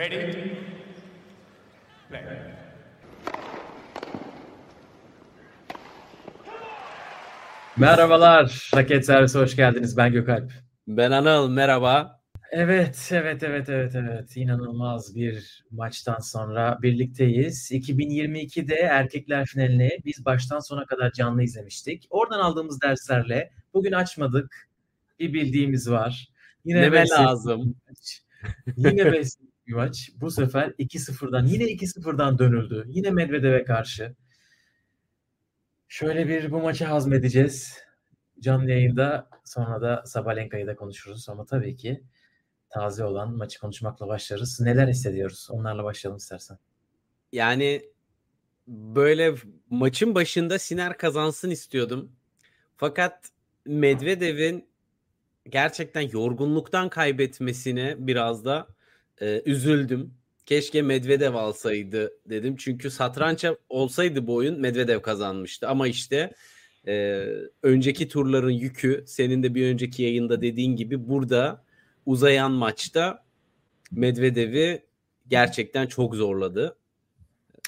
Ready? 0.00 0.32
Play. 2.08 2.22
Merhabalar. 7.76 8.70
Raket 8.76 9.06
Servisi 9.06 9.38
hoş 9.38 9.56
geldiniz. 9.56 9.96
Ben 9.96 10.12
Gökalp. 10.12 10.52
Ben 10.86 11.10
Anıl 11.10 11.50
merhaba. 11.50 12.20
Evet, 12.50 13.08
evet, 13.12 13.42
evet, 13.42 13.68
evet, 13.68 13.94
evet. 13.94 14.36
İnanılmaz 14.36 15.14
bir 15.14 15.64
maçtan 15.70 16.18
sonra 16.18 16.78
birlikteyiz. 16.82 17.70
2022'de 17.70 18.74
erkekler 18.74 19.46
finalini 19.46 19.98
biz 20.04 20.24
baştan 20.24 20.58
sona 20.58 20.86
kadar 20.86 21.12
canlı 21.12 21.42
izlemiştik. 21.42 22.06
Oradan 22.10 22.40
aldığımız 22.40 22.80
derslerle 22.80 23.50
bugün 23.74 23.92
açmadık. 23.92 24.68
Bir 25.18 25.32
bildiğimiz 25.32 25.90
var. 25.90 26.28
Yine 26.64 26.92
beş 26.92 27.10
lazım. 27.10 27.76
Yine 28.76 29.12
5 29.12 29.28
maç. 29.74 30.10
Bu 30.20 30.30
sefer 30.30 30.68
2-0'dan 30.68 31.46
yine 31.46 31.64
2-0'dan 31.64 32.38
dönüldü. 32.38 32.84
Yine 32.88 33.10
Medvedev'e 33.10 33.64
karşı. 33.64 34.14
Şöyle 35.88 36.28
bir 36.28 36.50
bu 36.52 36.62
maçı 36.62 36.84
hazmedeceğiz. 36.84 37.78
Canlı 38.40 38.70
yayında 38.70 39.28
sonra 39.44 39.82
da 39.82 40.02
Sabalenka'yı 40.06 40.66
da 40.66 40.76
konuşuruz. 40.76 41.28
Ama 41.28 41.44
tabii 41.44 41.76
ki 41.76 42.04
taze 42.70 43.04
olan 43.04 43.36
maçı 43.36 43.60
konuşmakla 43.60 44.08
başlarız. 44.08 44.60
Neler 44.60 44.88
hissediyoruz? 44.88 45.48
Onlarla 45.50 45.84
başlayalım 45.84 46.16
istersen. 46.16 46.58
Yani 47.32 47.82
böyle 48.66 49.34
maçın 49.70 50.14
başında 50.14 50.58
Siner 50.58 50.98
kazansın 50.98 51.50
istiyordum. 51.50 52.12
Fakat 52.76 53.28
Medvedev'in 53.66 54.68
gerçekten 55.48 56.00
yorgunluktan 56.00 56.88
kaybetmesine 56.88 57.94
biraz 57.98 58.44
da 58.44 58.66
e, 59.20 59.42
üzüldüm. 59.44 60.14
Keşke 60.46 60.82
Medvedev 60.82 61.34
alsaydı 61.34 62.12
dedim. 62.26 62.56
Çünkü 62.56 62.90
satrança 62.90 63.56
olsaydı 63.68 64.26
bu 64.26 64.34
oyun 64.34 64.60
Medvedev 64.60 65.00
kazanmıştı. 65.00 65.68
Ama 65.68 65.88
işte 65.88 66.32
e, 66.86 67.24
önceki 67.62 68.08
turların 68.08 68.50
yükü 68.50 69.04
senin 69.06 69.42
de 69.42 69.54
bir 69.54 69.66
önceki 69.66 70.02
yayında 70.02 70.42
dediğin 70.42 70.76
gibi 70.76 71.08
burada 71.08 71.64
uzayan 72.06 72.52
maçta 72.52 73.24
Medvedev'i 73.90 74.82
gerçekten 75.28 75.86
çok 75.86 76.14
zorladı. 76.14 76.76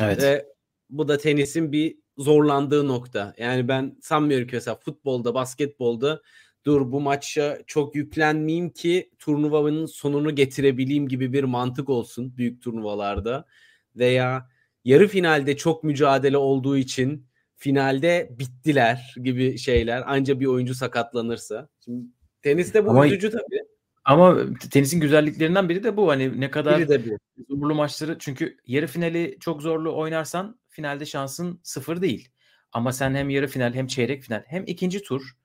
Evet. 0.01 0.23
Ve 0.23 0.47
bu 0.91 1.09
da 1.09 1.19
tenisin 1.19 1.73
bir 1.73 1.97
zorlandığı 2.19 2.89
nokta. 2.89 3.35
Yani 3.39 3.69
ben 3.69 3.97
sanmıyorum 4.01 4.49
ki 4.49 4.55
mesela 4.55 4.77
futbolda, 4.77 5.35
basketbolda 5.35 6.23
dur 6.65 6.93
bu 6.93 7.01
maça 7.01 7.59
çok 7.67 7.95
yüklenmeyeyim 7.95 8.71
ki 8.71 9.11
turnuvanın 9.19 9.87
sonunu 9.87 10.35
getirebileyim 10.35 11.09
gibi 11.09 11.33
bir 11.33 11.45
mantık 11.45 11.89
olsun 11.89 12.37
büyük 12.37 12.63
turnuvalarda. 12.63 13.47
Veya 13.97 14.49
yarı 14.85 15.09
finalde 15.09 15.57
çok 15.57 15.85
mücadele 15.85 16.37
olduğu 16.37 16.77
için 16.77 17.27
finalde 17.57 18.31
bittiler 18.39 19.15
gibi 19.23 19.59
şeyler. 19.59 20.13
Anca 20.13 20.41
bir 20.41 20.47
oyuncu 20.47 20.75
sakatlanırsa. 20.75 21.69
Şimdi 21.85 22.07
teniste 22.43 22.87
bu 22.87 22.91
Ama... 22.91 23.07
üzücü 23.07 23.31
tabii. 23.31 23.63
Ama 24.05 24.39
tenisin 24.71 25.01
güzelliklerinden 25.01 25.69
biri 25.69 25.85
de 25.85 25.97
bu. 25.97 26.09
Hani 26.09 26.41
ne 26.41 26.51
kadar 26.51 26.79
biri 26.79 26.89
de 26.89 27.11
bu. 27.11 27.19
zorlu 27.49 27.75
maçları 27.75 28.17
çünkü 28.19 28.57
yarı 28.67 28.87
finali 28.87 29.37
çok 29.41 29.63
zorlu 29.63 29.97
oynarsan 29.97 30.61
finalde 30.69 31.07
şansın 31.07 31.61
sıfır 31.63 32.03
değil. 32.03 32.29
Ama 32.73 32.93
sen 32.93 33.15
hem 33.15 33.31
yarı 33.31 33.47
final 33.47 33.75
hem 33.75 33.87
çeyrek 33.87 34.23
final 34.23 34.43
hem 34.47 34.65
ikinci 34.67 35.03
tur 35.03 35.37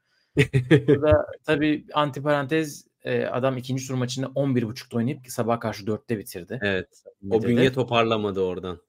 Burada 0.87 1.27
tabii 1.43 1.85
antiparantez 1.93 2.87
e, 3.03 3.25
adam 3.25 3.57
ikinci 3.57 3.87
tur 3.87 3.93
maçını 3.93 4.25
11.30'da 4.25 4.97
oynayıp 4.97 5.19
sabah 5.27 5.59
karşı 5.59 5.83
4'te 5.85 6.17
bitirdi. 6.17 6.59
Evet. 6.61 7.03
O 7.31 7.43
bünye 7.43 7.71
toparlamadı 7.73 8.41
oradan. 8.41 8.81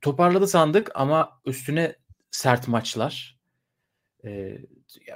Toparladı 0.00 0.48
sandık 0.48 0.90
ama 0.94 1.40
üstüne 1.46 1.96
sert 2.30 2.68
maçlar. 2.68 3.38
E, 4.24 4.58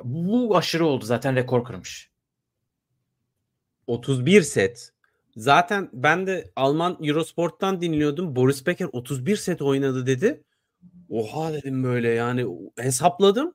bu 0.05 0.56
aşırı 0.56 0.87
oldu. 0.87 1.05
Zaten 1.05 1.37
rekor 1.37 1.65
kırmış. 1.65 2.11
31 3.87 4.43
set. 4.43 4.91
Zaten 5.37 5.91
ben 5.93 6.27
de 6.27 6.50
Alman 6.56 6.99
Eurosport'tan 7.03 7.81
dinliyordum. 7.81 8.37
Boris 8.37 8.67
Becker 8.67 8.89
31 8.93 9.37
set 9.37 9.62
oynadı 9.62 10.06
dedi. 10.06 10.44
Oha 11.09 11.53
dedim 11.53 11.84
böyle 11.84 12.09
yani 12.09 12.47
hesapladım 12.78 13.55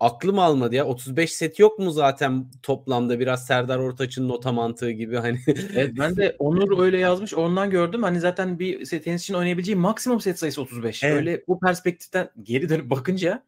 aklım 0.00 0.38
almadı 0.38 0.74
ya. 0.74 0.86
35 0.86 1.32
set 1.32 1.58
yok 1.58 1.78
mu 1.78 1.90
zaten 1.90 2.46
toplamda 2.62 3.20
biraz 3.20 3.46
Serdar 3.46 3.78
Ortaç'ın 3.78 4.28
nota 4.28 4.52
mantığı 4.52 4.90
gibi 4.90 5.16
hani. 5.16 5.40
evet 5.74 5.92
ben 5.98 6.16
de 6.16 6.36
Onur 6.38 6.82
öyle 6.82 6.98
yazmış. 6.98 7.34
Ondan 7.34 7.70
gördüm. 7.70 8.02
Hani 8.02 8.20
zaten 8.20 8.58
bir 8.58 9.00
tenis 9.00 9.22
için 9.22 9.34
oynayabileceği 9.34 9.76
maksimum 9.76 10.20
set 10.20 10.38
sayısı 10.38 10.62
35. 10.62 11.04
Evet. 11.04 11.16
Öyle 11.16 11.44
bu 11.48 11.60
perspektiften 11.60 12.30
geri 12.42 12.68
dönüp 12.68 12.90
bakınca 12.90 13.42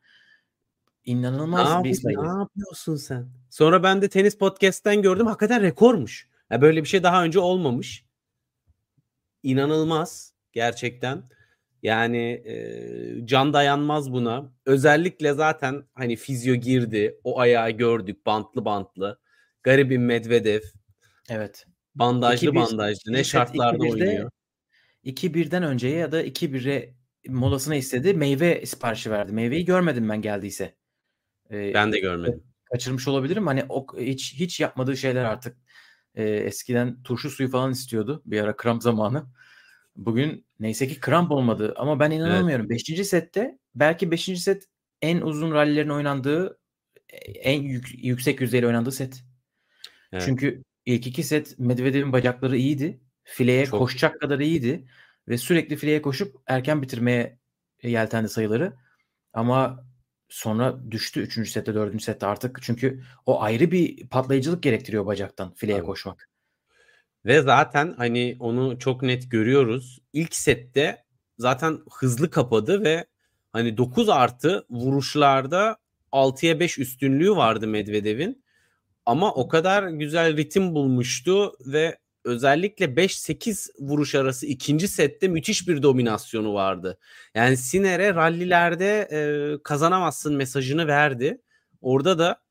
inanılmaz 1.04 1.76
ne 1.76 1.84
bir 1.84 1.94
sayı. 1.94 2.16
Ne 2.22 2.38
yapıyorsun 2.40 2.96
sen? 2.96 3.28
Sonra 3.50 3.82
ben 3.82 4.02
de 4.02 4.08
tenis 4.08 4.38
podcast'ten 4.38 5.02
gördüm. 5.02 5.26
Hakikaten 5.26 5.62
rekormuş. 5.62 6.28
Ya 6.50 6.62
böyle 6.62 6.82
bir 6.82 6.88
şey 6.88 7.02
daha 7.02 7.24
önce 7.24 7.38
olmamış. 7.38 8.04
İnanılmaz 9.42 10.34
gerçekten. 10.52 11.22
Yani 11.82 12.42
e, 12.46 13.26
can 13.26 13.52
dayanmaz 13.52 14.12
buna. 14.12 14.52
Özellikle 14.66 15.32
zaten 15.32 15.84
hani 15.94 16.16
fizyo 16.16 16.54
girdi. 16.54 17.20
O 17.24 17.38
ayağı 17.38 17.70
gördük 17.70 18.26
bantlı 18.26 18.64
bantlı. 18.64 19.20
Garibim 19.62 20.04
Medvedev. 20.04 20.60
Evet. 21.30 21.66
Bandajlı 21.94 22.46
2-1, 22.46 22.54
bandajlı. 22.54 23.12
Ne 23.12 23.24
şartlarda 23.24 23.84
2-1'de, 23.84 23.90
oynuyor. 23.90 24.30
2-1'den 25.04 25.62
önceye 25.62 25.96
ya 25.96 26.12
da 26.12 26.22
2-1'e 26.22 26.94
molasına 27.28 27.74
istedi. 27.74 28.14
Meyve 28.14 28.66
siparişi 28.66 29.10
verdi. 29.10 29.32
Meyveyi 29.32 29.64
görmedim 29.64 30.08
ben 30.08 30.22
geldiyse. 30.22 30.74
Ee, 31.50 31.74
ben 31.74 31.92
de 31.92 32.00
görmedim. 32.00 32.44
Kaçırmış 32.72 33.08
olabilirim. 33.08 33.46
Hani 33.46 33.64
o 33.68 33.86
hiç 33.98 34.34
hiç 34.34 34.60
yapmadığı 34.60 34.96
şeyler 34.96 35.24
artık. 35.24 35.56
Ee, 36.14 36.24
eskiden 36.24 37.02
turşu 37.02 37.30
suyu 37.30 37.50
falan 37.50 37.72
istiyordu 37.72 38.22
bir 38.26 38.40
ara 38.40 38.56
kramp 38.56 38.82
zamanı. 38.82 39.26
Bugün 39.96 40.46
neyse 40.60 40.88
ki 40.88 41.00
kramp 41.00 41.30
olmadı 41.30 41.74
ama 41.76 42.00
ben 42.00 42.10
inanamıyorum. 42.10 42.68
5. 42.68 42.90
Evet. 42.90 43.06
sette 43.06 43.58
belki 43.74 44.10
5. 44.10 44.42
set 44.42 44.64
en 45.02 45.20
uzun 45.20 45.52
rallilerin 45.52 45.88
oynandığı 45.88 46.60
en 47.24 47.62
yük, 47.62 48.04
yüksek 48.04 48.40
yüzdeyle 48.40 48.66
oynandığı 48.66 48.92
set. 48.92 49.24
Evet. 50.12 50.22
Çünkü 50.26 50.62
ilk 50.86 51.06
iki 51.06 51.22
set 51.22 51.58
Medvedev'in 51.58 52.12
bacakları 52.12 52.56
iyiydi. 52.56 53.00
Fileye 53.24 53.66
Çok. 53.66 53.78
koşacak 53.78 54.20
kadar 54.20 54.38
iyiydi 54.38 54.86
ve 55.28 55.38
sürekli 55.38 55.76
fileye 55.76 56.02
koşup 56.02 56.36
erken 56.46 56.82
bitirmeye 56.82 57.38
yeltendi 57.82 58.28
sayıları. 58.28 58.72
Ama 59.32 59.84
sonra 60.28 60.90
düştü 60.90 61.20
3. 61.20 61.50
sette 61.50 61.74
4. 61.74 62.02
sette 62.02 62.26
artık 62.26 62.58
çünkü 62.62 63.02
o 63.26 63.42
ayrı 63.42 63.70
bir 63.70 64.08
patlayıcılık 64.08 64.62
gerektiriyor 64.62 65.06
bacaktan 65.06 65.54
fileye 65.54 65.78
Tabii. 65.78 65.86
koşmak. 65.86 66.29
Ve 67.26 67.42
zaten 67.42 67.94
hani 67.96 68.36
onu 68.40 68.78
çok 68.78 69.02
net 69.02 69.30
görüyoruz. 69.30 69.98
İlk 70.12 70.34
sette 70.34 71.04
zaten 71.38 71.78
hızlı 71.92 72.30
kapadı 72.30 72.84
ve 72.84 73.06
hani 73.52 73.76
9 73.76 74.08
artı 74.08 74.66
vuruşlarda 74.70 75.76
6'ya 76.12 76.60
5 76.60 76.78
üstünlüğü 76.78 77.36
vardı 77.36 77.68
Medvedev'in. 77.68 78.44
Ama 79.06 79.34
o 79.34 79.48
kadar 79.48 79.88
güzel 79.88 80.36
ritim 80.36 80.74
bulmuştu 80.74 81.52
ve 81.66 81.98
özellikle 82.24 82.84
5-8 82.84 83.70
vuruş 83.80 84.14
arası 84.14 84.46
ikinci 84.46 84.88
sette 84.88 85.28
müthiş 85.28 85.68
bir 85.68 85.82
dominasyonu 85.82 86.54
vardı. 86.54 86.98
Yani 87.34 87.56
Siner'e 87.56 88.14
rallilerde 88.14 89.08
e, 89.12 89.20
kazanamazsın 89.62 90.36
mesajını 90.36 90.86
verdi. 90.86 91.42
Orada 91.80 92.18
da 92.18 92.42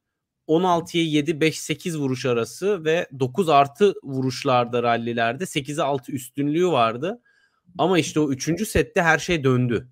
16'ya 0.49 1.03
7 1.03 1.31
5-8 1.31 1.97
vuruş 1.97 2.25
arası 2.25 2.85
ve 2.85 3.07
9 3.19 3.49
artı 3.49 3.93
vuruşlarda 4.03 4.83
rallilerde 4.83 5.43
8'e 5.43 5.83
6 5.83 6.11
üstünlüğü 6.11 6.67
vardı. 6.67 7.21
Ama 7.77 7.99
işte 7.99 8.19
o 8.19 8.31
3. 8.31 8.67
sette 8.67 9.01
her 9.01 9.19
şey 9.19 9.43
döndü. 9.43 9.89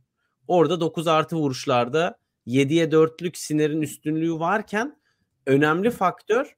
Orada 0.47 0.79
9 0.79 1.07
artı 1.07 1.35
vuruşlarda 1.35 2.19
7'ye 2.47 2.85
4'lük 2.85 3.37
Siner'in 3.37 3.81
üstünlüğü 3.81 4.33
varken 4.33 4.99
önemli 5.45 5.91
faktör 5.91 6.55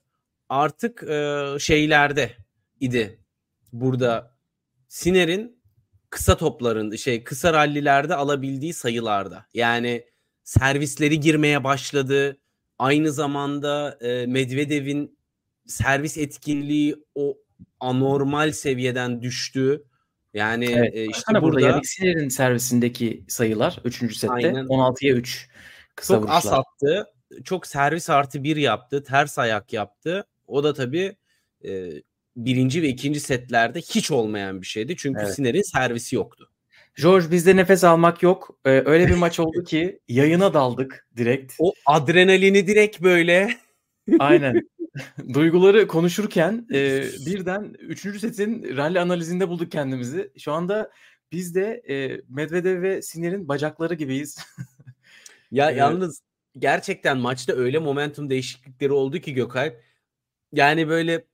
artık 0.49 1.03
e, 1.03 1.45
şeylerde 1.59 2.31
idi. 2.79 3.19
Burada 3.73 4.35
Siner'in 4.87 5.61
kısa 6.09 6.37
topların 6.37 6.95
şey 6.95 7.23
kısa 7.23 7.53
rallilerde 7.53 8.15
alabildiği 8.15 8.73
sayılarda. 8.73 9.45
Yani 9.53 10.05
servisleri 10.43 11.19
girmeye 11.19 11.63
başladı 11.63 12.37
Aynı 12.79 13.11
zamanda 13.11 13.97
e, 14.01 14.25
Medvedev'in 14.25 15.17
servis 15.65 16.17
etkinliği 16.17 16.95
o 17.15 17.37
anormal 17.79 18.51
seviyeden 18.51 19.21
düştü. 19.21 19.83
Yani 20.33 20.65
evet, 20.65 20.95
e, 20.95 21.05
işte 21.05 21.33
burada, 21.33 21.41
burada 21.41 21.61
Yannick 21.61 22.29
servisindeki 22.29 23.25
sayılar 23.27 23.79
3. 23.83 24.17
sette 24.17 24.33
aynen. 24.33 24.65
16'ya 24.65 25.15
3 25.15 25.49
kısa 25.95 26.13
Çok 26.13 26.23
vuruşlar. 26.23 26.37
az 26.37 26.59
attı. 26.59 27.05
Çok 27.43 27.67
servis 27.67 28.09
artı 28.09 28.43
bir 28.43 28.55
yaptı. 28.55 29.03
Ters 29.03 29.39
ayak 29.39 29.73
yaptı. 29.73 30.25
O 30.47 30.63
da 30.63 30.73
tabii 30.73 31.15
e, 31.65 31.91
birinci 32.35 32.81
ve 32.81 32.87
ikinci 32.87 33.19
setlerde 33.19 33.81
hiç 33.81 34.11
olmayan 34.11 34.61
bir 34.61 34.67
şeydi. 34.67 34.95
Çünkü 34.97 35.21
Evet. 35.23 35.35
Sinner'in 35.35 35.61
servisi 35.61 36.15
yoktu. 36.15 36.51
George 37.01 37.31
bizde 37.31 37.55
nefes 37.55 37.83
almak 37.83 38.23
yok. 38.23 38.59
Ee, 38.65 38.69
öyle 38.85 39.07
bir 39.07 39.15
maç 39.15 39.39
oldu 39.39 39.63
ki 39.63 39.99
yayına 40.07 40.53
daldık 40.53 41.07
direkt. 41.17 41.53
O 41.59 41.73
adrenalini 41.85 42.67
direkt 42.67 43.01
böyle 43.01 43.49
Aynen. 44.19 44.69
Duyguları 45.33 45.87
konuşurken 45.87 46.67
e, 46.73 47.03
birden 47.25 47.73
3. 47.79 48.19
setin 48.19 48.77
rally 48.77 48.99
analizinde 48.99 49.49
bulduk 49.49 49.71
kendimizi. 49.71 50.31
Şu 50.37 50.51
anda 50.51 50.91
biz 51.31 51.55
de 51.55 51.81
e, 51.89 52.21
Medvedev 52.29 52.81
ve 52.81 53.01
Sinner'in 53.01 53.47
bacakları 53.47 53.93
gibiyiz. 53.93 54.37
Ya 55.51 55.69
Evet. 55.69 55.79
yalnız 55.79 56.21
gerçekten 56.57 57.17
maçta 57.17 57.53
öyle 57.53 57.79
momentum 57.79 58.29
değişiklikleri 58.29 58.91
oldu 58.91 59.19
ki 59.19 59.33
Gökalp. 59.33 59.83
Yani 60.53 60.87
böyle 60.87 61.25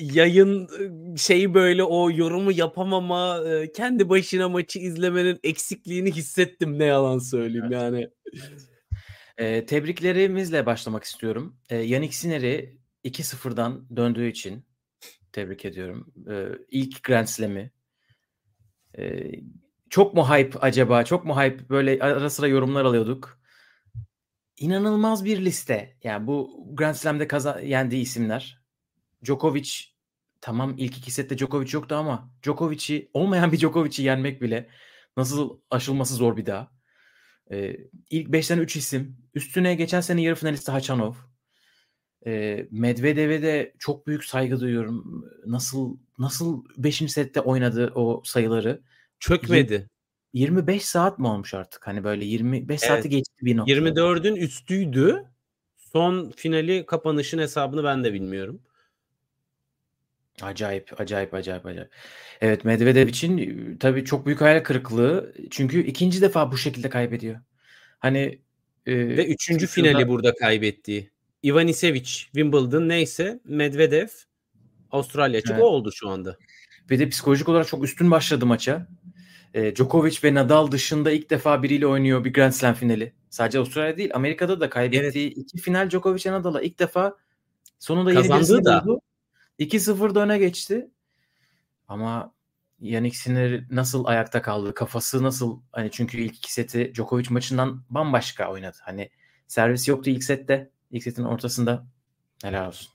yayın 0.00 0.68
e, 1.14 1.16
şeyi 1.16 1.54
böyle 1.54 1.84
o 1.84 2.10
yorumu 2.10 2.52
yapamama, 2.52 3.44
e, 3.48 3.72
kendi 3.72 4.08
başına 4.08 4.48
maçı 4.48 4.78
izlemenin 4.78 5.40
eksikliğini 5.42 6.12
hissettim 6.12 6.78
ne 6.78 6.84
yalan 6.84 7.18
söyleyeyim 7.18 7.66
Evet. 7.72 7.82
yani. 7.82 8.10
E, 9.38 9.66
tebriklerimizle 9.66 10.66
başlamak 10.66 11.04
istiyorum. 11.04 11.56
E, 11.70 11.76
Yannick 11.76 12.14
Sinner'i 12.16 12.78
2-0'dan 13.04 13.96
döndüğü 13.96 14.28
için 14.28 14.64
tebrik 15.32 15.64
ediyorum. 15.64 16.12
E, 16.30 16.46
ilk 16.70 17.02
Grand 17.02 17.26
Slam'i. 17.26 17.70
E, 18.98 19.30
çok 19.90 20.14
mu 20.14 20.30
hype 20.30 20.58
acaba? 20.58 21.04
Çok 21.04 21.24
mu 21.24 21.40
hype? 21.40 21.68
Böyle 21.68 21.98
ara 22.02 22.30
sıra 22.30 22.46
yorumlar 22.46 22.84
alıyorduk. 22.84 23.40
İnanılmaz 24.56 25.24
bir 25.24 25.44
liste. 25.44 25.96
Yani 26.02 26.26
bu 26.26 26.66
Grand 26.74 26.94
Slam'de 26.94 27.28
kaza 27.28 27.60
yendiği 27.60 28.02
isimler. 28.02 28.61
Djokovic 29.24 29.70
tamam 30.40 30.74
ilk 30.78 30.98
iki 30.98 31.10
sette 31.10 31.38
Djokovic 31.38 31.72
yoktu 31.72 31.94
ama 31.94 32.30
Djokovic'i 32.42 33.10
olmayan 33.12 33.52
bir 33.52 33.58
Djokovic'i 33.58 34.02
yenmek 34.02 34.42
bile 34.42 34.68
nasıl 35.16 35.58
aşılması 35.70 36.14
zor 36.14 36.36
bir 36.36 36.46
daha. 36.46 36.70
Ee, 37.50 37.76
ilk 38.10 38.28
5'ten 38.28 38.58
3 38.58 38.76
isim. 38.76 39.16
Üstüne 39.34 39.74
geçen 39.74 40.00
sene 40.00 40.22
yarı 40.22 40.34
finalisti 40.34 40.72
Hachanov. 40.72 41.14
Ee, 42.26 42.68
Medvedev'e 42.70 43.42
de 43.42 43.74
çok 43.78 44.06
büyük 44.06 44.24
saygı 44.24 44.60
duyuyorum. 44.60 45.24
Nasıl 45.46 45.96
nasıl 46.18 46.64
5. 46.76 47.12
sette 47.12 47.40
oynadı 47.40 47.92
o 47.94 48.22
sayıları. 48.24 48.82
Çökmedi. 49.20 49.88
25 50.32 50.84
saat 50.84 51.18
mi 51.18 51.26
olmuş 51.26 51.54
artık? 51.54 51.86
Hani 51.86 52.04
böyle 52.04 52.24
25 52.24 52.80
saati 52.80 52.94
Evet. 52.94 53.10
geçti 53.10 53.34
bir 53.40 53.56
nokta. 53.56 53.72
24'ün 53.72 54.36
üstüydü. 54.36 55.24
Son 55.76 56.30
finali 56.30 56.86
kapanışın 56.86 57.38
hesabını 57.38 57.84
ben 57.84 58.04
de 58.04 58.12
bilmiyorum. 58.12 58.62
Acayip, 60.42 61.00
acayip, 61.00 61.34
acayip, 61.34 61.66
acayip. 61.66 61.90
Evet 62.40 62.64
Medvedev 62.64 63.08
için 63.08 63.76
tabii 63.80 64.04
çok 64.04 64.26
büyük 64.26 64.40
hayal 64.40 64.60
kırıklığı. 64.62 65.32
Çünkü 65.50 65.82
ikinci 65.86 66.22
defa 66.22 66.52
bu 66.52 66.58
şekilde 66.58 66.88
kaybediyor. 66.88 67.40
Hani 67.98 68.38
e, 68.86 68.96
Ve 68.96 69.26
üçüncü 69.26 69.66
Twitter'da- 69.66 69.88
finali 69.90 70.08
burada 70.08 70.34
kaybettiği. 70.34 71.10
Ivanisevic, 71.44 72.04
Wimbledon 72.04 72.88
neyse 72.88 73.40
Medvedev 73.44 74.08
Avustralya 74.90 75.38
açık 75.38 75.50
Evet. 75.50 75.62
o 75.62 75.66
oldu 75.66 75.92
şu 75.92 76.08
anda. 76.08 76.36
Bir 76.90 76.98
de 76.98 77.08
psikolojik 77.08 77.48
olarak 77.48 77.68
çok 77.68 77.84
üstün 77.84 78.10
başladı 78.10 78.46
maça. 78.46 78.86
E, 79.54 79.76
Djokovic 79.76 80.16
ve 80.24 80.34
Nadal 80.34 80.70
dışında 80.70 81.10
ilk 81.10 81.30
defa 81.30 81.62
biriyle 81.62 81.86
oynuyor 81.86 82.24
bir 82.24 82.32
Grand 82.32 82.52
Slam 82.52 82.74
finali. 82.74 83.12
Sadece 83.30 83.58
Avustralya 83.58 83.96
değil, 83.96 84.10
Amerika'da 84.14 84.60
da 84.60 84.70
kaybettiği 84.70 85.30
iki 85.30 85.58
final 85.58 85.90
Djokovic 85.90 86.22
ve 86.26 86.32
Nadal'a 86.32 86.62
ilk 86.62 86.78
defa 86.78 87.16
sonunda 87.78 88.12
yeni 88.12 88.28
Kazandığı 88.28 88.64
da. 88.64 88.84
buldu. 88.84 89.00
2-0'da 89.58 90.20
öne 90.20 90.38
geçti. 90.38 90.90
Ama 91.88 92.34
Yannick 92.80 93.16
Sinner 93.16 93.64
nasıl 93.70 94.04
ayakta 94.04 94.42
kaldı? 94.42 94.74
Kafası 94.74 95.22
nasıl? 95.22 95.60
Hani 95.72 95.90
çünkü 95.90 96.20
ilk 96.20 96.36
iki 96.36 96.52
seti 96.52 96.92
Djokovic 96.94 97.26
maçından 97.30 97.84
bambaşka 97.90 98.50
oynadı. 98.50 98.76
Hani 98.82 99.10
servis 99.46 99.88
yoktu 99.88 100.10
ilk 100.10 100.24
sette. 100.24 100.70
İlk 100.90 101.02
setin 101.02 101.24
ortasında. 101.24 101.86
Helal 102.42 102.68
olsun. 102.68 102.88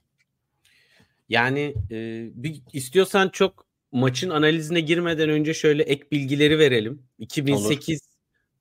Yani 1.28 1.74
e, 1.90 2.28
bir, 2.34 2.62
istiyorsan 2.72 3.28
çok 3.28 3.66
maçın 3.92 4.30
analizine 4.30 4.80
girmeden 4.80 5.28
önce 5.28 5.54
şöyle 5.54 5.82
ek 5.82 6.04
bilgileri 6.12 6.58
verelim. 6.58 7.02
2008 7.18 8.00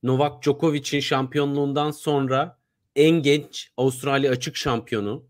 Novak 0.03 0.43
Djokovic'in 0.43 0.99
şampiyonluğundan 0.99 1.91
sonra 1.91 2.57
en 2.95 3.11
genç 3.11 3.71
Avustralya 3.77 4.31
açık 4.31 4.55
şampiyonu. 4.55 5.25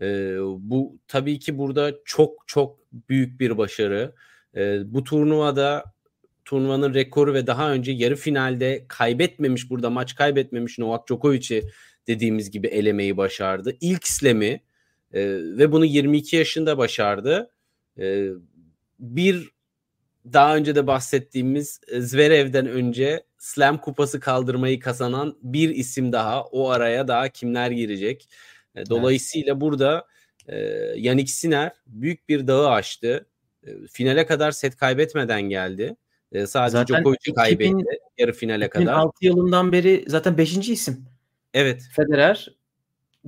E, 0.00 0.36
bu 0.58 0.98
tabii 1.08 1.38
ki 1.38 1.58
burada 1.58 1.94
çok 2.04 2.44
çok 2.46 2.78
büyük 2.92 3.40
bir 3.40 3.58
başarı. 3.58 4.14
E, 4.56 4.94
bu 4.94 5.04
turnuvada 5.04 5.84
turnuvanın 6.44 6.94
rekoru 6.94 7.34
ve 7.34 7.46
daha 7.46 7.72
önce 7.72 7.92
yarı 7.92 8.16
finalde 8.16 8.84
kaybetmemiş 8.88 9.70
burada 9.70 9.90
maç 9.90 10.14
kaybetmemiş 10.14 10.78
Novak 10.78 11.08
Djokovic'i 11.08 11.62
dediğimiz 12.06 12.50
gibi 12.50 12.66
elemeyi 12.66 13.16
başardı. 13.16 13.76
İlk 13.80 14.08
slam'i 14.08 14.60
e, 15.12 15.20
ve 15.58 15.72
bunu 15.72 15.84
22 15.84 16.36
yaşında 16.36 16.78
başardı. 16.78 17.50
E, 17.98 18.28
bir 18.98 19.50
daha 20.32 20.56
önce 20.56 20.74
de 20.74 20.86
bahsettiğimiz 20.86 21.80
Zverev'den 21.98 22.66
önce 22.66 23.24
Slam 23.38 23.80
kupası 23.80 24.20
kaldırmayı 24.20 24.80
kazanan 24.80 25.36
bir 25.42 25.68
isim 25.68 26.12
daha. 26.12 26.44
O 26.44 26.70
araya 26.70 27.08
daha 27.08 27.28
kimler 27.28 27.70
girecek? 27.70 28.28
E, 28.74 28.86
dolayısıyla 28.86 29.60
burada 29.60 30.06
e, 30.46 30.56
Yannick 30.96 31.32
Sinner 31.32 31.72
büyük 31.86 32.28
bir 32.28 32.46
dağı 32.46 32.70
aştı. 32.70 33.26
E, 33.66 33.86
finale 33.92 34.26
kadar 34.26 34.50
set 34.52 34.76
kaybetmeden 34.76 35.42
geldi. 35.42 35.96
E, 36.32 36.46
sadece 36.46 36.72
Zaten 36.72 36.96
Djokovic'i 36.96 37.30
2000 37.30 37.34
kaybetti 37.34 37.84
yarı 38.18 38.32
finale 38.32 38.70
kadar. 38.70 38.82
2006 38.84 39.24
yılından 39.24 39.72
beri 39.72 40.04
zaten 40.08 40.38
5. 40.38 40.68
isim. 40.72 41.06
Evet. 41.54 41.88
Federer, 41.96 42.54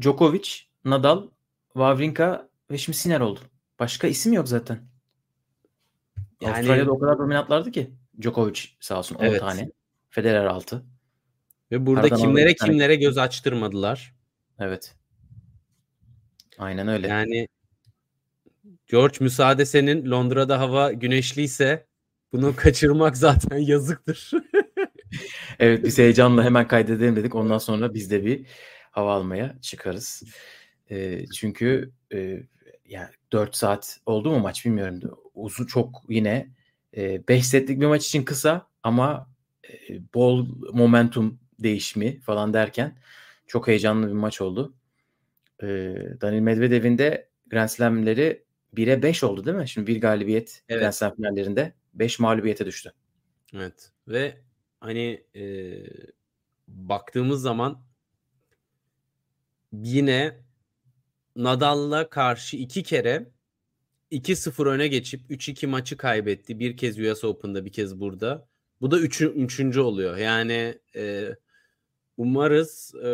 Djokovic, 0.01 0.51
Nadal, 0.85 1.29
Wawrinka 1.73 2.49
ve 2.71 2.79
şimdi 2.79 2.99
Sinner 2.99 3.21
oldu. 3.21 3.41
Başka 3.79 4.07
isim 4.07 4.33
yok 4.33 4.49
zaten. 4.49 4.79
Yani- 6.41 6.55
Avustralya'da 6.57 6.91
o 6.91 6.99
kadar 6.99 7.19
dominantlardı 7.19 7.73
ki. 7.73 7.91
Djokovic 8.23 8.61
sağ 8.81 8.99
olsun 8.99 9.15
10 9.15 9.25
Evet. 9.25 9.41
tane. 9.41 9.71
Federer 10.11 10.45
6. 10.45 10.83
Ve 11.71 11.87
burada 11.87 12.01
Aradan 12.01 12.17
kimlere 12.17 12.55
kimlere 12.55 12.95
göz 12.95 13.19
açtırmadılar. 13.19 14.15
Evet. 14.59 14.95
Aynen 16.59 16.89
öyle. 16.89 17.09
Yani 17.09 17.49
George 18.87 19.17
müsaade 19.21 19.67
senin 19.67 20.11
Londra'da 20.11 20.61
hava 20.61 20.93
güneşliyse 20.93 21.87
bunu 22.33 22.57
kaçırmak 22.57 23.17
zaten 23.17 23.59
yazıktır. 23.59 24.31
Evet 25.59 25.85
biz 25.85 25.99
heyecanla 25.99 26.45
hemen 26.45 26.69
kaydedelim 26.69 27.17
dedik. 27.17 27.35
Ondan 27.35 27.59
sonra 27.59 27.95
biz 27.95 28.11
de 28.11 28.25
bir 28.25 28.47
hava 28.91 29.15
almaya 29.15 29.57
çıkarız. 29.61 30.23
Ee, 30.91 31.27
çünkü 31.27 31.91
e, 32.13 32.43
yani 32.89 33.09
4 33.33 33.57
saat 33.57 34.01
oldu 34.07 34.31
mu 34.31 34.39
maç 34.39 34.65
bilmiyorum. 34.67 35.01
Uzun 35.35 35.67
çok 35.67 36.03
yine 36.09 36.49
5 36.97 37.47
setlik 37.47 37.81
bir 37.81 37.87
maç 37.87 38.07
için 38.07 38.25
kısa 38.25 38.67
ama 38.83 39.31
e, 39.71 40.01
bol 40.15 40.47
momentum 40.73 41.39
değişimi 41.59 42.21
falan 42.21 42.55
derken 42.55 42.99
çok 43.47 43.69
heyecanlı 43.69 44.09
bir 44.09 44.13
maç 44.13 44.41
oldu. 44.41 44.75
Ee, 45.63 45.95
Daniil 46.21 46.41
Medvedev'in 46.41 46.99
de 46.99 47.29
Grand 47.47 47.69
Slam'leri 47.69 48.45
1'e 48.75 49.03
5 49.03 49.25
oldu 49.25 49.45
değil 49.45 49.57
mi? 49.57 49.69
Şimdi 49.69 49.87
bir 49.87 50.01
galibiyet 50.01 50.63
Evet. 50.69 50.81
Grand 50.81 50.93
Slam 50.93 51.17
finallerinde 51.17 51.73
5 51.95 52.19
mağlubiyete 52.19 52.67
düştü. 52.67 52.93
evet. 53.55 53.91
Ve 54.09 54.37
hani 54.81 55.25
e, 55.37 55.43
baktığımız 56.69 57.43
zaman 57.43 57.83
yine 59.73 60.37
Nadal'la 61.37 62.09
karşı 62.11 62.57
iki 62.57 62.83
kere 62.83 63.31
2-0 64.13 64.69
öne 64.69 64.89
geçip 64.89 65.31
3-2 65.31 65.67
maçı 65.67 65.97
kaybetti. 65.97 66.59
Bir 66.59 66.77
kez 66.77 66.99
US 66.99 67.25
Open'da 67.25 67.65
bir 67.65 67.73
kez 67.73 68.01
burada. 68.01 68.47
Bu 68.81 68.91
da 68.91 68.99
üçü, 68.99 69.27
üçüncü 69.27 69.81
oluyor. 69.81 70.17
Yani 70.17 70.79
e, 70.97 71.29
umarız 72.17 72.95
e, 73.05 73.07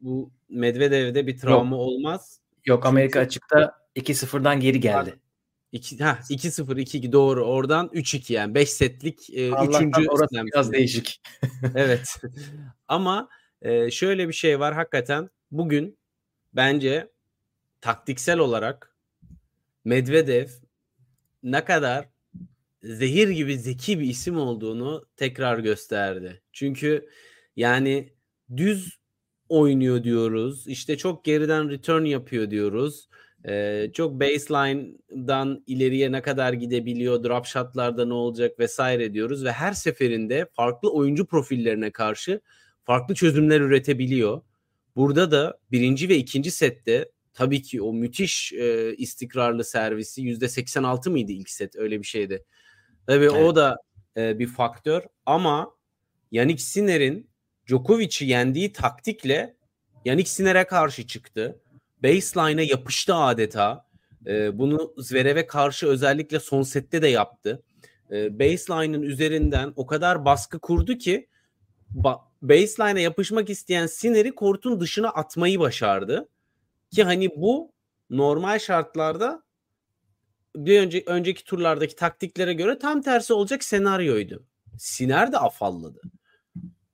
bu 0.00 0.30
Medvedev'de 0.48 1.26
bir 1.26 1.38
travma 1.38 1.76
olmaz. 1.76 2.40
Yok 2.64 2.86
Amerika 2.86 3.18
Çünkü- 3.18 3.26
açıkta 3.26 3.86
2-0'dan 3.96 4.60
geri 4.60 4.80
geldi. 4.80 5.14
2 5.72 5.98
ha 5.98 6.18
2-0 6.30 6.80
2 6.80 7.12
doğru. 7.12 7.44
Oradan 7.44 7.86
3-2 7.92 8.32
yani 8.32 8.54
5 8.54 8.70
setlik 8.70 9.30
e, 9.30 9.52
Allah'tan 9.54 9.88
üçüncü 9.88 10.08
orası 10.08 10.34
slam 10.34 10.46
biraz 10.46 10.72
değişik. 10.72 11.22
Evet. 11.74 12.16
Ama 12.88 13.28
e, 13.62 13.90
şöyle 13.90 14.28
bir 14.28 14.32
şey 14.32 14.60
var 14.60 14.74
hakikaten 14.74 15.30
bugün 15.50 15.98
bence 16.52 17.10
taktiksel 17.80 18.38
olarak 18.38 18.96
Medvedev 19.84 20.48
ne 21.42 21.64
kadar 21.64 22.08
zehir 22.82 23.28
gibi 23.28 23.58
zeki 23.58 24.00
bir 24.00 24.06
isim 24.06 24.38
olduğunu 24.38 25.06
tekrar 25.16 25.58
gösterdi. 25.58 26.42
Çünkü 26.52 27.08
yani 27.56 28.12
düz 28.56 28.98
oynuyor 29.48 30.04
diyoruz. 30.04 30.66
İşte 30.66 30.96
çok 30.96 31.24
geriden 31.24 31.70
return 31.70 32.04
yapıyor 32.04 32.50
diyoruz. 32.50 33.08
Ee, 33.48 33.90
çok 33.92 34.20
baseline'dan 34.20 35.64
ileriye 35.66 36.12
ne 36.12 36.22
kadar 36.22 36.52
gidebiliyor, 36.52 37.24
drop 37.24 37.46
shotlarda 37.46 38.04
ne 38.06 38.14
olacak 38.14 38.58
vesaire 38.58 39.12
diyoruz 39.12 39.44
ve 39.44 39.52
her 39.52 39.72
seferinde 39.72 40.46
farklı 40.52 40.92
oyuncu 40.92 41.26
profillerine 41.26 41.90
karşı 41.90 42.40
farklı 42.84 43.14
çözümler 43.14 43.60
üretebiliyor. 43.60 44.42
Burada 44.96 45.30
da 45.30 45.58
birinci 45.72 46.08
ve 46.08 46.16
ikinci 46.16 46.50
sette 46.50 47.10
tabii 47.34 47.62
ki 47.62 47.82
o 47.82 47.92
müthiş 47.92 48.52
e, 48.52 48.94
istikrarlı 48.96 49.64
servisi 49.64 50.22
%86 50.22 51.10
mıydı 51.10 51.32
ilk 51.32 51.50
set 51.50 51.76
öyle 51.76 51.98
bir 51.98 52.06
şeydi. 52.06 52.44
Tabii 53.06 53.24
evet. 53.24 53.44
o 53.44 53.56
da 53.56 53.76
e, 54.16 54.38
bir 54.38 54.46
faktör 54.46 55.02
ama 55.26 55.76
Yannick 56.30 56.62
Sinner'in 56.62 57.30
Djokovic'i 57.66 58.26
yendiği 58.26 58.72
taktikle 58.72 59.56
Yannick 60.04 60.30
Sinner'e 60.30 60.64
karşı 60.66 61.06
çıktı. 61.06 61.60
Baseline'a 62.02 62.64
yapıştı 62.64 63.14
adeta. 63.14 63.86
E, 64.26 64.58
bunu 64.58 64.94
Zverev'e 64.98 65.46
karşı 65.46 65.86
özellikle 65.86 66.40
son 66.40 66.62
sette 66.62 67.02
de 67.02 67.08
yaptı. 67.08 67.62
E, 68.10 68.38
baseline'ın 68.38 69.02
üzerinden 69.02 69.72
o 69.76 69.86
kadar 69.86 70.24
baskı 70.24 70.58
kurdu 70.58 70.98
ki 70.98 71.28
ba- 71.96 72.20
baseline'a 72.42 73.00
yapışmak 73.00 73.50
isteyen 73.50 73.86
Sinner'i 73.86 74.34
kortun 74.34 74.80
dışına 74.80 75.08
atmayı 75.08 75.60
başardı. 75.60 76.28
Ki 76.90 77.04
hani 77.04 77.30
bu 77.36 77.72
normal 78.10 78.58
şartlarda 78.58 79.42
bir 80.56 80.80
önce 80.80 81.02
önceki 81.06 81.44
turlardaki 81.44 81.96
taktiklere 81.96 82.52
göre 82.52 82.78
tam 82.78 83.02
tersi 83.02 83.32
olacak 83.32 83.64
senaryoydu. 83.64 84.44
Siner 84.78 85.32
de 85.32 85.38
afalladı. 85.38 86.00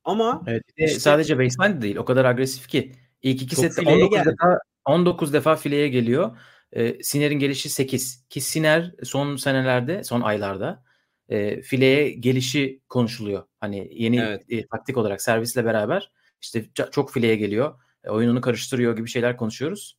Ama 0.05 0.43
evet, 0.47 0.63
işte, 0.77 1.01
sadece 1.01 1.39
baseline 1.39 1.77
de 1.77 1.83
değil. 1.83 1.97
O 1.97 2.05
kadar 2.05 2.25
agresif 2.25 2.69
ki. 2.69 2.93
İlk 3.23 3.43
iki 3.43 3.57
sette 3.57 3.83
19 3.83 4.19
defa, 4.19 4.59
19 4.85 5.33
defa 5.33 5.57
fileye 5.57 5.89
geliyor. 5.89 6.39
E, 6.73 7.03
Siner'in 7.03 7.39
gelişi 7.39 7.69
8. 7.69 8.25
Ki 8.29 8.41
Siner 8.41 8.95
son 9.03 9.37
senelerde, 9.37 10.05
son 10.05 10.21
aylarda 10.21 10.85
e, 11.29 11.63
fileye 11.63 12.11
gelişi 12.11 12.81
konuşuluyor. 12.89 13.43
Hani 13.61 13.89
yeni 13.93 14.21
evet. 14.21 14.43
e, 14.49 14.67
taktik 14.67 14.97
olarak 14.97 15.23
servisle 15.23 15.65
beraber 15.65 16.13
işte 16.41 16.65
çok 16.91 17.13
fileye 17.13 17.37
geliyor. 17.37 17.81
E, 18.05 18.11
oyununu 18.11 18.41
karıştırıyor 18.41 18.97
gibi 18.97 19.09
şeyler 19.09 19.37
konuşuyoruz. 19.37 19.99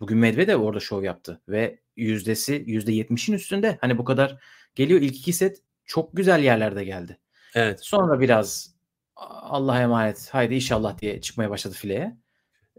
Bugün 0.00 0.18
Medvedev 0.18 0.56
orada 0.56 0.80
şov 0.80 1.02
yaptı 1.02 1.40
ve 1.48 1.78
yüzdesi 1.96 2.64
yüzde 2.66 2.92
yetmişin 2.92 3.32
üstünde. 3.32 3.78
Hani 3.80 3.98
bu 3.98 4.04
kadar 4.04 4.40
geliyor. 4.74 5.00
ilk 5.00 5.16
iki 5.16 5.32
set 5.32 5.62
çok 5.84 6.16
güzel 6.16 6.42
yerlerde 6.42 6.84
geldi. 6.84 7.18
Evet. 7.54 7.84
Sonra 7.84 8.20
biraz 8.20 8.73
Allah'a 9.16 9.82
emanet 9.82 10.28
haydi 10.32 10.54
inşallah 10.54 10.98
diye 10.98 11.20
çıkmaya 11.20 11.50
başladı 11.50 11.74
fileye. 11.74 12.16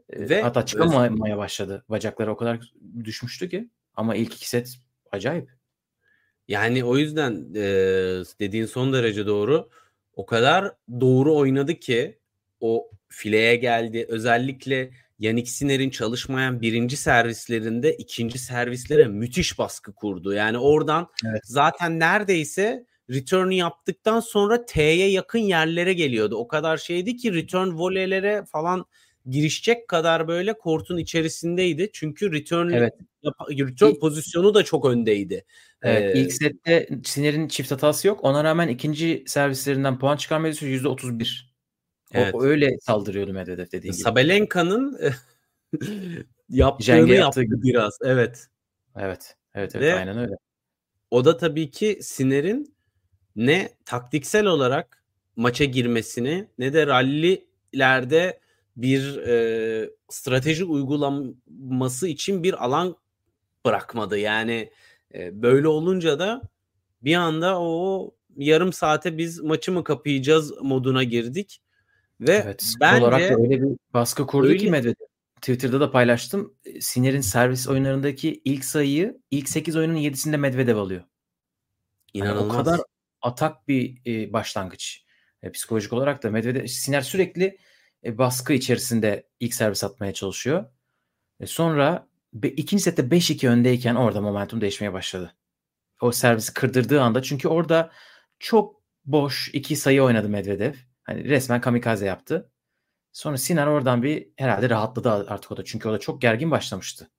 Ve 0.10 0.42
Hatta 0.42 0.66
çıkamamaya 0.66 1.38
başladı. 1.38 1.86
Bacakları 1.90 2.32
o 2.32 2.38
kadar 2.38 2.74
düşmüştü 3.04 3.50
ki. 3.50 3.70
Ama 3.96 4.16
ilk 4.16 4.36
iki 4.36 4.50
set 4.50 4.78
acayip. 5.12 5.50
Yani 6.48 6.84
o 6.84 6.98
yüzden 6.98 7.48
e, 7.56 7.64
dediğin 8.40 8.66
son 8.66 8.94
derece 8.94 9.28
doğru. 9.28 9.70
O 10.14 10.26
kadar 10.26 10.72
doğru 11.00 11.36
oynadı 11.36 11.76
ki 11.76 12.20
o 12.60 12.92
fileye 13.08 13.56
geldi. 13.56 14.06
Özellikle 14.10 14.92
Yannick 15.20 15.52
Sinner'in 15.52 15.90
çalışmayan 15.90 16.62
birinci 16.62 16.98
servislerinde 16.98 17.96
ikinci 17.96 18.40
servislere 18.40 19.08
müthiş 19.08 19.60
baskı 19.60 19.96
kurdu. 19.96 20.34
Yani 20.34 20.58
oradan 20.58 21.08
evet. 21.26 21.42
zaten 21.44 22.00
neredeyse 22.00 22.86
return'u 23.10 23.54
yaptıktan 23.54 24.20
sonra 24.20 24.66
T'ye 24.66 25.10
yakın 25.10 25.40
yerlere 25.40 25.94
geliyordu. 25.94 26.36
O 26.36 26.48
kadar 26.48 26.78
şeydi 26.78 27.18
ki 27.18 27.34
return 27.34 27.68
voleylere 27.68 28.46
falan 28.52 28.86
girişecek 29.26 29.88
kadar 29.88 30.28
böyle 30.28 30.58
kortun 30.58 30.98
içerisindeydi. 30.98 31.90
Çünkü 31.94 32.34
return 32.34 32.70
evet. 32.70 32.94
return 33.50 33.92
İlk, 33.92 34.02
pozisyonu 34.02 34.54
da 34.54 34.64
çok 34.64 34.86
öndeydi. 34.86 35.46
Evet, 35.82 36.16
ee, 36.16 36.20
ilk 36.20 36.34
sette 36.34 36.90
Sinner'in 37.04 37.48
çift 37.48 37.72
hatası 37.72 38.08
yok. 38.08 38.24
Ona 38.24 38.44
rağmen 38.44 38.68
ikinci 38.68 39.24
servislerinden 39.28 40.00
puan 40.00 40.18
çıkarma 40.18 40.48
yüzde 40.48 40.88
31. 40.88 41.56
Evet. 42.14 42.36
O, 42.36 42.44
öyle 42.44 42.78
saldırıyordu 42.82 43.34
Medvedev 43.34 43.66
dediğin 43.72 43.94
gibi. 43.94 44.02
Sabalenka'nın 44.02 45.00
yaptığını 46.50 47.14
yaptı 47.14 47.44
gibi. 47.44 47.62
biraz. 47.62 47.98
Evet. 48.04 48.48
Evet. 48.96 49.36
Evet, 49.56 49.76
evet 49.76 49.84
Ve 49.84 49.94
aynen 49.94 50.18
öyle. 50.18 50.36
O 51.12 51.26
da 51.26 51.38
tabii 51.38 51.72
ki 51.72 52.00
Sinner'in 52.02 52.75
ne 53.36 53.70
taktiksel 53.86 54.46
olarak 54.46 55.04
maça 55.36 55.66
girmesini 55.66 56.48
ne 56.58 56.74
de 56.74 56.88
rallilerde 56.88 58.40
bir 58.78 59.18
e, 59.18 59.90
strateji 60.10 60.66
uygulaması 60.66 62.08
için 62.08 62.44
bir 62.44 62.66
alan 62.66 62.96
bırakmadı. 63.66 64.18
Yani 64.18 64.72
e, 65.14 65.42
böyle 65.42 65.68
olunca 65.68 66.20
da 66.20 66.42
bir 67.02 67.16
anda 67.16 67.62
o 67.62 68.12
yarım 68.38 68.74
saate 68.74 69.18
biz 69.18 69.40
maçı 69.40 69.72
mı 69.72 69.84
kapayacağız 69.84 70.54
moduna 70.62 71.04
girdik. 71.04 71.62
Ve 72.22 72.42
evet, 72.46 72.74
bence 72.82 73.04
olarak 73.04 73.22
da 73.22 73.36
öyle 73.42 73.62
bir 73.62 73.78
baskı 73.94 74.28
kurdu 74.28 74.48
öyle. 74.48 74.58
ki 74.58 74.72
Medvedev. 74.72 75.06
Twitter'da 75.36 75.80
da 75.80 75.92
paylaştım. 75.92 76.54
Sinner'in 76.80 77.22
servis 77.22 77.68
oyunlarındaki 77.68 78.42
ilk 78.46 78.66
sayıyı 78.66 79.18
ilk 79.32 79.50
8 79.50 79.76
oyunun 79.76 79.96
7'sinde 79.96 80.38
Medvedev 80.38 80.78
alıyor. 80.78 81.04
İnanılmaz. 82.14 82.42
Yani 82.42 82.54
o 82.54 82.58
kadar 82.58 82.80
atak 83.26 83.68
bir 83.68 84.02
e, 84.06 84.34
başlangıç. 84.34 85.06
E, 85.44 85.52
psikolojik 85.52 85.94
olarak 85.94 86.24
da 86.24 86.30
Medvedev 86.30 86.68
Sinner 86.68 87.02
sürekli 87.02 87.58
e, 88.04 88.18
baskı 88.18 88.54
içerisinde 88.54 89.28
ilk 89.40 89.54
servis 89.54 89.84
atmaya 89.84 90.14
çalışıyor. 90.14 90.66
E, 91.40 91.46
sonra 91.46 92.08
be, 92.34 92.48
ikinci 92.50 92.84
sette 92.84 93.02
5-2 93.02 93.50
öndeyken 93.50 93.96
orada 93.96 94.22
momentum 94.22 94.62
değişmeye 94.62 94.94
başladı. 94.94 95.36
O 96.02 96.12
servisi 96.12 96.54
kırdırdığı 96.54 97.02
anda 97.02 97.22
çünkü 97.22 97.48
orada 97.48 97.92
çok 98.40 98.82
boş 99.06 99.50
iki 99.54 99.76
sayı 99.76 100.04
oynadı 100.04 100.30
Medvedev. 100.30 100.74
Hani 101.04 101.24
resmen 101.24 101.62
kamikaze 101.62 102.06
yaptı. 102.06 102.52
Sonra 103.12 103.38
Sinan 103.38 103.68
oradan 103.68 104.04
bir 104.04 104.28
herhalde 104.38 104.70
rahatladı 104.70 105.10
artık 105.12 105.52
o 105.52 105.58
da. 105.58 105.64
Çünkü 105.66 105.90
o 105.90 105.94
da 105.94 106.00
çok 106.00 106.22
gergin 106.22 106.52
başlamıştı. 106.52 107.10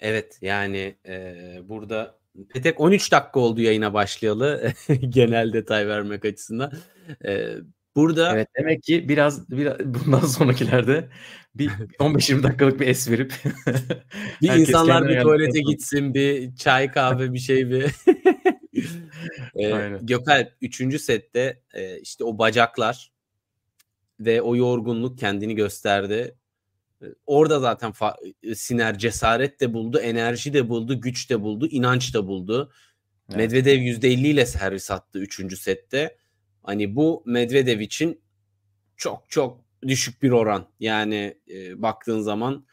Evet 0.00 0.38
yani 0.42 0.96
e, 1.06 1.58
burada 1.64 2.21
Petek 2.48 2.80
13 2.80 3.12
dakika 3.12 3.40
oldu 3.40 3.60
yayına 3.60 3.94
başlayalı. 3.94 4.72
Genel 5.08 5.52
detay 5.52 5.88
vermek 5.88 6.24
açısından. 6.24 6.72
E, 7.24 7.54
burada 7.96 8.34
Evet 8.34 8.48
demek 8.58 8.82
ki 8.82 9.08
biraz, 9.08 9.50
biraz 9.50 9.78
bundan 9.78 10.26
sonrakilerde 10.26 11.08
bir 11.54 11.68
15-20 11.98 12.42
dakikalık 12.42 12.80
bir 12.80 12.86
es 12.86 13.10
verip 13.10 13.34
bir 14.42 14.52
insanlar 14.52 15.08
bir 15.08 15.20
tuvalete 15.20 15.60
gitsin, 15.60 16.14
bir 16.14 16.56
çay 16.56 16.90
kahve 16.90 17.32
bir 17.32 17.38
şey 17.38 17.70
bir 17.70 17.84
e, 19.54 19.98
Gökalp 20.02 20.52
3. 20.60 21.00
sette 21.00 21.62
e, 21.74 22.00
işte 22.00 22.24
o 22.24 22.38
bacaklar 22.38 23.12
ve 24.20 24.42
o 24.42 24.56
yorgunluk 24.56 25.18
kendini 25.18 25.54
gösterdi. 25.54 26.34
Orada 27.26 27.60
zaten 27.60 27.92
Siner 28.54 28.98
cesaret 28.98 29.60
de 29.60 29.74
buldu, 29.74 29.98
enerji 29.98 30.52
de 30.52 30.68
buldu, 30.68 31.00
güç 31.00 31.30
de 31.30 31.42
buldu, 31.42 31.66
inanç 31.66 32.14
da 32.14 32.26
buldu. 32.26 32.72
Evet. 33.28 33.36
Medvedev 33.36 33.78
%50 33.78 34.26
ile 34.26 34.46
servis 34.46 34.90
attı 34.90 35.18
3. 35.18 35.58
sette. 35.58 36.16
Hani 36.62 36.96
bu 36.96 37.22
Medvedev 37.26 37.80
için 37.80 38.20
çok 38.96 39.30
çok 39.30 39.64
düşük 39.88 40.22
bir 40.22 40.30
oran. 40.30 40.68
Yani 40.80 41.38
e, 41.50 41.82
baktığın 41.82 42.20
zaman 42.20 42.66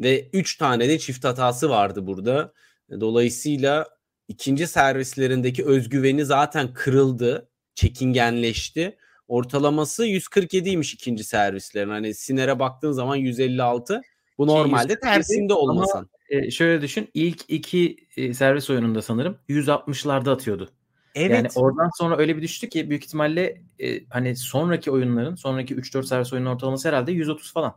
ve 0.00 0.28
3 0.32 0.56
tane 0.56 0.88
de 0.88 0.98
çift 0.98 1.24
hatası 1.24 1.70
vardı 1.70 2.06
burada. 2.06 2.52
Dolayısıyla 3.00 3.88
ikinci 4.28 4.66
servislerindeki 4.66 5.64
özgüveni 5.64 6.24
zaten 6.24 6.74
kırıldı. 6.74 7.50
Çekingenleşti. 7.74 8.96
Ortalaması 9.30 10.06
147'ymiş 10.06 10.94
ikinci 10.94 11.24
servislerin. 11.24 11.90
Hani 11.90 12.14
Siner'e 12.14 12.58
baktığın 12.58 12.92
zaman 12.92 13.16
156. 13.16 14.02
Bu 14.38 14.46
normalde 14.46 15.00
tersinde 15.00 15.54
olmasan. 15.54 15.98
Ama 15.98 16.08
e, 16.30 16.50
şöyle 16.50 16.82
düşün. 16.82 17.08
ilk 17.14 17.40
iki 17.48 17.96
e, 18.16 18.34
servis 18.34 18.70
oyununda 18.70 19.02
sanırım 19.02 19.38
160'larda 19.48 20.30
atıyordu. 20.30 20.70
Evet. 21.14 21.30
Yani 21.30 21.48
oradan 21.54 21.90
sonra 21.98 22.18
öyle 22.18 22.36
bir 22.36 22.42
düştü 22.42 22.68
ki 22.68 22.90
büyük 22.90 23.04
ihtimalle 23.04 23.62
e, 23.78 24.04
hani 24.04 24.36
sonraki 24.36 24.90
oyunların, 24.90 25.34
sonraki 25.34 25.74
3-4 25.74 26.06
servis 26.06 26.32
oyunun 26.32 26.50
ortalaması 26.50 26.88
herhalde 26.88 27.12
130 27.12 27.52
falan. 27.52 27.74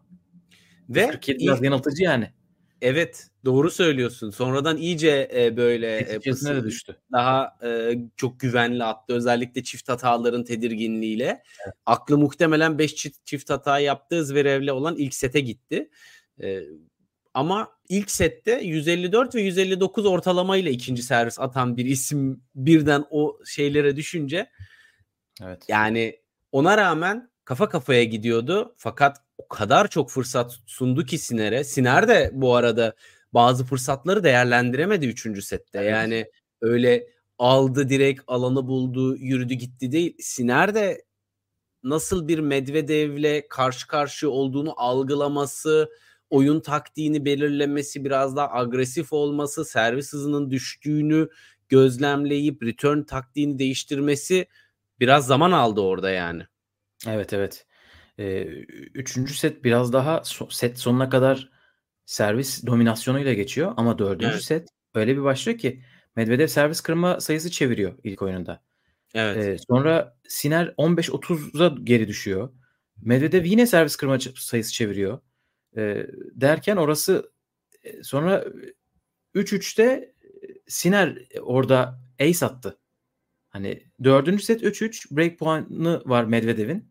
Ve 0.90 1.08
47 1.08 1.38
ilk, 1.38 1.48
biraz 1.48 1.64
yanıltıcı 1.64 2.04
yani. 2.04 2.32
Evet 2.84 3.28
doğru 3.46 3.72
söylüyorsun. 3.72 4.30
Sonradan 4.30 4.78
iyice 4.78 5.30
e, 5.36 5.58
böyle 5.58 5.98
e, 5.98 6.20
pısı, 6.20 6.56
de 6.56 6.64
düştü. 6.64 7.00
Daha 7.12 7.58
e, 7.64 7.94
çok 8.18 8.40
güvenli 8.40 8.84
attı. 8.84 9.14
Özellikle 9.14 9.64
çift 9.64 9.90
hataların 9.90 10.44
tedirginliğiyle. 10.44 11.44
Evet. 11.66 11.76
Aklı 11.86 12.18
muhtemelen 12.18 12.78
5 12.78 12.96
çift, 12.96 13.26
çift 13.26 13.50
hata 13.50 13.80
yaptığı 13.80 14.26
Zverev'le 14.26 14.72
olan 14.72 14.96
ilk 14.98 15.14
sete 15.14 15.40
gitti. 15.40 15.90
E, 16.42 16.62
ama 17.34 17.72
ilk 17.90 18.12
sette 18.12 18.52
154 18.64 19.36
ve 19.36 19.42
159 19.42 20.06
ortalamayla 20.06 20.72
ikinci 20.72 21.04
servis 21.04 21.40
atan 21.40 21.78
bir 21.78 21.86
isim 21.86 22.44
birden 22.56 23.06
o 23.10 23.40
şeylere 23.46 23.96
düşünce 23.96 24.50
evet. 25.44 25.64
yani 25.68 26.20
ona 26.52 26.78
rağmen 26.78 27.30
kafa 27.46 27.70
kafaya 27.70 28.04
gidiyordu. 28.04 28.76
Fakat 28.78 29.23
o 29.38 29.48
kadar 29.48 29.88
çok 29.90 30.10
fırsat 30.12 30.60
sundu 30.66 31.06
ki 31.06 31.18
Siner'e. 31.18 31.64
Siner 31.64 32.08
de 32.08 32.32
bu 32.34 32.56
arada 32.56 32.96
bazı 33.34 33.66
fırsatları 33.66 34.24
değerlendiremedi 34.24 35.08
3. 35.08 35.44
sette. 35.44 35.80
Evet. 35.80 35.92
Yani 35.92 36.26
öyle 36.62 37.08
aldı 37.38 37.90
direkt 37.90 38.22
alanı 38.28 38.68
buldu 38.68 39.18
yürüdü 39.18 39.54
gitti 39.54 39.92
değil. 39.92 40.16
Siner 40.20 40.76
de 40.76 41.06
nasıl 41.84 42.28
bir 42.28 42.40
Medvedev'le 42.40 43.48
karşı 43.50 43.88
karşı 43.88 44.32
olduğunu 44.32 44.74
algılaması, 44.78 45.90
oyun 46.30 46.60
taktiğini 46.60 47.26
belirlemesi, 47.26 48.06
biraz 48.06 48.36
daha 48.36 48.54
agresif 48.54 49.14
olması, 49.14 49.66
servis 49.66 50.14
hızının 50.14 50.52
düştüğünü 50.52 51.30
gözlemleyip 51.70 52.64
return 52.64 53.02
taktiğini 53.04 53.60
değiştirmesi 53.60 54.48
biraz 55.00 55.28
zaman 55.28 55.52
aldı 55.52 55.82
orada 55.82 56.10
yani. 56.10 56.44
Evet 57.08 57.34
evet. 57.34 57.66
Ee, 58.20 58.44
üçüncü 58.94 59.34
set 59.34 59.64
biraz 59.64 59.94
daha 59.94 60.18
so- 60.18 60.54
set 60.54 60.80
sonuna 60.80 61.10
kadar 61.10 61.50
servis 62.06 62.66
dominasyonuyla 62.66 63.34
geçiyor 63.34 63.74
ama 63.78 64.00
dördüncü 64.00 64.32
Evet. 64.32 64.44
set 64.44 64.70
öyle 64.96 65.18
bir 65.18 65.24
başlıyor 65.24 65.58
ki 65.58 65.84
Medvedev 66.16 66.48
servis 66.48 66.82
kırma 66.82 67.22
sayısı 67.22 67.52
çeviriyor 67.52 67.94
ilk 68.04 68.22
oyununda. 68.22 68.64
Evet. 69.14 69.38
Ee, 69.38 69.58
sonra 69.68 70.18
Siner 70.28 70.74
15-30'a 70.78 71.76
geri 71.84 72.08
düşüyor. 72.08 72.50
Medvedev 73.02 73.46
yine 73.46 73.66
servis 73.68 73.96
kırma 73.96 74.20
sayısı 74.20 74.74
çeviriyor. 74.74 75.20
Ee, 75.78 76.08
derken 76.36 76.78
orası 76.78 77.32
e, 77.84 78.04
sonra 78.04 78.46
3-3'te 79.36 80.14
Siner 80.68 81.18
orada 81.42 82.00
ace 82.20 82.46
attı. 82.46 82.80
Hani 83.50 83.84
dördüncü 84.04 84.44
set 84.44 84.64
3-3 84.64 85.16
break 85.18 85.40
puanı 85.40 86.02
var 86.06 86.24
Medvedev'in. 86.24 86.90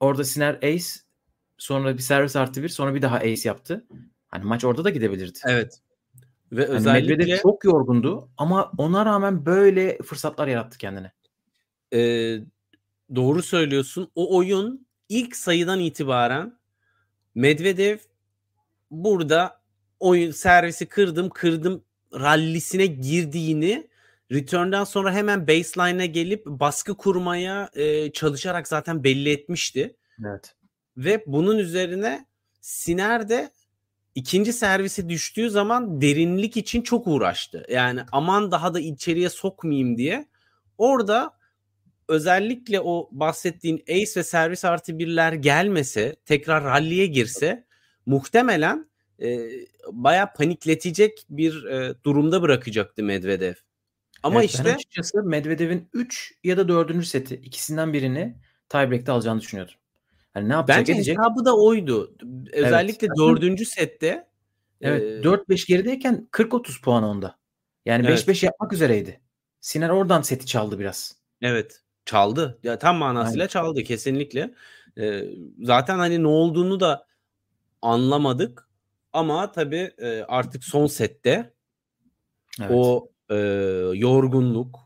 Orada 0.00 0.24
Siner 0.24 0.54
ace 0.54 0.84
sonra 1.58 1.94
bir 1.94 2.02
servis 2.02 2.36
artı 2.36 2.62
bir 2.62 2.68
sonra 2.68 2.94
bir 2.94 3.02
daha 3.02 3.16
ace 3.16 3.48
yaptı. 3.48 3.86
Hani 4.28 4.44
maç 4.44 4.64
orada 4.64 4.84
da 4.84 4.90
gidebilirdi. 4.90 5.38
Evet. 5.46 5.80
Ve 6.52 6.66
Hani 6.66 6.76
özellikle 6.76 7.16
Medvedev 7.16 7.38
çok 7.38 7.64
yorgundu 7.64 8.28
ama 8.36 8.72
ona 8.78 9.06
rağmen 9.06 9.46
böyle 9.46 9.98
fırsatlar 9.98 10.48
yarattı 10.48 10.78
kendine. 10.78 11.12
e, 11.92 12.00
doğru 13.14 13.42
söylüyorsun. 13.42 14.10
O 14.14 14.36
oyun 14.36 14.86
ilk 15.08 15.36
sayıdan 15.36 15.80
itibaren 15.80 16.58
Medvedev 17.34 17.98
burada 18.90 19.60
oyun 20.00 20.30
servisi 20.30 20.86
kırdım 20.86 21.30
kırdım 21.30 21.84
rallisine 22.14 22.86
girdiğini 22.86 23.87
return'dan 24.32 24.84
sonra 24.84 25.14
hemen 25.14 25.48
baseline'e 25.48 26.06
gelip 26.06 26.46
baskı 26.46 26.96
kurmaya 26.96 27.70
e, 27.74 28.12
çalışarak 28.12 28.68
zaten 28.68 29.04
belli 29.04 29.30
etmişti. 29.30 29.96
Evet. 30.26 30.54
Ve 30.96 31.24
bunun 31.26 31.58
üzerine 31.58 32.26
Siner 32.60 33.28
de 33.28 33.50
ikinci 34.14 34.52
servisi 34.52 35.08
düştüğü 35.08 35.50
zaman 35.50 36.00
derinlik 36.00 36.56
için 36.56 36.82
çok 36.82 37.06
uğraştı. 37.06 37.64
Yani 37.70 38.00
aman 38.12 38.50
daha 38.50 38.74
da 38.74 38.80
içeriye 38.80 39.28
sokmayayım 39.28 39.96
diye. 39.96 40.28
Orada 40.78 41.38
özellikle 42.08 42.80
o 42.80 43.08
bahsettiğin 43.12 43.84
ace 43.88 44.12
ve 44.16 44.22
servis 44.22 44.64
artı 44.64 44.98
birler 44.98 45.32
gelmese 45.32 46.16
tekrar 46.24 46.64
ralliye 46.64 47.06
girse 47.06 47.64
muhtemelen 48.06 48.90
e, 49.22 49.50
baya 49.92 50.32
panikletecek 50.32 51.26
bir 51.30 51.64
e, 51.64 51.94
durumda 52.04 52.42
bırakacaktı 52.42 53.02
Medvedev. 53.02 53.54
Ama 54.22 54.40
Evet, 54.40 54.50
ben 54.54 54.58
işte 54.64 54.74
açıkçası 54.74 55.22
Medvedev'in 55.22 55.88
3 55.92 56.34
ya 56.44 56.56
da 56.56 56.68
4. 56.68 57.06
seti 57.06 57.34
ikisinden 57.34 57.92
birini 57.92 58.36
tiebreak'te 58.68 59.12
alacağını 59.12 59.40
düşünüyordum. 59.40 59.74
Hani 60.34 60.48
ne 60.48 60.52
yapacak 60.52 60.78
bence 60.78 60.92
edecek? 60.92 61.18
hesabı 61.18 61.44
da 61.44 61.56
oydu. 61.56 62.16
Özellikle 62.52 63.06
Zaten- 63.06 63.24
dördüncü 63.26 63.64
sette 63.64 64.28
Evet 64.80 65.02
e, 65.02 65.22
4-5 65.28 65.66
gerideyken 65.66 66.28
40-30 66.30 66.82
puan 66.82 67.04
onda. 67.04 67.38
Yani 67.86 68.06
Evet. 68.06 68.28
5-5 68.28 68.42
yapmak 68.42 68.72
üzereydi. 68.72 69.20
Siner 69.60 69.88
oradan 69.88 70.22
seti 70.22 70.46
çaldı 70.46 70.78
biraz. 70.78 71.16
Evet 71.42 71.82
çaldı. 72.04 72.58
Ya 72.62 72.78
tam 72.78 72.96
manasıyla 72.96 73.42
Aynen. 73.42 73.48
çaldı 73.48 73.82
kesinlikle. 73.82 74.54
Ee, 74.98 75.24
zaten 75.62 75.98
hani 75.98 76.22
ne 76.22 76.26
olduğunu 76.26 76.80
da 76.80 77.06
anlamadık. 77.82 78.68
Ama 79.12 79.52
tabii 79.52 79.90
e, 79.98 80.22
artık 80.22 80.64
son 80.64 80.86
sette 80.86 81.52
Evet. 82.60 82.70
o 82.74 83.08
e, 83.30 83.34
yorgunluk 83.94 84.78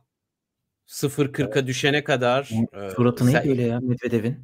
0-40'a 0.86 1.66
düşene 1.66 2.04
kadar 2.04 2.50
e, 2.72 2.90
Suratı 2.90 3.24
sen- 3.24 3.34
neydi 3.34 3.50
öyle 3.50 3.62
ya 3.62 3.80
Medvedev'in? 3.80 4.36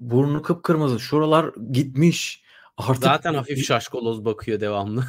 Burnu 0.00 0.42
kıpkırmızı. 0.42 1.00
Şuralar 1.00 1.54
gitmiş. 1.72 2.42
Artık 2.76 3.04
zaten 3.04 3.34
hafif 3.34 3.66
şaşkaloz 3.66 4.24
bakıyor 4.24 4.60
devamlı. 4.60 5.04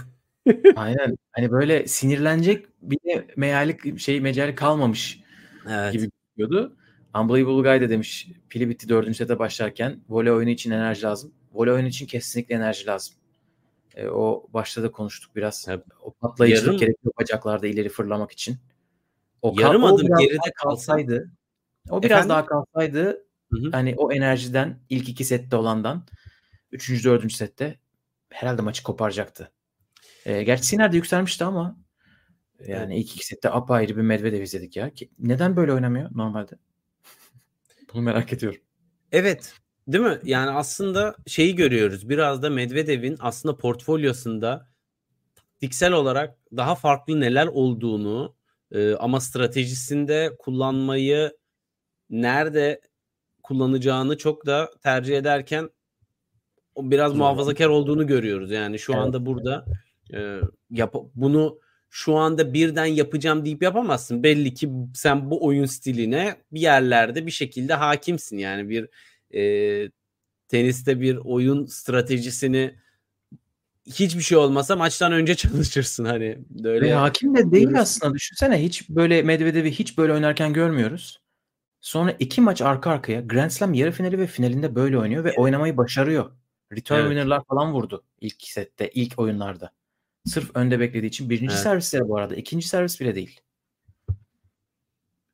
Aynen. 0.76 1.18
Hani 1.32 1.52
böyle 1.52 1.88
sinirlenecek 1.88 2.66
bir 2.82 3.00
meyalik 3.38 4.00
şey 4.00 4.22
mecali 4.22 4.56
kalmamış 4.56 5.20
Evet. 5.70 5.94
gibi 5.94 6.10
gözüküyordu. 6.38 6.78
Unbelievable 7.16 7.70
Guy 7.70 7.82
de 7.82 7.90
demiş 7.90 8.28
pili 8.50 8.70
bitti 8.70 8.90
dördüncü 8.90 9.18
sete 9.18 9.40
başlarken 9.40 10.00
voley 10.10 10.32
oyunu 10.32 10.50
için 10.50 10.72
enerji 10.72 11.02
lazım. 11.04 11.34
Voley 11.54 11.74
oyunu 11.74 11.88
için 11.88 12.06
kesinlikle 12.06 12.56
enerji 12.56 12.86
lazım. 12.86 13.16
E, 13.96 14.08
o 14.08 14.48
başta 14.50 14.84
da 14.84 14.92
konuştuk 14.92 15.36
biraz. 15.36 15.66
Tabii. 15.66 15.84
O 16.02 16.12
patlayıcılık 16.14 16.68
Yarım- 16.68 16.80
gerekiyor 16.80 17.14
bacaklarda 17.20 17.68
ileri 17.68 17.90
fırlamak 17.90 18.32
için. 18.32 18.58
O 19.42 19.56
Yarım 19.60 19.84
o 19.84 19.88
adım 19.96 20.08
biraz 20.08 20.20
geride 20.20 20.52
kalsaydı 20.56 21.32
o 21.90 22.04
biraz 22.04 22.12
Efendim? 22.12 22.30
daha 22.30 22.46
kalsaydı 22.46 23.26
hani 23.72 23.96
o 23.98 24.12
enerjiden 24.12 24.80
ilk 24.90 25.10
iki 25.10 25.26
sette 25.26 25.56
olandan 25.56 26.06
üçüncü 26.72 27.04
dördüncü 27.04 27.36
sette 27.36 27.80
herhalde 28.30 28.62
maçı 28.62 28.84
koparacaktı. 28.84 29.52
E, 30.26 30.44
gerçi 30.44 30.66
Siner 30.66 30.92
de 30.92 30.96
yükselmişti 30.96 31.44
ama 31.44 31.78
yani 32.68 32.98
ilk 33.00 33.16
iki 33.16 33.26
sette 33.26 33.50
apayrı 33.50 33.98
bir 33.98 34.02
Medvedev 34.02 34.42
izledik 34.42 34.76
ya. 34.76 34.92
Neden 35.20 35.56
böyle 35.56 35.74
oynamıyor 35.74 36.10
normalde? 36.16 36.52
Bunu 37.94 38.02
merak 38.02 38.34
ediyorum. 38.34 38.62
Evet. 39.12 39.54
Değil 39.92 40.04
mi? 40.04 40.20
Yani 40.24 40.50
aslında 40.50 41.16
şeyi 41.28 41.56
görüyoruz. 41.56 42.10
Biraz 42.10 42.44
da 42.44 42.50
Medvedev'in 42.50 43.18
aslında 43.20 43.58
portfolyosunda 43.58 44.68
taktiksel 45.36 45.94
olarak 45.94 46.38
daha 46.58 46.76
farklı 46.76 47.20
neler 47.20 47.48
olduğunu 47.48 48.36
e, 48.72 48.94
ama 48.94 49.20
stratejisinde 49.20 50.36
kullanmayı 50.40 51.38
nerede 52.10 52.82
kullanacağını 53.44 54.18
çok 54.18 54.46
da 54.46 54.72
tercih 54.84 55.18
ederken 55.18 55.70
o 56.76 56.92
biraz 56.92 57.14
muhafazakar 57.14 57.68
olduğunu 57.68 58.08
görüyoruz. 58.08 58.52
Yani 58.52 58.80
şu 58.80 58.94
Evet. 58.94 59.02
anda 59.02 59.26
burada 59.26 59.66
e, 60.14 60.40
yap 60.70 60.96
bunu 61.16 61.60
şu 61.90 62.16
anda 62.16 62.54
birden 62.54 62.86
yapacağım 62.86 63.46
deyip 63.46 63.64
yapamazsın. 63.64 64.24
Belli 64.24 64.54
ki 64.54 64.70
sen 64.96 65.32
bu 65.32 65.46
oyun 65.46 65.66
stiline 65.66 66.36
bir 66.52 66.62
yerlerde 66.62 67.26
bir 67.26 67.32
şekilde 67.32 67.74
hakimsin. 67.74 68.38
Yani 68.38 68.70
bir 68.70 68.90
e, 69.36 69.92
teniste 70.48 71.02
bir 71.02 71.16
oyun 71.16 71.66
stratejisini 71.66 72.76
hiçbir 73.88 74.22
şey 74.22 74.38
olmasa 74.38 74.76
maçtan 74.76 75.12
önce 75.12 75.36
çalışırsın 75.36 76.06
hani 76.06 76.38
böyle. 76.50 76.86
Ve 76.86 76.94
hakim 76.94 77.36
de 77.36 77.52
değil 77.52 77.64
görürsün. 77.64 77.82
aslında. 77.82 78.14
Düşünsene 78.14 78.64
hiç 78.64 78.90
böyle 78.90 79.22
Medvedev'i 79.22 79.72
hiç 79.72 79.98
böyle 79.98 80.14
oynarken 80.14 80.54
görmüyoruz. 80.54 81.22
Sonra 81.82 82.12
iki 82.20 82.42
maç 82.42 82.62
arka 82.62 82.92
arkaya 82.92 83.22
Grand 83.22 83.50
Slam 83.52 83.74
yarı 83.74 83.92
finali 83.92 84.20
ve 84.20 84.28
finalinde 84.28 84.76
böyle 84.76 84.98
oynuyor 84.98 85.24
ve 85.24 85.34
oynamayı 85.38 85.78
başarıyor. 85.78 86.32
Return 86.72 87.00
Evet. 87.00 87.10
winner'lar 87.10 87.44
falan 87.50 87.74
vurdu 87.74 88.04
ilk 88.22 88.36
sette, 88.42 88.90
ilk 88.94 89.20
oyunlarda. 89.20 89.72
Sırf 90.26 90.52
önde 90.56 90.80
beklediği 90.80 91.08
için. 91.08 91.30
Birinci 91.30 91.54
Evet. 91.54 91.64
servisleri 91.64 92.08
bu 92.08 92.18
arada. 92.18 92.36
ikinci 92.36 92.68
servis 92.68 93.02
bile 93.02 93.16
değil. 93.16 93.40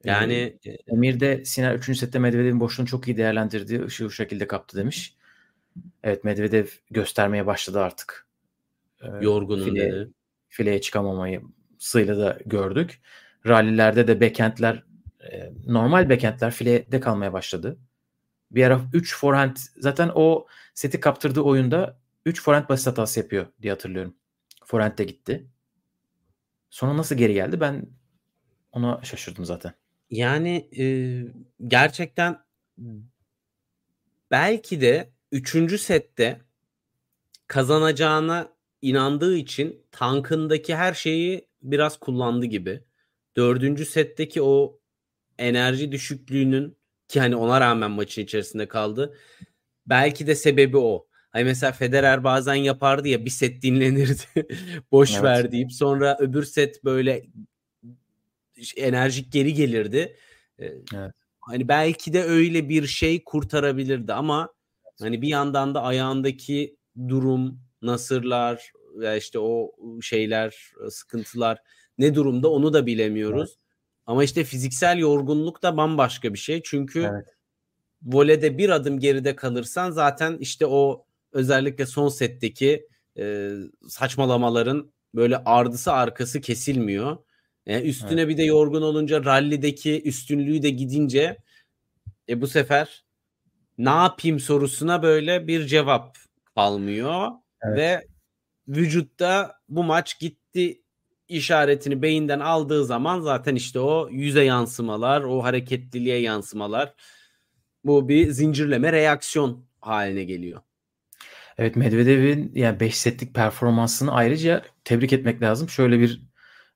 Yani 0.03 0.59
Ee, 0.65 0.77
Emir 0.87 1.19
de 1.19 1.45
Siner 1.45 1.75
3. 1.75 1.95
sette 1.99 2.19
Medvedev'in 2.19 2.59
boşluğunu 2.59 2.87
çok 2.87 3.07
iyi 3.07 3.17
değerlendirdi. 3.17 3.83
Işığı 3.87 4.05
bu 4.05 4.11
şekilde 4.11 4.47
kaptı 4.47 4.77
demiş. 4.77 5.15
Evet 6.03 6.23
Medvedev 6.23 6.65
göstermeye 6.91 7.45
başladı 7.45 7.79
artık. 7.79 8.27
Ee, 9.01 9.07
yorgunum 9.21 9.67
file- 9.67 9.91
dedi. 9.91 10.11
fileye 10.49 10.81
çıkamamayı 10.81 11.41
sıyla 11.79 12.17
da 12.17 12.39
gördük. 12.45 13.01
Rallilerde 13.47 14.07
de 14.07 14.21
backhandler 14.21 14.83
e, 15.31 15.51
normal 15.65 16.09
backhandler 16.09 16.51
filede 16.51 16.99
kalmaya 16.99 17.33
başladı. 17.33 17.77
Bir 18.51 18.63
ara 18.65 18.81
3 18.93 19.17
forehand 19.17 19.57
zaten 19.77 20.11
o 20.15 20.47
seti 20.73 20.99
kaptırdığı 20.99 21.41
oyunda 21.41 21.99
3 22.25 22.41
forehand 22.41 22.69
basit 22.69 22.87
hatası 22.87 23.19
yapıyor 23.19 23.47
diye 23.61 23.73
hatırlıyorum. 23.73 24.15
Forehand 24.65 24.97
de 24.97 25.03
gitti. 25.03 25.47
Sonra 26.69 26.97
nasıl 26.97 27.15
geri 27.15 27.33
geldi 27.33 27.59
ben 27.59 27.89
ona 28.71 29.03
şaşırdım 29.03 29.45
zaten. 29.45 29.73
Yani 30.09 30.69
e, 30.77 30.85
gerçekten 31.67 32.39
belki 34.31 34.81
de 34.81 35.09
üçüncü 35.31 35.77
sette 35.77 36.41
kazanacağına 37.47 38.49
inandığı 38.81 39.37
için 39.37 39.85
tankındaki 39.91 40.75
her 40.75 40.93
şeyi 40.93 41.47
biraz 41.61 41.97
kullandı 41.99 42.45
gibi. 42.45 42.83
Dördüncü 43.37 43.85
setteki 43.85 44.41
o 44.41 44.79
enerji 45.37 45.91
düşüklüğünün 45.91 46.77
ki 47.07 47.19
hani 47.19 47.35
ona 47.35 47.61
rağmen 47.61 47.91
maçın 47.91 48.21
içerisinde 48.21 48.67
kaldı. 48.67 49.17
Belki 49.85 50.27
de 50.27 50.35
sebebi 50.35 50.77
o. 50.77 51.07
Hani 51.29 51.43
mesela 51.43 51.71
Federer 51.71 52.23
bazen 52.23 52.55
yapardı 52.55 53.07
ya 53.07 53.25
bir 53.25 53.29
set 53.29 53.61
dinlenirdi. 53.61 54.47
Boş 54.91 55.11
Evet. 55.13 55.23
ver 55.23 55.51
deyip 55.51 55.73
sonra 55.73 56.17
öbür 56.19 56.43
set 56.43 56.83
böyle 56.83 57.25
enerjik 58.75 59.31
geri 59.31 59.53
gelirdi. 59.53 60.17
Evet. 60.59 61.11
Hani 61.41 61.67
belki 61.67 62.13
de 62.13 62.23
öyle 62.23 62.69
bir 62.69 62.87
şey 62.87 63.23
kurtarabilirdi 63.23 64.13
ama 64.13 64.53
hani 64.99 65.21
bir 65.21 65.27
yandan 65.27 65.75
da 65.75 65.81
ayağındaki 65.81 66.77
durum, 67.07 67.59
nasırlar 67.81 68.71
ve 68.95 69.17
işte 69.17 69.39
o 69.39 69.71
şeyler, 70.01 70.71
sıkıntılar 70.89 71.59
ne 71.97 72.15
durumda 72.15 72.51
onu 72.51 72.73
da 72.73 72.85
bilemiyoruz. 72.85 73.57
Ama 74.05 74.23
işte 74.23 74.43
fiziksel 74.43 74.97
yorgunluk 74.97 75.63
da 75.63 75.77
bambaşka 75.77 76.33
bir 76.33 76.39
şey. 76.39 76.61
Çünkü 76.63 76.99
Evet. 76.99 77.35
voleyde 78.01 78.57
bir 78.57 78.69
adım 78.69 78.99
geride 78.99 79.35
kalırsan 79.35 79.91
zaten 79.91 80.37
işte 80.39 80.65
o 80.65 81.05
özellikle 81.31 81.85
son 81.85 82.09
setteki 82.09 82.87
e, 83.17 83.51
saçmalamaların 83.87 84.91
böyle 85.15 85.37
ardısı 85.37 85.91
arkası 85.91 86.41
kesilmiyor. 86.41 87.17
E, 87.67 87.81
üstüne 87.81 88.27
bir 88.27 88.37
de 88.37 88.43
yorgun 88.43 88.81
olunca 88.81 89.25
rallideki 89.25 90.01
üstünlüğü 90.03 90.61
de 90.61 90.69
gidince 90.69 91.37
e, 92.29 92.41
bu 92.41 92.47
sefer 92.47 93.03
ne 93.77 93.89
yapayım 93.89 94.39
sorusuna 94.39 95.03
böyle 95.03 95.47
bir 95.47 95.67
cevap 95.67 96.17
kalmıyor 96.55 97.31
Evet. 97.61 97.77
ve 97.77 98.07
vücutta 98.67 99.53
bu 99.69 99.83
maç 99.83 100.19
gitti 100.19 100.81
işaretini 101.27 102.01
beyinden 102.01 102.39
aldığı 102.39 102.85
zaman 102.85 103.19
zaten 103.19 103.55
işte 103.55 103.79
o 103.79 104.09
yüze 104.11 104.43
yansımalar, 104.43 105.21
o 105.21 105.43
hareketliliğe 105.43 106.19
yansımalar 106.21 106.93
bu 107.83 108.09
bir 108.09 108.31
zincirleme 108.31 108.91
reaksiyon 108.93 109.65
haline 109.81 110.23
geliyor. 110.23 110.61
Evet 111.57 111.75
Medvedev'in 111.75 112.51
yani 112.55 112.79
5 112.79 112.97
setlik 112.97 113.33
performansını 113.33 114.13
ayrıca 114.13 114.63
tebrik 114.83 115.13
etmek 115.13 115.41
lazım. 115.41 115.69
Şöyle 115.69 115.99
bir 115.99 116.21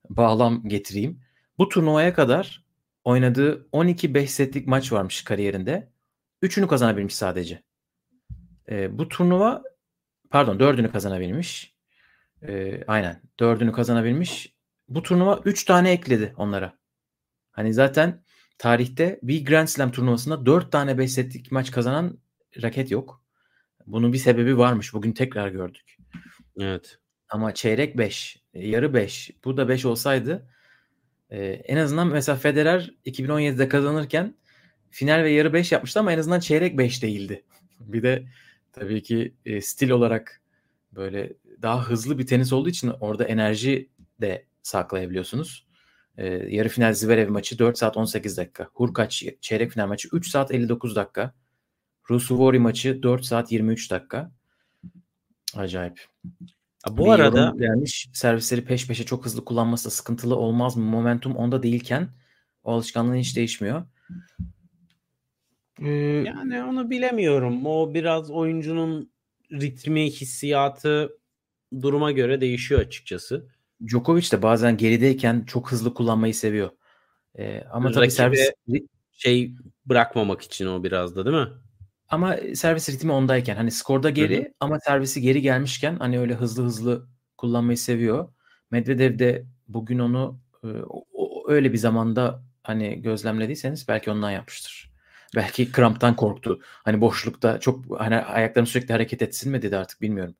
bağlam 0.09 0.67
getireyim. 0.67 1.21
Bu 1.57 1.69
turnuvaya 1.69 2.13
kadar 2.13 2.65
oynadığı 3.03 3.67
12 3.71 4.13
5 4.13 4.31
setlik 4.31 4.67
maç 4.67 4.91
varmış 4.91 5.23
kariyerinde. 5.23 5.91
Üçünü 6.41 6.67
kazanabilmiş 6.67 7.15
sadece. 7.15 7.63
Ee, 8.69 8.97
bu 8.97 9.07
turnuva 9.07 9.63
pardon 10.29 10.59
dördünü 10.59 10.91
kazanabilmiş. 10.91 11.75
Ee, 12.47 12.83
aynen 12.87 13.21
dördünü 13.39 13.71
kazanabilmiş. 13.71 14.55
Bu 14.89 15.03
turnuva 15.03 15.41
3 15.45 15.63
tane 15.63 15.91
ekledi 15.91 16.33
onlara. 16.37 16.77
Hani 17.51 17.73
zaten 17.73 18.23
tarihte 18.57 19.19
bir 19.23 19.45
Grand 19.45 19.67
Slam 19.67 19.91
turnuvasında 19.91 20.45
4 20.45 20.71
tane 20.71 20.97
5 20.97 21.11
setlik 21.13 21.51
maç 21.51 21.71
kazanan 21.71 22.17
raket 22.61 22.91
yok. 22.91 23.23
Bunun 23.87 24.13
bir 24.13 24.17
sebebi 24.17 24.57
varmış. 24.57 24.93
Bugün 24.93 25.11
tekrar 25.11 25.49
gördük. 25.49 25.97
Evet. 26.59 26.99
Ama 27.29 27.53
çeyrek 27.53 27.97
5, 27.97 28.40
yarı 28.53 28.93
5. 28.93 29.31
Bu 29.45 29.57
da 29.57 29.69
5 29.69 29.85
olsaydı 29.85 30.47
e, 31.29 31.43
en 31.43 31.77
azından 31.77 32.07
mesela 32.07 32.35
Federer 32.35 32.93
2017'de 33.05 33.69
kazanırken 33.69 34.35
final 34.89 35.23
ve 35.23 35.31
yarı 35.31 35.53
5 35.53 35.71
yapmıştı 35.71 35.99
ama 35.99 36.11
en 36.13 36.17
azından 36.17 36.39
çeyrek 36.39 36.77
5 36.77 37.03
değildi. 37.03 37.43
Bir 37.79 38.03
de 38.03 38.27
tabii 38.71 39.03
ki 39.03 39.33
e, 39.45 39.61
stil 39.61 39.89
olarak 39.89 40.41
böyle 40.91 41.33
daha 41.61 41.89
hızlı 41.89 42.19
bir 42.19 42.27
tenis 42.27 42.53
olduğu 42.53 42.69
için 42.69 42.91
orada 42.99 43.23
enerji 43.23 43.89
de 44.21 44.45
saklayabiliyorsunuz. 44.63 45.67
E, 46.17 46.27
yarı 46.27 46.69
final 46.69 46.93
Zverev 46.93 47.29
maçı 47.29 47.59
4 47.59 47.77
saat 47.77 47.97
18 47.97 48.37
dakika. 48.37 48.69
Hurkaç 48.73 49.25
çeyrek 49.41 49.71
final 49.71 49.87
maçı 49.87 50.09
3 50.13 50.27
saat 50.27 50.51
59 50.51 50.95
dakika. 50.95 51.33
Rusuvori 52.09 52.59
maçı 52.59 53.03
4 53.03 53.25
saat 53.25 53.51
23 53.51 53.91
dakika. 53.91 54.31
Acayip. 55.55 56.05
Ha, 56.83 56.97
Bu 56.97 57.05
Bir 57.05 57.11
arada 57.11 57.39
yorum 57.39 57.57
gelmiş 57.57 58.09
servisleri 58.13 58.65
peş 58.65 58.87
peşe 58.87 59.05
çok 59.05 59.25
hızlı 59.25 59.45
kullanması 59.45 59.85
da 59.85 59.89
sıkıntılı 59.89 60.35
olmaz 60.35 60.77
mı? 60.77 60.83
Momentum 60.83 61.35
onda 61.35 61.63
değilken 61.63 62.09
o 62.63 62.71
alışkanlığın 62.71 63.15
hiç 63.15 63.35
değişmiyor. 63.35 63.85
Ee, 65.81 65.89
yani 66.25 66.63
onu 66.63 66.89
bilemiyorum. 66.89 67.65
O 67.65 67.93
biraz 67.93 68.31
oyuncunun 68.31 69.11
ritmi, 69.51 70.11
hissiyatı 70.11 71.17
duruma 71.81 72.11
göre 72.11 72.41
değişiyor 72.41 72.81
açıkçası. 72.81 73.47
Djokovic 73.87 74.31
de 74.31 74.41
bazen 74.41 74.77
gerideyken 74.77 75.43
çok 75.47 75.71
hızlı 75.71 75.93
kullanmayı 75.93 76.33
seviyor. 76.33 76.69
Ee, 77.37 77.63
ama 77.71 77.91
tabii 77.91 78.11
servis 78.11 78.51
Şey 79.11 79.55
bırakmamak 79.85 80.41
için 80.41 80.65
o 80.65 80.83
biraz 80.83 81.15
da 81.15 81.25
değil 81.25 81.37
mi? 81.37 81.47
Ama 82.11 82.37
servis 82.55 82.89
ritmi 82.89 83.11
ondayken 83.11 83.55
hani 83.55 83.71
skorda 83.71 84.09
geri 84.09 84.53
ama 84.59 84.79
servisi 84.79 85.21
geri 85.21 85.41
gelmişken 85.41 85.95
hani 85.95 86.19
öyle 86.19 86.33
hızlı 86.33 86.63
hızlı 86.63 87.07
kullanmayı 87.37 87.77
seviyor. 87.77 88.29
Medvedev 88.71 89.19
de 89.19 89.45
bugün 89.67 89.99
onu 89.99 90.39
e, 90.63 90.67
öyle 91.47 91.73
bir 91.73 91.77
zamanda 91.77 92.43
hani 92.63 93.01
gözlemlediyseniz 93.01 93.87
belki 93.87 94.11
ondan 94.11 94.31
yapmıştır. 94.31 94.91
Belki 95.35 95.71
kramptan 95.71 96.15
korktu. 96.15 96.59
Hani 96.63 97.01
boşlukta 97.01 97.59
çok 97.59 97.99
hani 98.01 98.15
ayaklarım 98.15 98.67
sürekli 98.67 98.93
hareket 98.93 99.21
etsin 99.21 99.51
mi 99.51 99.61
dedi 99.61 99.77
artık 99.77 100.01
bilmiyorum. 100.01 100.35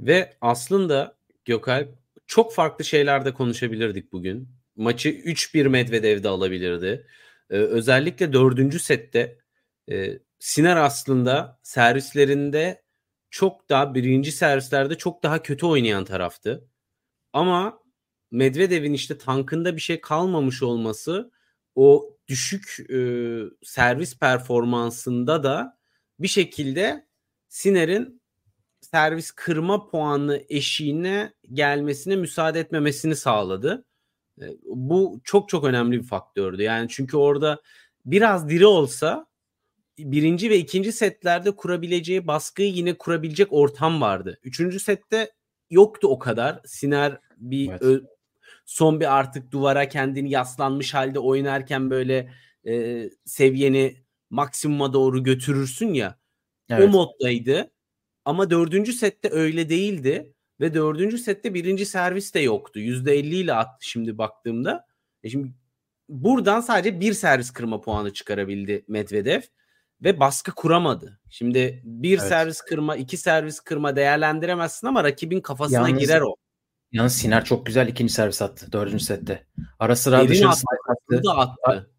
Ve 0.00 0.36
aslında 0.40 1.16
Gökalp 1.44 1.88
çok 2.26 2.54
farklı 2.54 2.84
şeylerde 2.84 3.34
konuşabilirdik 3.34 4.12
bugün. 4.12 4.48
Maçı 4.76 5.08
3-1 5.08 5.68
Medvedev'de 5.68 6.28
alabilirdi. 6.28 7.06
Ee, 7.50 7.54
özellikle 7.54 8.32
dördüncü 8.32 8.78
sette 8.78 9.38
e, 9.90 10.18
Siner 10.44 10.76
aslında 10.76 11.58
servislerinde 11.62 12.82
çok 13.30 13.68
daha 13.70 13.94
birinci 13.94 14.32
servislerde 14.32 14.98
çok 14.98 15.22
daha 15.22 15.42
kötü 15.42 15.66
oynayan 15.66 16.04
taraftı. 16.04 16.68
Ama 17.32 17.82
Medvedev'in 18.30 18.92
işte 18.92 19.18
tankında 19.18 19.76
bir 19.76 19.80
şey 19.80 20.00
kalmamış 20.00 20.62
olması 20.62 21.30
o 21.74 22.16
düşük 22.28 22.90
e, 22.90 22.98
servis 23.62 24.18
performansında 24.18 25.42
da 25.42 25.78
bir 26.18 26.28
şekilde 26.28 27.06
Siner'in 27.48 28.22
servis 28.80 29.30
kırma 29.30 29.86
puanı 29.86 30.42
eşiğine 30.48 31.34
gelmesine 31.52 32.16
müsaade 32.16 32.60
etmemesini 32.60 33.16
sağladı. 33.16 33.84
E, 34.40 34.46
Bu 34.64 35.20
çok 35.24 35.48
çok 35.48 35.64
önemli 35.64 35.98
bir 35.98 36.06
faktördü. 36.06 36.62
Yani 36.62 36.88
çünkü 36.90 37.16
orada 37.16 37.62
biraz 38.04 38.48
diri 38.48 38.66
olsa 38.66 39.33
birinci 39.98 40.50
ve 40.50 40.58
ikinci 40.58 40.92
setlerde 40.92 41.50
kurabileceği 41.50 42.26
baskıyı 42.26 42.72
yine 42.72 42.94
kurabilecek 42.94 43.48
ortam 43.52 44.00
vardı. 44.00 44.38
Üçüncü 44.42 44.80
sette 44.80 45.30
yoktu 45.70 46.08
o 46.08 46.18
kadar. 46.18 46.60
Siner 46.66 47.18
bir 47.36 47.68
Evet. 47.68 47.82
ö- 47.82 48.02
son 48.64 49.00
bir 49.00 49.16
artık 49.18 49.50
duvara 49.52 49.88
kendini 49.88 50.30
yaslanmış 50.30 50.94
halde 50.94 51.18
oynarken 51.18 51.90
böyle 51.90 52.30
e, 52.66 53.04
seviyeni 53.24 53.96
maksimuma 54.30 54.92
doğru 54.92 55.22
götürürsün 55.24 55.94
ya. 55.94 56.18
O 56.70 56.74
Evet. 56.74 56.90
moddaydı. 56.90 57.70
Ama 58.24 58.50
dördüncü 58.50 58.92
sette 58.92 59.30
öyle 59.30 59.68
değildi. 59.68 60.34
Ve 60.60 60.74
dördüncü 60.74 61.18
sette 61.18 61.54
birinci 61.54 61.86
servis 61.86 62.34
de 62.34 62.40
yoktu. 62.40 62.80
%50 62.80 63.36
ile 63.36 63.54
attı 63.54 63.88
şimdi 63.88 64.18
baktığımda. 64.18 64.86
E 65.22 65.28
şimdi 65.30 65.48
buradan 66.08 66.60
sadece 66.60 67.00
bir 67.00 67.12
servis 67.12 67.50
kırma 67.50 67.80
puanı 67.80 68.12
çıkarabildi 68.12 68.84
Medvedev. 68.88 69.40
Ve 70.04 70.20
baskı 70.20 70.52
kuramadı. 70.52 71.20
Şimdi 71.30 71.82
bir 71.84 72.18
Evet. 72.18 72.28
servis 72.28 72.60
kırma, 72.60 72.96
iki 72.96 73.16
servis 73.16 73.60
kırma 73.60 73.96
değerlendiremezsin 73.96 74.86
ama 74.86 75.04
rakibin 75.04 75.40
kafasına 75.40 75.88
Yalnız 75.88 76.00
girer 76.00 76.20
o. 76.20 76.34
Yalnız 76.92 77.14
Siner 77.14 77.44
çok 77.44 77.66
güzel 77.66 77.88
ikinci 77.88 78.12
servis 78.12 78.42
attı 78.42 78.72
dördüncü 78.72 79.04
sette. 79.04 79.46
Ara 79.78 79.96
sıra 79.96 80.18
Derin 80.18 80.28
dışarı 80.28 80.48
attı, 80.48 80.60
slice 81.10 81.30
attı. 81.30 81.52
Attı. 81.62 81.90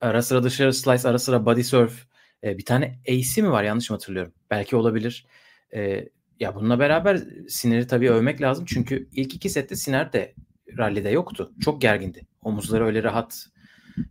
Ara 0.00 0.22
sıra 0.22 0.42
dışarı 0.42 0.74
slice, 0.74 1.08
ara 1.08 1.18
sıra 1.18 1.46
body 1.46 1.62
surf. 1.62 2.06
Ee, 2.44 2.58
bir 2.58 2.64
tane 2.64 2.98
ace'i 3.08 3.42
mi 3.42 3.50
var 3.50 3.62
yanlış 3.64 3.90
mı 3.90 3.94
hatırlıyorum? 3.94 4.32
Belki 4.50 4.76
olabilir. 4.76 5.26
Ee, 5.74 6.08
ya 6.40 6.54
bununla 6.54 6.78
beraber 6.78 7.20
Siner'i 7.48 7.86
tabii 7.86 8.10
övmek 8.10 8.42
lazım. 8.42 8.64
Çünkü 8.68 9.08
ilk 9.12 9.34
iki 9.34 9.50
sette 9.50 9.76
Siner 9.76 10.12
de 10.12 10.34
rallide 10.78 11.08
yoktu. 11.08 11.52
Çok 11.60 11.80
gergindi. 11.80 12.26
Omuzları 12.42 12.86
öyle 12.86 13.02
rahat, 13.02 13.46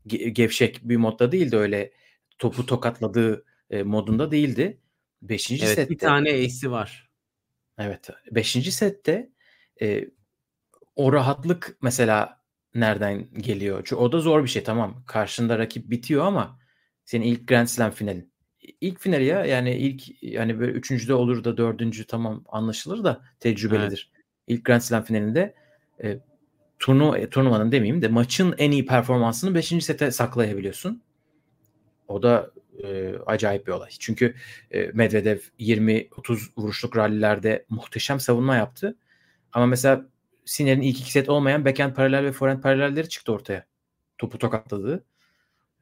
ge- 0.08 0.28
gevşek 0.28 0.80
bir 0.84 0.98
modda 0.98 1.32
değildi. 1.32 1.58
Öyle 1.58 1.92
topu 2.40 2.66
tokatladığı 2.66 3.46
e, 3.70 3.84
modunda 3.84 4.32
değildi. 4.32 4.80
Beşinci 5.22 5.66
Evet 5.66 5.76
sette 5.76 5.90
bir 5.90 5.98
tane 5.98 6.30
ace'i 6.30 6.72
var. 6.72 7.10
Evet. 7.78 8.10
Beşinci 8.32 8.72
sette 8.72 9.30
e, 9.82 10.06
o 10.96 11.14
rahatlık 11.14 11.78
mesela 11.82 12.42
nereden 12.76 13.34
geliyor? 13.34 13.78
Çünkü 13.86 13.96
o 13.96 14.12
da 14.12 14.20
zor 14.20 14.44
bir 14.44 14.50
şey 14.50 14.64
tamam. 14.64 15.04
Karşında 15.08 15.60
rakip 15.60 15.90
bitiyor 15.90 16.26
ama 16.26 16.60
senin 17.06 17.26
ilk 17.26 17.48
Grand 17.48 17.68
Slam 17.68 17.92
finalin. 17.92 18.34
İlk 18.82 19.00
finali 19.00 19.26
ya 19.26 19.46
yani 19.46 19.76
ilk 19.76 20.24
yani 20.24 20.60
böyle 20.60 20.72
üçüncüde 20.72 21.14
olur 21.14 21.44
da 21.44 21.58
dördüncü 21.58 22.08
tamam 22.08 22.44
anlaşılır 22.50 23.04
da 23.04 23.22
tecrübelidir. 23.40 24.12
İlk 24.48 24.66
Grand 24.66 24.82
Slam 24.82 25.04
finalinde 25.04 25.56
e, 26.04 26.20
turnu, 26.80 27.18
e, 27.18 27.30
turnuvanın 27.30 27.72
demeyeyim 27.72 28.02
de 28.02 28.08
maçın 28.08 28.56
en 28.58 28.72
iyi 28.72 28.86
performansını 28.86 29.56
5. 29.56 29.68
sete 29.84 30.12
saklayabiliyorsun. 30.12 31.02
O 32.10 32.24
da 32.24 32.52
e, 32.84 33.14
acayip 33.26 33.68
bir 33.68 33.72
olay. 33.72 33.90
Çünkü 34.00 34.36
e, 34.72 34.86
Medvedev 34.94 35.40
20-30 35.60 36.40
vuruşluk 36.58 36.98
rallilerde 36.98 37.66
muhteşem 37.70 38.20
savunma 38.20 38.56
yaptı. 38.56 38.98
Ama 39.54 39.66
mesela 39.66 40.06
Sinner'in 40.46 40.82
ilk 40.82 41.00
iki 41.00 41.12
set 41.12 41.30
olmayan 41.30 41.66
backhand 41.66 41.94
paralel 41.94 42.24
ve 42.24 42.32
forehand 42.32 42.62
paralelleri 42.62 43.10
çıktı 43.10 43.32
ortaya. 43.32 43.66
Topu 44.18 44.38
tokatladığı. 44.38 45.06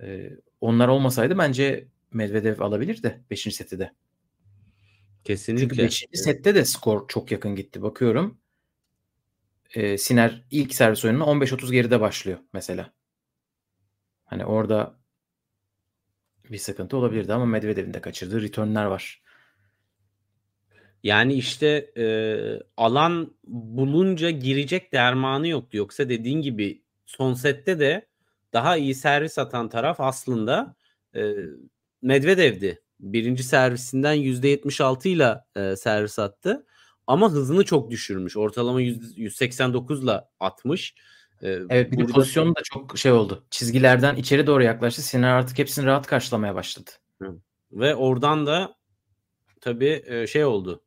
E, 0.01 0.29
onlar 0.61 0.87
olmasaydı 0.87 1.37
bence 1.37 1.87
Medvedev 2.13 2.59
alabilirdi 2.59 3.23
5. 3.31 3.55
seti 3.55 3.79
de. 3.79 3.91
Kesinlikle. 5.23 5.67
Çünkü 5.67 5.83
5. 5.83 6.05
sette 6.13 6.55
de 6.55 6.65
skor 6.65 7.07
çok 7.07 7.31
yakın 7.31 7.55
gitti. 7.55 7.81
Bakıyorum. 7.81 8.37
E, 9.73 9.97
Siner 9.97 10.43
ilk 10.51 10.75
servis 10.75 11.05
oyununa 11.05 11.23
15-30 11.23 11.71
geride 11.71 12.01
başlıyor 12.01 12.39
mesela. 12.53 12.93
Hani 14.25 14.45
orada 14.45 14.96
bir 16.51 16.57
sıkıntı 16.57 16.97
olabilirdi 16.97 17.33
ama 17.33 17.45
Medvedev'in 17.45 17.93
de 17.93 18.01
kaçırdığı 18.01 18.41
returnler 18.41 18.85
var. 18.85 19.21
Yani 21.03 21.33
işte 21.33 21.91
e, 21.97 22.05
alan 22.77 23.33
bulunca 23.47 24.29
girecek 24.29 24.93
dermanı 24.93 25.47
yoktu. 25.47 25.77
Yoksa 25.77 26.09
dediğin 26.09 26.41
gibi 26.41 26.81
son 27.05 27.33
sette 27.33 27.79
de 27.79 28.07
daha 28.53 28.77
iyi 28.77 28.95
servis 28.95 29.37
atan 29.39 29.69
taraf 29.69 29.99
aslında 29.99 30.75
e, 31.15 31.33
Medvedev'di. 32.01 32.81
Birinci 32.99 33.43
servisinden 33.43 34.15
%76 34.15 35.07
ile 35.07 35.35
e, 35.55 35.75
servis 35.75 36.19
attı. 36.19 36.65
Ama 37.07 37.31
hızını 37.31 37.65
çok 37.65 37.91
düşürmüş. 37.91 38.37
Ortalama 38.37 38.81
100, 38.81 39.17
189 39.17 40.03
ile 40.03 40.21
atmış. 40.39 40.95
Evet 41.41 41.91
bir 41.91 41.97
burada... 41.97 42.13
pozisyonu 42.13 42.55
da 42.55 42.59
çok 42.63 42.97
şey 42.97 43.11
oldu. 43.11 43.45
Çizgilerden 43.49 44.15
içeri 44.15 44.47
doğru 44.47 44.63
yaklaştı. 44.63 45.01
Siner 45.01 45.29
artık 45.29 45.59
hepsini 45.59 45.85
rahat 45.85 46.07
karşılamaya 46.07 46.55
başladı. 46.55 46.91
Ve 47.71 47.95
oradan 47.95 48.47
da 48.47 48.75
tabii 49.61 50.27
şey 50.27 50.45
oldu. 50.45 50.83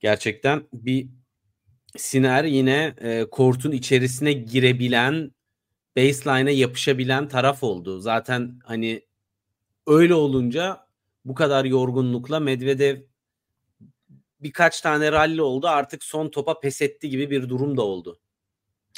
Gerçekten 0.00 0.62
bir 0.72 1.08
Siner 1.96 2.44
yine 2.44 2.94
e, 3.00 3.24
kortun 3.30 3.72
içerisine 3.72 4.32
girebilen 4.32 5.32
baseline'e 5.96 6.52
yapışabilen 6.52 7.28
taraf 7.28 7.62
oldu. 7.62 8.00
Zaten 8.00 8.58
hani 8.64 9.02
öyle 9.86 10.14
olunca 10.14 10.86
bu 11.24 11.34
kadar 11.34 11.64
yorgunlukla 11.64 12.40
Medvedev 12.40 13.00
birkaç 14.40 14.80
tane 14.80 15.12
rally 15.12 15.42
oldu 15.42 15.68
artık 15.68 16.04
son 16.04 16.28
topa 16.28 16.60
pes 16.60 16.82
etti 16.82 17.08
gibi 17.08 17.30
bir 17.30 17.48
durum 17.48 17.76
da 17.76 17.82
oldu. 17.82 18.20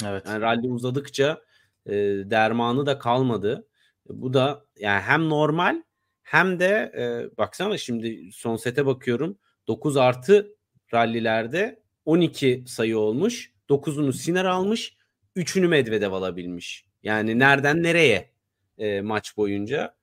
Evet. 0.04 0.26
Yani 0.26 0.40
rally 0.40 0.68
uzadıkça 0.68 1.42
e, 1.86 1.92
dermanı 2.24 2.86
da 2.86 2.98
kalmadı. 2.98 3.68
Bu 4.08 4.34
da 4.34 4.64
yani 4.78 5.00
hem 5.00 5.28
normal 5.28 5.82
hem 6.22 6.58
de 6.58 6.92
e, 6.98 7.36
baksana 7.38 7.78
şimdi 7.78 8.32
son 8.32 8.56
sete 8.56 8.86
bakıyorum 8.86 9.38
9 9.68 9.96
artı 9.96 10.56
rallilerde 10.94 11.82
12 12.04 12.64
sayı 12.66 12.98
olmuş. 12.98 13.52
9'unu 13.68 14.12
Siner 14.12 14.44
almış. 14.44 14.96
3'ünü 15.36 15.68
Medvedev 15.68 16.12
alabilmiş. 16.12 16.86
Yani 17.02 17.38
nereden 17.38 17.82
nereye 17.82 18.30
e, 18.78 19.00
maç 19.00 19.36
boyunca. 19.36 19.94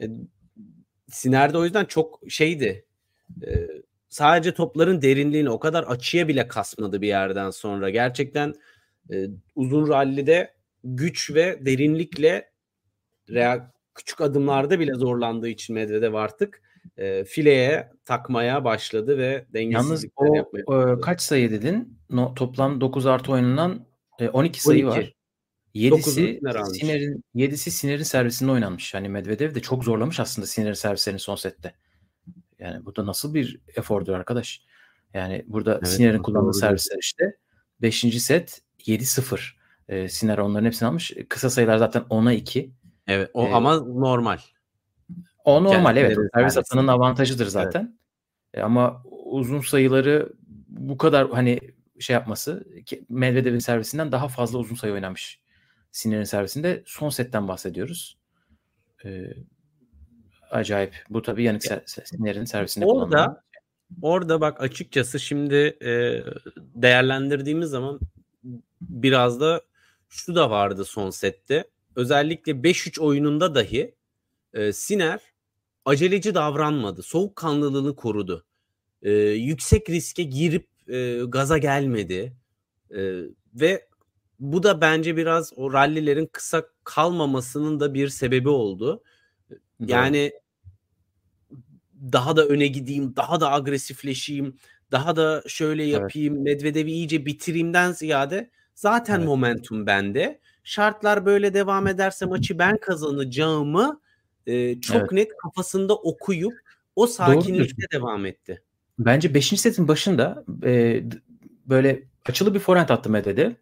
E, 0.00 0.08
Siner 1.10 1.52
de 1.52 1.58
o 1.58 1.64
yüzden 1.64 1.84
çok 1.84 2.20
şeydi. 2.28 2.86
E, 3.46 3.68
sadece 4.08 4.54
topların 4.54 5.02
derinliğini 5.02 5.50
o 5.50 5.58
kadar 5.58 5.82
açıya 5.82 6.28
bile 6.28 6.48
kasmadı 6.48 7.02
bir 7.02 7.08
yerden 7.08 7.50
sonra. 7.50 7.90
Gerçekten 7.90 8.54
e, 9.12 9.26
uzun 9.54 9.88
rallide 9.88 10.54
güç 10.84 11.34
ve 11.34 11.66
derinlikle 11.66 12.50
real, 13.30 13.60
küçük 13.94 14.20
adımlarda 14.20 14.80
bile 14.80 14.94
zorlandığı 14.94 15.48
için 15.48 15.74
Medvedev 15.74 16.14
artık 16.14 16.62
e, 16.96 17.24
fileye 17.24 17.90
takmaya 18.04 18.64
başladı 18.64 19.18
ve 19.18 19.46
dengesizlikler 19.52 20.26
Yalnız 20.26 20.46
o, 20.66 20.66
yapmaya 20.66 20.92
e, 20.92 21.00
kaç 21.00 21.20
sayı 21.20 21.50
dedin? 21.50 21.98
No, 22.10 22.34
toplam 22.34 22.80
9 22.80 23.06
artı 23.06 23.32
oyunundan 23.32 23.86
e, 24.18 24.28
12 24.28 24.62
sayı 24.62 24.86
12. 24.88 25.00
var. 25.00 25.14
7'si 25.74 26.40
Siner'in 26.74 27.24
7'si 27.34 27.70
Siner'in 27.70 28.02
servisinde 28.02 28.50
oynanmış. 28.50 28.94
Yani 28.94 29.08
Medvedev 29.08 29.54
de 29.54 29.60
çok 29.60 29.84
zorlamış 29.84 30.20
aslında 30.20 30.46
Siner'in 30.46 30.72
servislerini 30.72 31.20
son 31.20 31.36
sette. 31.36 31.74
Yani 32.58 32.84
bu 32.84 32.96
da 32.96 33.06
nasıl 33.06 33.34
bir 33.34 33.60
efordur 33.76 34.12
arkadaş? 34.12 34.62
Yani 35.14 35.44
burada 35.46 35.74
evet, 35.74 35.88
Siner'in 35.88 36.22
kullandığı 36.22 36.46
doğru. 36.46 36.58
servisler 36.58 36.98
işte 37.00 37.36
5. 37.82 38.22
set 38.22 38.62
7-0. 38.86 39.40
Ee, 39.88 40.08
Siner 40.08 40.38
onların 40.38 40.66
hepsini 40.66 40.88
almış. 40.88 41.12
Kısa 41.28 41.50
sayılar 41.50 41.78
zaten 41.78 42.02
10'a 42.02 42.32
2. 42.32 42.70
Evet 43.06 43.30
o 43.34 43.46
ee, 43.46 43.52
ama 43.52 43.76
normal. 43.76 44.38
O 45.44 45.64
normal 45.64 45.96
evet. 45.96 46.18
Servis 46.34 46.56
atanın 46.56 46.88
avantajıdır 46.88 47.46
zaten. 47.46 47.80
Evet. 47.82 47.94
E, 48.54 48.62
ama 48.62 49.02
uzun 49.24 49.60
sayıları 49.60 50.32
bu 50.68 50.98
kadar 50.98 51.30
hani 51.30 51.60
şey 52.00 52.14
yapması 52.14 52.64
Medvedev'in 53.08 53.58
servisinden 53.58 54.12
daha 54.12 54.28
fazla 54.28 54.58
uzun 54.58 54.74
sayı 54.74 54.92
oynamış. 54.92 55.40
Siner'in 55.92 56.24
servisinde 56.24 56.82
son 56.86 57.08
setten 57.08 57.48
bahsediyoruz. 57.48 58.18
Ee, 59.04 59.34
acayip. 60.50 61.04
Bu 61.10 61.22
tabii 61.22 61.42
yanık 61.42 61.62
Siner'in 61.86 62.44
servisinde 62.44 62.86
orada, 62.86 63.04
kullanılan. 63.04 63.40
Orada 64.02 64.40
bak 64.40 64.60
açıkçası 64.60 65.20
şimdi 65.20 65.54
e, 65.82 66.22
değerlendirdiğimiz 66.56 67.70
zaman 67.70 68.00
biraz 68.80 69.40
da 69.40 69.62
şu 70.08 70.34
da 70.34 70.50
vardı 70.50 70.84
son 70.84 71.10
sette. 71.10 71.64
Özellikle 71.96 72.52
5-3 72.52 73.00
oyununda 73.00 73.54
dahi 73.54 73.94
e, 74.52 74.72
Siner 74.72 75.20
aceleci 75.84 76.34
davranmadı. 76.34 77.02
Soğukkanlılığını 77.02 77.96
korudu. 77.96 78.44
E, 79.02 79.12
yüksek 79.22 79.90
riske 79.90 80.22
girip 80.22 80.68
e, 80.88 81.20
gaza 81.28 81.58
gelmedi. 81.58 82.36
E, 82.90 83.20
ve 83.54 83.88
bu 84.40 84.62
da 84.62 84.80
bence 84.80 85.16
biraz 85.16 85.52
o 85.56 85.72
rallilerin 85.72 86.26
kısa 86.32 86.64
kalmamasının 86.84 87.80
da 87.80 87.94
bir 87.94 88.08
sebebi 88.08 88.48
oldu. 88.48 89.02
Yani 89.80 90.32
daha 92.12 92.36
da 92.36 92.46
öne 92.46 92.66
gideyim, 92.66 93.16
daha 93.16 93.40
da 93.40 93.52
agresifleşeyim, 93.52 94.56
daha 94.94 95.16
da 95.16 95.42
şöyle 95.46 95.84
yapayım, 95.84 96.34
evet. 96.34 96.44
Medvedev'i 96.44 96.92
iyice 96.92 97.26
bitireyimden 97.26 97.92
ziyade 97.92 98.50
zaten 98.74 99.16
evet. 99.16 99.26
momentum 99.26 99.86
bende. 99.86 100.40
Şartlar 100.64 101.26
böyle 101.26 101.54
devam 101.54 101.86
ederse 101.86 102.26
maçı 102.26 102.58
ben 102.58 102.76
kazanacağımı 102.76 104.00
e, 104.46 104.80
çok 104.80 104.96
evet. 104.96 105.12
net 105.12 105.28
kafasında 105.42 105.94
okuyup 105.94 106.52
o 106.96 107.06
sakinlikle 107.06 107.84
devam 107.92 108.26
etti. 108.26 108.62
Bence 108.98 109.34
5. 109.34 109.60
setin 109.60 109.88
başında 109.88 110.44
e, 110.64 111.02
böyle 111.66 112.02
açılı 112.26 112.54
bir 112.54 112.58
forehand 112.58 112.88
attı 112.88 113.10
Medvedev. 113.10 113.52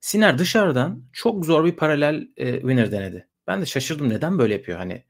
Siner 0.00 0.38
dışarıdan 0.38 1.02
çok 1.12 1.46
zor 1.46 1.64
bir 1.64 1.76
paralel 1.76 2.28
e, 2.36 2.52
winner 2.52 2.92
denedi. 2.92 3.26
Ben 3.46 3.60
de 3.60 3.66
şaşırdım 3.66 4.08
neden 4.08 4.38
böyle 4.38 4.54
yapıyor 4.54 4.78
hani. 4.78 5.02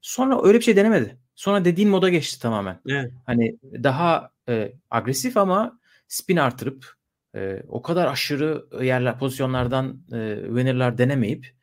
Sonra 0.00 0.42
öyle 0.42 0.58
bir 0.58 0.64
şey 0.64 0.76
denemedi. 0.76 1.16
Sonra 1.34 1.64
dediğin 1.64 1.90
moda 1.90 2.08
geçti 2.08 2.42
tamamen. 2.42 2.80
Evet. 2.88 3.12
Hani 3.26 3.58
daha 3.62 4.30
e, 4.48 4.72
agresif 4.90 5.36
ama 5.36 5.80
spin 6.08 6.36
artırıp 6.36 6.94
e, 7.34 7.62
o 7.68 7.82
kadar 7.82 8.06
aşırı 8.06 8.84
yerler 8.84 9.18
pozisyonlardan 9.18 10.02
e, 10.12 10.42
winner'lar 10.46 10.98
denemeyip 10.98 11.54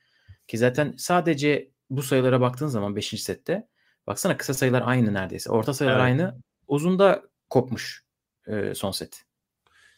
ki 0.47 0.57
zaten 0.57 0.93
sadece 0.97 1.71
bu 1.89 2.01
sayılara 2.01 2.41
baktığın 2.41 2.67
zaman 2.67 2.95
5. 2.95 3.23
sette 3.23 3.67
baksana 4.07 4.37
kısa 4.37 4.53
sayılar 4.53 4.83
aynı 4.85 5.13
neredeyse. 5.13 5.51
Orta 5.51 5.73
sayılar 5.73 5.95
evet. 5.95 6.05
aynı. 6.05 6.41
Uzunda 6.67 7.23
kopmuş 7.49 8.03
e, 8.47 8.75
son 8.75 8.91
set. 8.91 9.23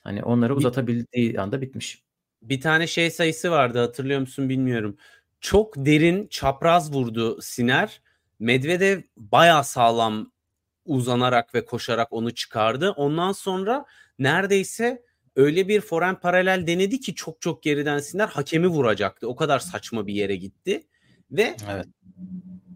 Hani 0.04 0.24
onları 0.24 0.56
uzatabildiği 0.56 1.42
anda 1.42 1.62
bitmiş. 1.62 2.04
Bir 2.42 2.62
tane 2.62 2.88
şey 2.88 3.12
sayısı 3.12 3.52
vardı 3.52 3.80
hatırlıyor 3.80 4.20
musun 4.20 4.50
bilmiyorum. 4.50 4.98
Çok 5.42 5.76
derin 5.78 6.28
çapraz 6.28 6.94
vurdu 6.94 7.42
Siner. 7.42 8.02
Medvedev 8.40 9.02
baya 9.18 9.64
sağlam 9.64 10.32
uzanarak 10.88 11.56
ve 11.56 11.66
koşarak 11.66 12.14
onu 12.14 12.32
çıkardı. 12.32 12.92
Ondan 12.92 13.32
sonra 13.32 13.86
neredeyse 14.20 15.04
öyle 15.36 15.68
bir 15.68 15.82
foren 15.82 16.20
paralel 16.20 16.68
denedi 16.68 17.00
ki 17.00 17.16
çok 17.16 17.42
çok 17.42 17.64
geriden 17.64 18.00
Siner 18.00 18.28
hakemi 18.28 18.68
vuracaktı. 18.68 19.28
O 19.28 19.36
kadar 19.36 19.60
saçma 19.60 20.08
bir 20.08 20.14
yere 20.14 20.36
gitti. 20.36 20.88
Ve 21.32 21.56
evet. 21.72 21.86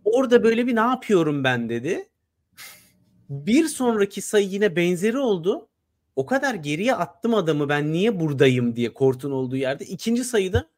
orada 0.05 0.43
böyle 0.43 0.67
bir 0.67 0.75
ne 0.75 0.79
yapıyorum 0.79 1.43
ben 1.43 1.69
dedi. 1.69 2.09
Bir 3.29 3.67
sonraki 3.67 4.21
sayı 4.21 4.47
yine 4.47 4.75
benzeri 4.75 5.17
oldu. 5.17 5.67
O 6.15 6.25
kadar 6.25 6.53
geriye 6.53 6.95
attım 6.95 7.33
adamı 7.33 7.69
ben 7.69 7.91
niye 7.91 8.19
buradayım 8.19 8.75
diye 8.75 8.93
kortun 8.93 9.31
olduğu 9.31 9.55
yerde. 9.55 9.85
İkinci 9.85 10.23
sayıda 10.23 10.69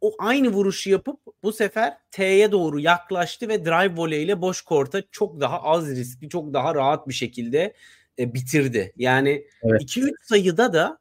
o 0.00 0.14
aynı 0.18 0.48
vuruşu 0.48 0.90
yapıp 0.90 1.20
bu 1.42 1.52
sefer 1.52 1.98
T'ye 2.10 2.52
doğru 2.52 2.80
yaklaştı 2.80 3.48
ve 3.48 3.64
drive 3.64 3.96
volley 3.96 4.24
ile 4.24 4.40
boş 4.40 4.62
korta 4.62 5.02
çok 5.10 5.40
daha 5.40 5.62
az 5.62 5.88
riskli, 5.88 6.28
çok 6.28 6.54
daha 6.54 6.74
rahat 6.74 7.08
bir 7.08 7.14
şekilde 7.14 7.74
e, 8.18 8.34
bitirdi. 8.34 8.92
Yani 8.96 9.46
2-3 9.62 10.00
evet. 10.00 10.14
sayıda 10.22 10.72
da 10.72 10.98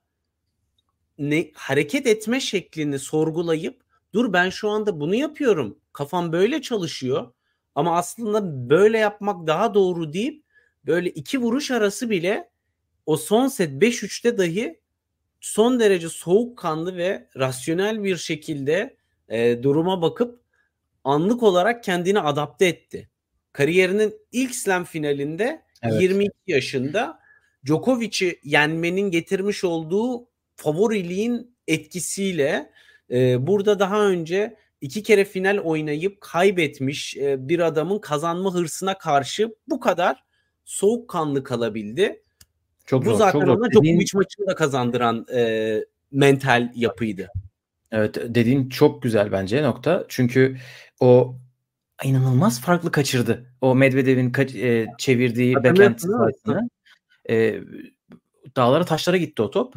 ne 1.17 1.51
hareket 1.53 2.07
etme 2.07 2.39
şeklini 2.39 2.99
sorgulayıp 2.99 3.81
dur 4.13 4.33
ben 4.33 4.49
şu 4.49 4.69
anda 4.69 4.99
bunu 4.99 5.15
yapıyorum. 5.15 5.79
Kafam 5.93 6.31
böyle 6.31 6.61
çalışıyor. 6.61 7.33
Ama 7.75 7.97
aslında 7.97 8.69
böyle 8.69 8.97
yapmak 8.97 9.47
daha 9.47 9.73
doğru 9.73 10.13
deyip 10.13 10.43
böyle 10.85 11.09
iki 11.09 11.41
vuruş 11.41 11.71
arası 11.71 12.09
bile 12.09 12.49
o 13.05 13.17
son 13.17 13.47
set 13.47 13.71
5-3'te 13.71 14.37
dahi 14.37 14.78
son 15.41 15.79
derece 15.79 16.09
soğukkanlı 16.09 16.97
ve 16.97 17.29
rasyonel 17.37 18.03
bir 18.03 18.17
şekilde 18.17 18.97
e, 19.29 19.63
duruma 19.63 20.01
bakıp 20.01 20.39
anlık 21.03 21.43
olarak 21.43 21.83
kendini 21.83 22.19
adapte 22.19 22.65
etti. 22.65 23.09
Kariyerinin 23.53 24.15
ilk 24.31 24.55
slam 24.55 24.85
finalinde 24.85 25.61
evet. 25.83 26.01
22 26.01 26.31
yaşında 26.47 27.19
Djokovic'i 27.65 28.39
yenmenin 28.43 29.11
getirmiş 29.11 29.63
olduğu 29.63 30.27
favoriliğin 30.55 31.55
etkisiyle 31.67 32.71
e, 33.11 33.47
burada 33.47 33.79
daha 33.79 34.05
önce 34.05 34.55
iki 34.81 35.03
kere 35.03 35.25
final 35.25 35.57
oynayıp 35.57 36.21
kaybetmiş 36.21 37.17
e, 37.17 37.49
bir 37.49 37.59
adamın 37.59 37.99
kazanma 37.99 38.53
hırsına 38.53 38.97
karşı 38.97 39.55
bu 39.67 39.79
kadar 39.79 40.23
soğukkanlı 40.65 41.43
kalabildi. 41.43 42.23
Çok 42.89 43.05
bu 43.05 43.09
zor, 43.09 43.17
zaten 43.17 43.39
çok 43.39 43.49
ona 43.49 43.55
Djokovic 43.55 43.91
dediğin... 43.93 44.09
maçını 44.13 44.47
da 44.47 44.55
kazandıran 44.55 45.25
e, 45.35 45.79
mental 46.11 46.71
yapıydı. 46.75 47.29
Evet 47.91 48.17
dediğin 48.27 48.69
çok 48.69 49.03
güzel 49.03 49.31
bence 49.31 49.63
nokta. 49.63 50.05
Çünkü 50.07 50.57
o 50.99 51.35
inanılmaz 52.03 52.61
farklı 52.61 52.91
kaçırdı. 52.91 53.53
O 53.61 53.75
Medvedev'in 53.75 54.31
kaç, 54.31 54.55
e, 54.55 54.87
çevirdiği 54.97 55.55
backhand 55.55 55.97
slice'ını. 55.97 56.69
E, 57.29 57.59
dağlara 58.55 58.85
taşlara 58.85 59.17
gitti 59.17 59.41
o 59.41 59.51
top. 59.51 59.73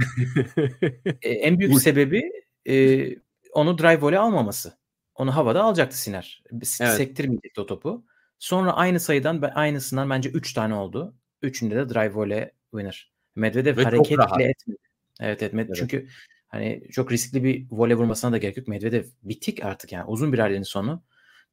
e, 1.22 1.30
en 1.30 1.58
büyük 1.58 1.74
sebebi 1.80 2.32
e, 2.68 3.06
onu 3.52 3.78
drive 3.78 4.00
voley 4.00 4.18
almaması. 4.18 4.78
Onu 5.14 5.36
havada 5.36 5.62
alacaktı 5.62 5.98
Siner. 5.98 6.42
Evet. 6.52 6.66
Sektirmeyecekti 6.68 7.60
o 7.60 7.66
topu. 7.66 8.04
Sonra 8.38 8.72
aynı 8.72 9.00
sayıdan 9.00 9.42
aynısından 9.54 10.10
bence 10.10 10.30
3 10.30 10.52
tane 10.52 10.74
oldu. 10.74 11.14
Üçünde 11.42 11.76
de 11.76 11.88
drive 11.88 12.14
voley 12.14 12.50
winner. 12.72 13.12
Medvedev 13.36 13.76
Ve 13.76 13.82
hareket 13.82 14.18
bile 14.18 14.44
etmedi. 14.44 14.78
Evet 15.20 15.42
etmedi. 15.42 15.66
Evet. 15.66 15.76
Çünkü 15.76 16.08
hani 16.48 16.82
çok 16.90 17.12
riskli 17.12 17.44
bir 17.44 17.66
voley 17.70 17.96
vurmasına 17.96 18.32
da 18.32 18.38
gerek 18.38 18.56
yok. 18.56 18.68
Medvedev 18.68 19.04
bitik 19.22 19.64
artık 19.64 19.92
yani 19.92 20.04
uzun 20.04 20.32
bir 20.32 20.38
ailenin 20.38 20.62
sonu. 20.62 21.02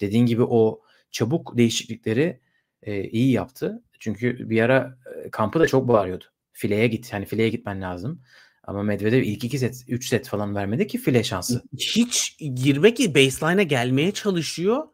Dediğin 0.01 0.25
gibi 0.25 0.43
o 0.43 0.81
çabuk 1.11 1.57
değişiklikleri 1.57 2.39
e, 2.83 3.03
iyi 3.03 3.31
yaptı. 3.31 3.83
Çünkü 3.99 4.49
bir 4.49 4.61
ara 4.61 4.97
e, 5.25 5.29
kampı 5.29 5.59
da 5.59 5.67
çok 5.67 5.87
bağırıyordu. 5.87 6.25
Fileye 6.51 6.87
git. 6.87 7.13
Yani 7.13 7.25
fileye 7.25 7.49
gitmen 7.49 7.81
lazım. 7.81 8.21
Ama 8.63 8.83
Medvedev 8.83 9.21
ilk 9.21 9.43
iki 9.43 9.59
set, 9.59 9.83
üç 9.87 10.07
set 10.07 10.27
falan 10.27 10.55
vermedi 10.55 10.87
ki 10.87 10.97
file 10.97 11.23
şansı. 11.23 11.63
Hiç 11.77 12.37
girmek 12.55 12.99
baseline'a 12.99 13.63
gelmeye 13.63 14.11
çalışıyor. 14.11 14.87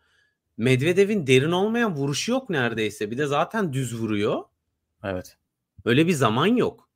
Medvedev'in 0.58 1.28
derin 1.28 1.52
olmayan 1.52 1.96
vuruşu 1.96 2.32
yok 2.32 2.50
neredeyse. 2.50 3.12
Bir 3.12 3.18
de 3.18 3.26
zaten 3.26 3.74
düz 3.74 4.02
vuruyor. 4.02 4.44
Evet. 5.04 5.38
Öyle 5.86 6.08
bir 6.08 6.13
zaman 6.13 6.48
yok. 6.48 6.89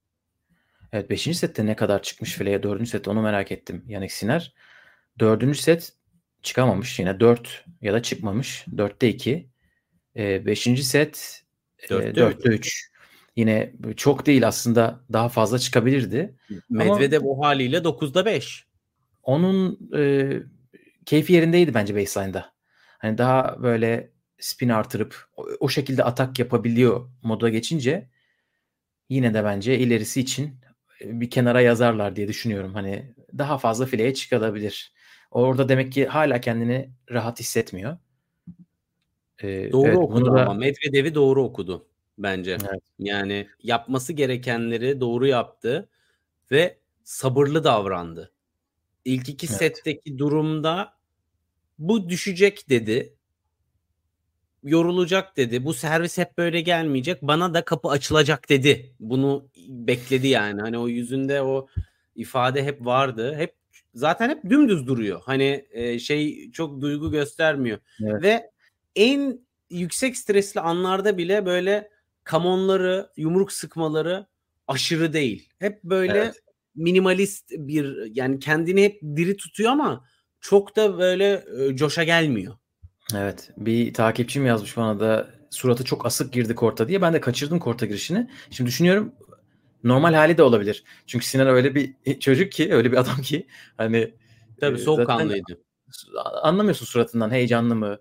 Evet 0.91 1.09
5. 1.09 1.37
sette 1.37 1.65
ne 1.65 1.75
kadar 1.75 2.01
çıkmış 2.01 2.33
fileye 2.33 2.63
4. 2.63 2.87
set 2.87 3.07
onu 3.07 3.21
merak 3.21 3.51
ettim 3.51 3.83
Yannick 3.87 4.13
Sinner. 4.13 4.53
4. 5.19 5.57
set 5.57 5.93
çıkamamış 6.41 6.99
yine 6.99 7.19
4 7.19 7.65
ya 7.81 7.93
da 7.93 8.01
çıkmamış. 8.01 8.65
4'te 8.75 9.07
2. 9.09 9.49
5. 10.15 10.67
E, 10.67 10.77
set 10.77 11.43
4'te, 11.81 12.21
4'te 12.21 12.49
3. 12.49 12.89
Yine 13.35 13.73
çok 13.95 14.25
değil 14.25 14.47
aslında 14.47 14.99
daha 15.13 15.29
fazla 15.29 15.59
çıkabilirdi. 15.59 16.35
Medvedev 16.69 17.19
Ama 17.19 17.29
o 17.29 17.41
haliyle 17.43 17.77
9'da 17.77 18.25
5. 18.25 18.65
Onun 19.23 19.79
e, 19.97 20.31
keyfi 21.05 21.33
yerindeydi 21.33 21.73
bence 21.73 21.95
baseline'da. 21.95 22.53
Hani 22.97 23.17
daha 23.17 23.63
böyle 23.63 24.11
spin 24.39 24.69
artırıp 24.69 25.27
o, 25.37 25.47
o 25.59 25.69
şekilde 25.69 26.03
atak 26.03 26.39
yapabiliyor 26.39 27.09
moda 27.23 27.49
geçince 27.49 28.09
yine 29.09 29.33
de 29.33 29.43
bence 29.43 29.79
ilerisi 29.79 30.21
için 30.21 30.55
bir 31.01 31.29
kenara 31.29 31.61
yazarlar 31.61 32.15
diye 32.15 32.27
düşünüyorum. 32.27 32.73
Hani 32.73 33.13
daha 33.37 33.57
fazla 33.57 33.85
fileye 33.85 34.13
çıkabilir. 34.13 34.93
Orada 35.31 35.69
demek 35.69 35.91
ki 35.91 36.05
hala 36.05 36.41
kendini 36.41 36.89
rahat 37.11 37.39
hissetmiyor. 37.39 37.97
Ee, 39.43 39.71
doğru 39.71 39.87
evet, 39.87 39.97
okudu 39.97 40.35
da... 40.35 40.41
ama 40.41 40.53
Medvedev'i 40.53 41.15
doğru 41.15 41.43
okudu 41.43 41.87
bence. 42.17 42.51
Evet. 42.51 42.81
Yani 42.99 43.47
yapması 43.63 44.13
gerekenleri 44.13 44.99
doğru 44.99 45.27
yaptı 45.27 45.89
ve 46.51 46.77
sabırlı 47.03 47.63
davrandı. 47.63 48.31
İlk 49.05 49.29
iki 49.29 49.47
evet. 49.47 49.57
setteki 49.57 50.17
durumda 50.17 50.93
bu 51.79 52.09
düşecek 52.09 52.69
dedi 52.69 53.15
yorulacak 54.63 55.37
dedi. 55.37 55.65
Bu 55.65 55.73
servis 55.73 56.17
hep 56.17 56.37
böyle 56.37 56.61
gelmeyecek. 56.61 57.21
Bana 57.21 57.53
da 57.53 57.65
kapı 57.65 57.89
açılacak 57.89 58.49
dedi. 58.49 58.93
Bunu 58.99 59.49
bekledi 59.67 60.27
yani. 60.27 60.61
Hani 60.61 60.77
o 60.77 60.87
yüzünde 60.87 61.41
o 61.41 61.67
ifade 62.15 62.63
hep 62.63 62.85
vardı. 62.85 63.35
Hep 63.35 63.55
zaten 63.93 64.29
hep 64.29 64.49
dümdüz 64.49 64.87
duruyor. 64.87 65.21
Hani 65.25 65.65
e, 65.71 65.99
şey 65.99 66.51
çok 66.51 66.81
duygu 66.81 67.11
göstermiyor. 67.11 67.79
Evet. 68.03 68.23
Ve 68.23 68.51
en 68.95 69.39
yüksek 69.69 70.17
stresli 70.17 70.59
anlarda 70.59 71.17
bile 71.17 71.45
böyle 71.45 71.89
kamonları, 72.23 73.09
yumruk 73.17 73.51
sıkmaları 73.51 74.25
aşırı 74.67 75.13
değil. 75.13 75.49
Hep 75.59 75.83
böyle 75.83 76.17
evet. 76.17 76.35
minimalist 76.75 77.51
bir 77.51 78.15
yani 78.15 78.39
kendini 78.39 78.83
hep 78.83 79.01
diri 79.01 79.37
tutuyor 79.37 79.71
ama 79.71 80.05
çok 80.41 80.75
da 80.75 80.99
böyle 80.99 81.45
e, 81.59 81.75
coşa 81.75 82.03
gelmiyor. 82.03 82.55
Evet. 83.15 83.51
Bir 83.57 83.93
takipçim 83.93 84.45
yazmış 84.45 84.77
bana 84.77 84.99
da 84.99 85.29
suratı 85.49 85.83
çok 85.83 86.05
asık 86.05 86.33
girdi 86.33 86.55
korta 86.55 86.87
diye. 86.87 87.01
Ben 87.01 87.13
de 87.13 87.21
kaçırdım 87.21 87.59
korta 87.59 87.85
girişini. 87.85 88.29
Şimdi 88.51 88.67
düşünüyorum 88.67 89.13
normal 89.83 90.13
hali 90.13 90.37
de 90.37 90.43
olabilir. 90.43 90.83
Çünkü 91.07 91.25
Sinan 91.25 91.47
öyle 91.47 91.75
bir 91.75 91.95
çocuk 92.19 92.51
ki, 92.51 92.73
öyle 92.73 92.91
bir 92.91 92.97
adam 92.97 93.21
ki 93.21 93.47
hani 93.77 94.13
tabii 94.59 94.77
e, 94.79 94.81
soğukkanlıydı. 94.81 95.61
Anlamıyorsun 96.41 96.85
suratından 96.85 97.31
heyecanlı 97.31 97.75
mı? 97.75 97.99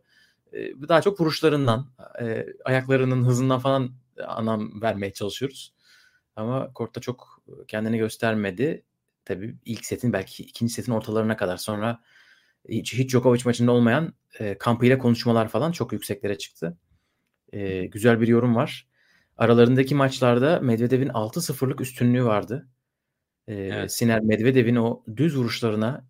E, 0.52 0.58
daha 0.88 1.02
çok 1.02 1.20
vuruşlarından, 1.20 1.90
e, 2.20 2.46
ayaklarının 2.64 3.24
hızından 3.24 3.58
falan 3.58 3.90
anlam 4.26 4.82
vermeye 4.82 5.12
çalışıyoruz. 5.12 5.72
Ama 6.36 6.72
kortta 6.72 7.00
çok 7.00 7.42
kendini 7.68 7.98
göstermedi. 7.98 8.82
Tabii 9.24 9.56
ilk 9.64 9.84
setin 9.86 10.12
belki 10.12 10.42
ikinci 10.42 10.72
setin 10.72 10.92
ortalarına 10.92 11.36
kadar 11.36 11.56
sonra 11.56 12.00
hiç, 12.68 12.94
hiç 12.94 13.10
Djokovic 13.10 13.42
maçında 13.44 13.72
olmayan 13.72 14.14
e, 14.40 14.58
kampıyla 14.58 14.98
konuşmalar 14.98 15.48
falan 15.48 15.72
çok 15.72 15.92
yükseklere 15.92 16.38
çıktı. 16.38 16.78
E, 17.52 17.86
güzel 17.86 18.20
bir 18.20 18.28
yorum 18.28 18.56
var. 18.56 18.88
Aralarındaki 19.36 19.94
maçlarda 19.94 20.60
Medvedev'in 20.60 21.08
6-0'lık 21.08 21.80
üstünlüğü 21.80 22.24
vardı. 22.24 22.68
E, 23.46 23.54
evet. 23.54 23.92
Siner 23.92 24.20
Medvedev'in 24.20 24.76
o 24.76 25.02
düz 25.16 25.36
vuruşlarına 25.36 26.04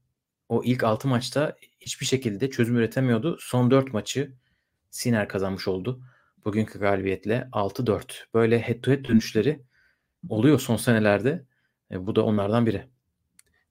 o 0.48 0.62
ilk 0.64 0.84
6 0.84 1.08
maçta 1.08 1.56
hiçbir 1.80 2.06
şekilde 2.06 2.50
çözüm 2.50 2.76
üretemiyordu. 2.76 3.36
Son 3.40 3.70
4 3.70 3.92
maçı 3.92 4.32
Siner 4.90 5.28
kazanmış 5.28 5.68
oldu. 5.68 6.00
Bugünkü 6.44 6.78
galibiyetle 6.78 7.48
6-4. 7.52 8.26
Böyle 8.34 8.60
head 8.60 8.80
to 8.80 8.90
head 8.90 9.04
dönüşleri 9.04 9.62
oluyor 10.28 10.60
son 10.60 10.76
senelerde. 10.76 11.44
E, 11.90 12.06
bu 12.06 12.16
da 12.16 12.24
onlardan 12.24 12.66
biri. 12.66 12.88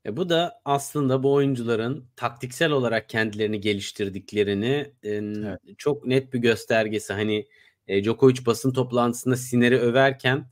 E 0.07 0.17
bu 0.17 0.29
da 0.29 0.61
aslında 0.65 1.23
bu 1.23 1.33
oyuncuların 1.33 2.05
taktiksel 2.15 2.71
olarak 2.71 3.09
kendilerini 3.09 3.61
geliştirdiklerini 3.61 4.91
e, 5.03 5.09
evet. 5.09 5.59
çok 5.77 6.05
net 6.05 6.33
bir 6.33 6.39
göstergesi. 6.39 7.13
Hani 7.13 7.47
e, 7.87 8.03
Djokovic 8.03 8.45
basın 8.45 8.73
toplantısında 8.73 9.35
Siner'i 9.35 9.79
överken 9.79 10.45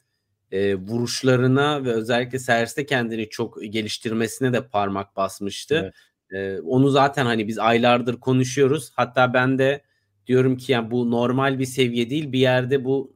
e, 0.51 0.75
vuruşlarına 0.75 1.85
ve 1.85 1.91
özellikle 1.91 2.39
serviste 2.39 2.85
kendini 2.85 3.29
çok 3.29 3.63
geliştirmesine 3.63 4.53
de 4.53 4.67
parmak 4.67 5.15
basmıştı. 5.15 5.93
Evet. 6.31 6.57
E, 6.57 6.61
onu 6.61 6.89
zaten 6.89 7.25
hani 7.25 7.47
biz 7.47 7.59
aylardır 7.59 8.19
konuşuyoruz. 8.19 8.91
Hatta 8.95 9.33
ben 9.33 9.59
de 9.59 9.81
diyorum 10.27 10.57
ki 10.57 10.71
yani 10.71 10.91
bu 10.91 11.11
normal 11.11 11.59
bir 11.59 11.65
seviye 11.65 12.09
değil. 12.09 12.31
Bir 12.31 12.39
yerde 12.39 12.85
bu 12.85 13.14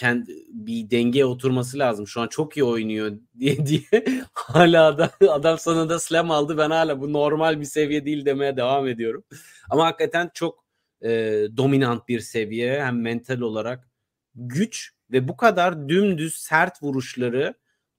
kendi 0.00 0.46
bir 0.48 0.90
dengeye 0.90 1.24
oturması 1.24 1.78
lazım. 1.78 2.06
Şu 2.06 2.20
an 2.20 2.28
çok 2.28 2.56
iyi 2.56 2.64
oynuyor 2.64 3.12
diye 3.38 3.66
diye 3.66 4.04
hala 4.32 4.98
da 4.98 5.10
adam 5.28 5.58
sonunda 5.58 5.98
slam 5.98 6.30
aldı. 6.30 6.58
Ben 6.58 6.70
hala 6.70 7.00
bu 7.00 7.12
normal 7.12 7.60
bir 7.60 7.64
seviye 7.64 8.04
değil 8.04 8.24
demeye 8.24 8.56
devam 8.56 8.88
ediyorum. 8.88 9.24
Ama 9.70 9.86
hakikaten 9.86 10.30
çok 10.34 10.64
e, 11.02 11.08
dominant 11.56 12.08
bir 12.08 12.20
seviye 12.20 12.84
hem 12.84 13.00
mental 13.00 13.40
olarak 13.40 13.88
güç 14.34 14.92
ve 15.10 15.28
bu 15.28 15.36
kadar 15.36 15.88
dümdüz 15.88 16.34
sert 16.34 16.82
vuruşları 16.82 17.54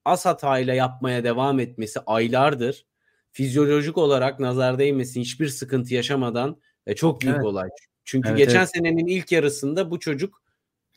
az 0.06 0.26
hatayla 0.26 0.74
yapmaya 0.74 1.24
devam 1.24 1.60
etmesi 1.60 2.00
aylardır 2.00 2.86
fizyolojik 3.32 3.98
olarak 3.98 4.40
nazar 4.40 4.80
değmesin 4.80 5.22
hiçbir 5.22 5.48
sıkıntı 5.48 5.94
yaşamadan 5.94 6.62
ve 6.88 6.96
çok 6.96 7.22
büyük 7.22 7.36
evet. 7.36 7.46
olay. 7.46 7.70
Çünkü 8.06 8.30
evet, 8.30 8.38
geçen 8.38 8.60
evet. 8.60 8.70
senenin 8.76 9.08
ilk 9.08 9.32
yarısında 9.32 9.92
bu 9.92 10.00
çocuk 10.00 10.41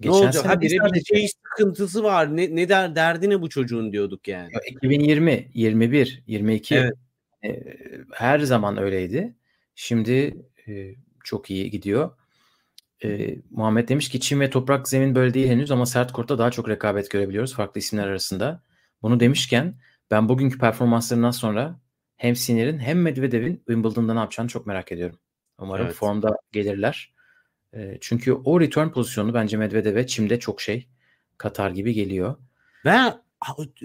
Geçen 0.00 0.20
ne 0.20 0.24
olacak? 0.24 0.46
Habire 0.46 0.76
bir 0.94 1.04
şey 1.04 1.28
sıkıntısı 1.28 2.04
var. 2.04 2.36
Ne, 2.36 2.56
ne 2.56 2.68
der, 2.68 2.96
derdi 2.96 3.30
ne 3.30 3.42
bu 3.42 3.48
çocuğun 3.48 3.92
diyorduk 3.92 4.28
yani. 4.28 4.52
2020, 4.66 5.48
21, 5.54 6.22
22 6.26 6.74
evet. 6.74 6.92
e, 7.44 7.76
her 8.12 8.38
zaman 8.38 8.78
öyleydi. 8.78 9.34
Şimdi 9.74 10.34
e, 10.68 10.94
çok 11.24 11.50
iyi 11.50 11.70
gidiyor. 11.70 12.10
e, 13.04 13.36
Muhammed 13.50 13.88
demiş 13.88 14.08
ki 14.08 14.20
çim 14.20 14.40
ve 14.40 14.50
toprak 14.50 14.88
zemin 14.88 15.14
böyle 15.14 15.34
değil 15.34 15.48
henüz 15.48 15.70
ama 15.70 15.86
sert 15.86 16.12
kortta 16.12 16.38
daha 16.38 16.50
çok 16.50 16.68
rekabet 16.68 17.10
görebiliyoruz 17.10 17.54
farklı 17.54 17.78
isimler 17.78 18.06
arasında. 18.06 18.62
Bunu 19.02 19.20
demişken 19.20 19.74
ben 20.10 20.28
bugünkü 20.28 20.58
performanslarından 20.58 21.30
sonra 21.30 21.80
hem 22.16 22.36
Sinir'in 22.36 22.78
hem 22.78 23.02
Medvedev'in 23.02 23.56
Wimbledon'da 23.56 24.14
ne 24.14 24.20
yapacağını 24.20 24.48
çok 24.48 24.66
merak 24.66 24.92
ediyorum. 24.92 25.18
Umarım 25.58 25.86
Evet. 25.86 25.94
formda 25.94 26.36
gelirler. 26.52 27.13
E, 27.76 27.98
çünkü 28.00 28.32
o 28.32 28.60
return 28.60 28.88
pozisyonu 28.88 29.34
bence 29.34 29.56
Medvedev'e 29.56 30.06
çimde 30.06 30.40
çok 30.40 30.60
şey 30.60 30.88
katar 31.38 31.70
gibi 31.70 31.94
geliyor. 31.94 32.36
Ve 32.84 32.96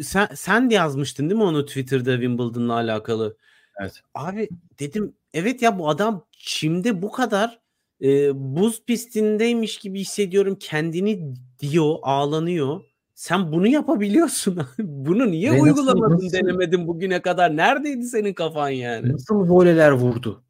sen, 0.02 0.28
sen 0.36 0.70
de 0.70 0.74
yazmıştın 0.74 1.30
değil 1.30 1.38
mi 1.38 1.44
onu 1.44 1.66
Twitter'da 1.66 2.12
Wimbledon'la 2.14 2.74
alakalı? 2.74 3.38
Evet. 3.82 4.02
Abi 4.16 4.50
dedim 4.80 5.14
evet 5.34 5.62
ya 5.62 5.80
bu 5.80 5.90
adam 5.90 6.26
çimde 6.32 7.02
bu 7.02 7.12
kadar 7.12 7.60
e, 8.02 8.32
buz 8.56 8.86
pistindeymiş 8.86 9.78
gibi 9.78 10.00
hissediyorum. 10.00 10.58
Kendini 10.60 11.34
diyor, 11.60 11.96
ağlanıyor. 12.02 12.82
Sen 13.16 13.52
bunu 13.52 13.68
yapabiliyorsun. 13.68 14.60
bunu 14.80 15.32
niye 15.32 15.52
Ve 15.52 15.62
uygulamadın, 15.62 16.14
nasıl- 16.16 16.32
denemedin 16.32 16.88
bugüne 16.88 17.22
kadar? 17.22 17.58
Neredeydi 17.58 18.04
senin 18.06 18.34
kafan 18.34 18.70
yani? 18.70 19.14
Nasıl 19.14 19.36
voleler 19.50 19.92
vurdu? 19.92 20.44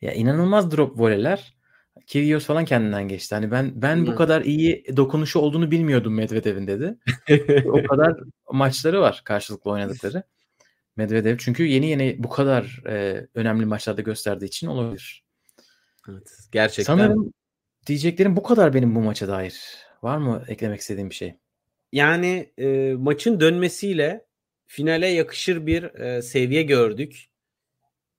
Ya 0.00 0.12
inanılmaz 0.12 0.70
drop 0.70 1.00
voleler. 1.00 1.53
Kyrgios 2.06 2.44
falan 2.44 2.64
kendinden 2.64 3.08
geçti. 3.08 3.34
Hani 3.34 3.50
ben 3.50 3.82
ben 3.82 4.06
bu 4.06 4.14
kadar 4.14 4.42
iyi 4.42 4.96
dokunuşu 4.96 5.38
olduğunu 5.38 5.70
bilmiyordum 5.70 6.14
Medvedev'in 6.14 6.66
dedi. 6.66 6.96
o 7.64 7.82
kadar 7.88 8.16
maçları 8.52 9.00
var 9.00 9.22
karşılıklı 9.24 9.70
oynadıkları. 9.70 10.22
Medvedev 10.96 11.36
çünkü 11.38 11.64
yeni 11.64 11.86
yeni 11.86 12.16
bu 12.18 12.28
kadar 12.28 12.82
e, 12.86 13.26
önemli 13.34 13.66
maçlarda 13.66 14.02
gösterdiği 14.02 14.46
için 14.46 14.66
olabilir. 14.66 15.24
evet, 16.08 16.38
gerçekten. 16.52 16.96
Sanırım 16.96 17.32
diyeceklerim 17.86 18.36
bu 18.36 18.42
kadar 18.42 18.74
benim 18.74 18.94
bu 18.94 19.00
maça 19.00 19.28
dair. 19.28 19.76
Var 20.02 20.18
mı 20.18 20.44
eklemek 20.48 20.80
istediğim 20.80 21.10
bir 21.10 21.14
şey? 21.14 21.34
Yani 21.92 22.52
e, 22.58 22.94
maçın 22.98 23.40
dönmesiyle 23.40 24.26
finale 24.66 25.06
yakışır 25.06 25.66
bir 25.66 25.82
e, 25.82 26.22
seviye 26.22 26.62
gördük. 26.62 27.30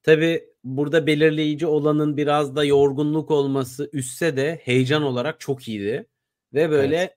Tabi 0.04 0.44
burada 0.66 1.08
belirleyici 1.08 1.68
olanın 1.68 2.18
biraz 2.18 2.56
da 2.56 2.64
yorgunluk 2.64 3.32
olması 3.32 3.90
üstse 3.94 4.38
de 4.38 4.60
heyecan 4.64 5.04
olarak 5.04 5.40
çok 5.40 5.68
iyiydi. 5.68 6.08
Ve 6.54 6.70
böyle 6.70 7.16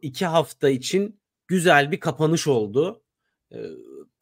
iki 0.00 0.26
hafta 0.26 0.68
için 0.68 1.20
güzel 1.48 1.92
bir 1.92 2.00
kapanış 2.00 2.46
oldu. 2.46 3.02
E, 3.52 3.58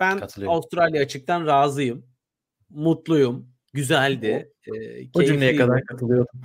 ben. 0.00 0.20
Avustralya 0.46 1.02
açıktan 1.02 1.46
razıyım. 1.46 2.06
Mutluyum. 2.70 3.52
Güzeldi. 3.72 4.52
E, 4.66 4.72
O 5.14 5.22
cümleye 5.22 5.56
kadar 5.56 5.84
katılıyordum. 5.84 6.40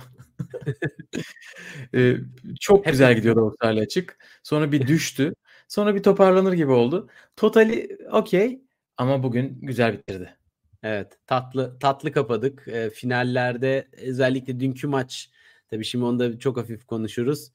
Ee, 1.94 2.16
çok 2.60 2.86
Hep- 2.86 2.92
güzel 2.92 3.16
gidiyordu 3.16 3.40
Avustralya 3.40 3.82
açık. 3.82 4.18
Sonra 4.42 4.72
bir 4.72 4.86
düştü. 4.86 5.34
Sonra 5.68 5.94
bir 5.94 6.02
toparlanır 6.02 6.52
gibi 6.52 6.70
oldu. 6.70 7.08
Totali 7.36 7.98
okey 8.12 8.62
ama 8.96 9.22
bugün 9.22 9.58
güzel 9.62 9.98
bitirdi. 9.98 10.37
Evet 10.82 11.18
tatlı 11.26 11.78
tatlı 11.78 12.12
kapadık. 12.12 12.68
E, 12.68 12.90
finallerde 12.90 13.88
özellikle 14.02 14.60
dünkü 14.60 14.86
maç 14.86 15.30
tabii 15.68 15.84
şimdi 15.84 16.04
onu 16.04 16.18
da 16.18 16.38
çok 16.38 16.56
hafif 16.56 16.84
konuşuruz. 16.86 17.52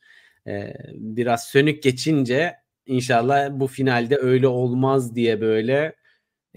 E, 0.48 0.74
biraz 0.94 1.44
sönük 1.48 1.84
geçince 1.84 2.56
inşallah 2.86 3.50
bu 3.52 3.68
finalde 3.68 4.18
öyle 4.18 4.48
olmaz 4.48 5.16
diye 5.16 5.42
böyle 5.42 5.96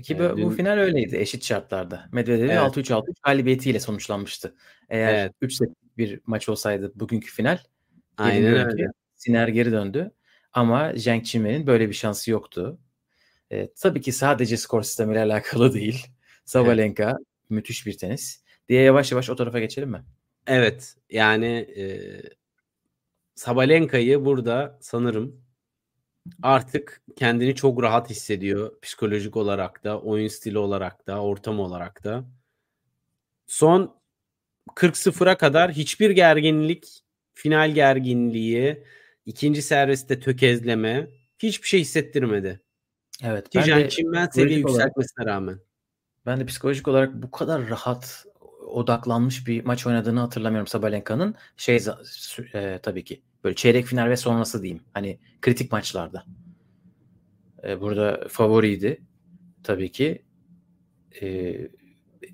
Ki 0.03 0.19
bu, 0.19 0.23
bu 0.33 0.37
dün- 0.37 0.51
final 0.51 0.79
öyleydi 0.79 1.17
eşit 1.17 1.45
şartlarda. 1.45 2.09
Medvedev'in 2.13 2.49
Evet. 2.49 2.59
6-3-6-3 2.61 3.21
galibiyetiyle 3.23 3.81
sonuçlanmıştı. 3.81 4.55
Eğer 4.89 5.15
Evet. 5.15 5.33
3 5.41 5.55
set 5.55 5.69
bir 5.99 6.21
maç 6.27 6.49
olsaydı 6.49 6.93
bugünkü 6.95 7.31
final 7.31 7.59
aynen 8.17 8.67
öyle. 8.69 8.87
Siner 9.15 9.49
geri 9.49 9.73
döndü. 9.73 10.11
Ama 10.53 10.93
Zheng 10.97 11.25
Qinwen'in 11.25 11.67
böyle 11.67 11.89
bir 11.89 11.95
şansı 11.95 12.31
yoktu. 12.31 12.79
E, 13.51 13.73
tabii 13.75 14.01
ki 14.01 14.13
sadece 14.13 14.57
skor 14.57 14.83
sistemiyle 14.83 15.21
alakalı 15.23 15.73
değil. 15.75 16.07
Sabalenka 16.47 17.19
müthiş 17.51 17.87
bir 17.87 17.99
tenis. 17.99 18.41
Diye 18.69 18.83
yavaş 18.83 19.13
yavaş 19.13 19.31
o 19.31 19.37
tarafa 19.37 19.59
geçelim 19.59 19.91
mi? 19.91 20.05
Evet 20.47 20.97
yani 21.11 21.47
e, 21.77 21.85
Sabalenka'yı 23.35 24.25
burada 24.25 24.79
sanırım 24.81 25.41
artık 26.43 27.03
kendini 27.17 27.55
çok 27.55 27.83
rahat 27.83 28.11
hissediyor 28.11 28.81
psikolojik 28.81 29.37
olarak 29.37 29.85
da, 29.85 30.01
oyun 30.01 30.29
stili 30.29 30.59
olarak 30.59 31.07
da, 31.07 31.23
ortam 31.23 31.61
olarak 31.61 32.05
da. 32.05 32.25
Son 33.47 33.97
40-0'a 34.75 35.37
kadar 35.39 35.73
hiçbir 35.73 36.11
gerginlik, 36.11 37.03
final 37.35 37.71
gerginliği, 37.71 38.85
ikinci 39.27 39.63
serviste 39.63 40.21
tökezleme 40.21 41.09
hiçbir 41.39 41.69
şey 41.69 41.81
hissettirmedi. 41.81 42.61
Evet. 43.23 43.49
Ki 43.51 43.59
Ben 43.59 43.63
Jan 43.65 43.81
de, 43.81 43.89
Qinwen 43.89 44.27
seviye 44.27 44.27
psikolojik 44.27 44.67
olarak- 44.67 44.87
yükseltmesine 44.87 45.27
rağmen. 45.27 45.59
Ben 46.27 46.41
de 46.41 46.47
psikolojik 46.47 46.89
olarak 46.89 47.23
bu 47.23 47.31
kadar 47.31 47.69
rahat 47.69 48.27
odaklanmış 48.67 49.47
bir 49.47 49.65
maç 49.65 49.87
oynadığını 49.87 50.21
hatırlamıyorum 50.21 50.67
Sabalenka'nın. 50.67 51.35
Şey 51.57 51.81
e, 52.55 52.79
tabii 52.83 53.05
ki 53.05 53.23
böyle 53.45 53.55
çeyrek 53.57 53.85
final 53.85 54.09
ve 54.09 54.17
sonrası 54.17 54.63
diyeyim. 54.63 54.83
Hani 54.95 55.19
kritik 55.43 55.73
maçlarda. 55.73 56.25
E, 57.65 57.81
burada 57.81 58.25
favoriydi 58.29 59.03
tabii 59.65 59.93
ki. 59.93 60.23
E, 61.23 61.57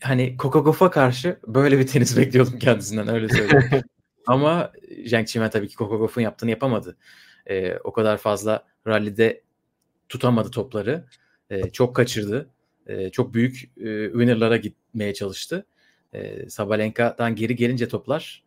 hani 0.03 0.37
Kokogof'a 0.37 0.91
karşı 0.91 1.39
böyle 1.47 1.79
bir 1.79 1.87
tenis 1.87 2.17
bekliyordum 2.19 2.59
kendisinden 2.59 3.09
öyle 3.09 3.29
söyleyeyim. 3.29 3.85
Ama 4.27 4.73
Zheng 5.07 5.29
Qinwen 5.29 5.51
tabii 5.51 5.69
ki 5.69 5.77
Kokogof'un 5.77 6.21
yaptığını 6.21 6.51
yapamadı. 6.51 6.97
E, 7.47 7.77
o 7.77 7.93
kadar 7.93 8.17
fazla 8.17 8.67
rallide 8.87 9.43
tutamadı 10.09 10.51
topları. 10.51 11.05
E, 11.51 11.71
çok 11.71 11.97
kaçırdı. 11.97 12.51
E, 12.87 13.11
çok 13.11 13.35
büyük 13.35 13.65
e, 13.77 14.07
winner'lara 14.07 14.57
gitmeye 14.57 15.15
çalıştı. 15.15 15.67
E, 16.13 16.51
Sabalenka'dan 16.51 17.37
geri 17.37 17.57
gelince 17.57 17.89
toplar 17.89 18.43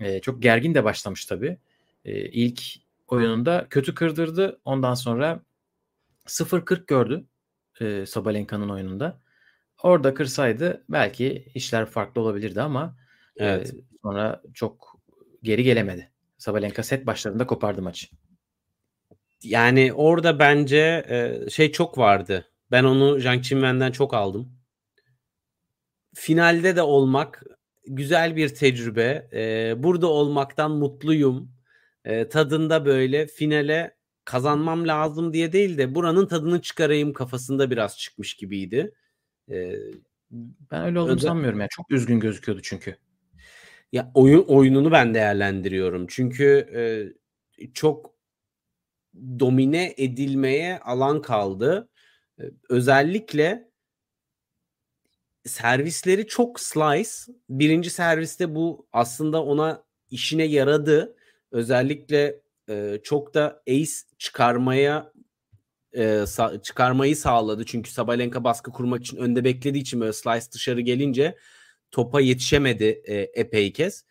e, 0.00 0.20
çok 0.20 0.42
gergin 0.42 0.74
de 0.74 0.84
başlamış 0.84 1.24
tabii. 1.24 1.56
E, 2.04 2.20
ilk 2.28 2.62
oyununda 3.08 3.66
kötü 3.70 3.94
kırdırdı. 3.94 4.60
Ondan 4.64 4.94
sonra 4.94 5.40
0-40 6.26 6.86
gördü 6.86 7.24
e, 7.80 8.06
Sabalenka'nın 8.06 8.68
oyununda. 8.68 9.20
Orada 9.82 10.14
kırsaydı 10.14 10.84
belki 10.88 11.44
işler 11.54 11.86
farklı 11.86 12.20
olabilirdi 12.20 12.62
ama 12.62 12.96
Evet. 13.36 13.74
e, 13.74 13.76
sonra 14.02 14.42
çok 14.54 14.96
geri 15.42 15.64
gelemedi. 15.64 16.10
Sabalenka 16.38 16.82
set 16.82 17.06
başlarında 17.06 17.46
kopardı 17.46 17.82
maçı. 17.82 18.06
Yani 19.42 19.92
orada 19.92 20.38
bence 20.38 21.04
e, 21.08 21.50
şey 21.50 21.72
çok 21.72 21.98
vardı. 21.98 22.49
Ben 22.70 22.84
onu 22.84 23.20
Zhang 23.20 23.44
Qinwen'den 23.44 23.92
çok 23.92 24.14
aldım. 24.14 24.52
Finalde 26.14 26.76
de 26.76 26.82
olmak 26.82 27.42
güzel 27.86 28.36
bir 28.36 28.48
tecrübe. 28.48 29.28
E, 29.32 29.74
burada 29.82 30.06
olmaktan 30.06 30.70
mutluyum. 30.70 31.52
E, 32.04 32.28
tadında 32.28 32.84
böyle 32.86 33.26
finale 33.26 33.96
kazanmam 34.24 34.88
lazım 34.88 35.32
diye 35.32 35.52
değil 35.52 35.78
de 35.78 35.94
buranın 35.94 36.26
tadını 36.26 36.62
çıkarayım 36.62 37.12
kafasında 37.12 37.70
biraz 37.70 37.98
çıkmış 37.98 38.34
gibiydi. 38.34 38.94
E, 39.50 39.74
Ben 40.70 40.84
öyle 40.84 41.00
olduğunu 41.00 41.14
Özel- 41.16 41.28
sanmıyorum. 41.28 41.60
Yani 41.60 41.68
çok 41.70 41.90
üzgün 41.90 42.20
gözüküyordu 42.20 42.62
çünkü. 42.62 42.96
Ya 43.92 44.10
oyun 44.14 44.44
oyununu 44.44 44.92
ben 44.92 45.14
değerlendiriyorum. 45.14 46.06
Çünkü 46.08 46.44
e, 46.74 46.82
çok 47.74 48.14
domine 49.40 49.94
edilmeye 49.96 50.78
alan 50.78 51.22
kaldı. 51.22 51.88
Özellikle 52.68 53.70
servisleri 55.44 56.26
çok 56.26 56.60
slice. 56.60 57.10
Birinci 57.48 57.90
serviste 57.90 58.54
bu 58.54 58.88
aslında 58.92 59.44
ona 59.44 59.84
işine 60.10 60.44
yaradı. 60.44 61.16
Özellikle 61.50 62.40
e, 62.68 63.00
çok 63.02 63.34
da 63.34 63.62
ace 63.68 63.90
çıkarmaya 64.18 65.12
e, 65.92 66.02
sa- 66.04 66.62
çıkarmayı 66.62 67.16
sağladı. 67.16 67.64
Çünkü 67.64 67.90
Sabalenka 67.90 68.44
baskı 68.44 68.72
kurmak 68.72 69.00
için 69.00 69.16
önde 69.16 69.44
beklediği 69.44 69.80
için 69.80 70.00
böyle 70.00 70.12
slice 70.12 70.52
dışarı 70.52 70.80
gelince 70.80 71.36
topa 71.90 72.20
yetişemedi 72.20 73.02
e, 73.04 73.14
epey 73.14 73.72
kez. 73.72 74.04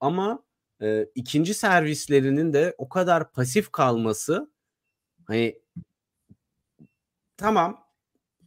Ama 0.00 0.44
e, 0.82 1.06
ikinci 1.14 1.54
servislerinin 1.54 2.52
de 2.52 2.74
o 2.78 2.88
kadar 2.88 3.32
pasif 3.32 3.72
kalması 3.72 4.50
hani 5.24 5.58
tamam 7.36 7.86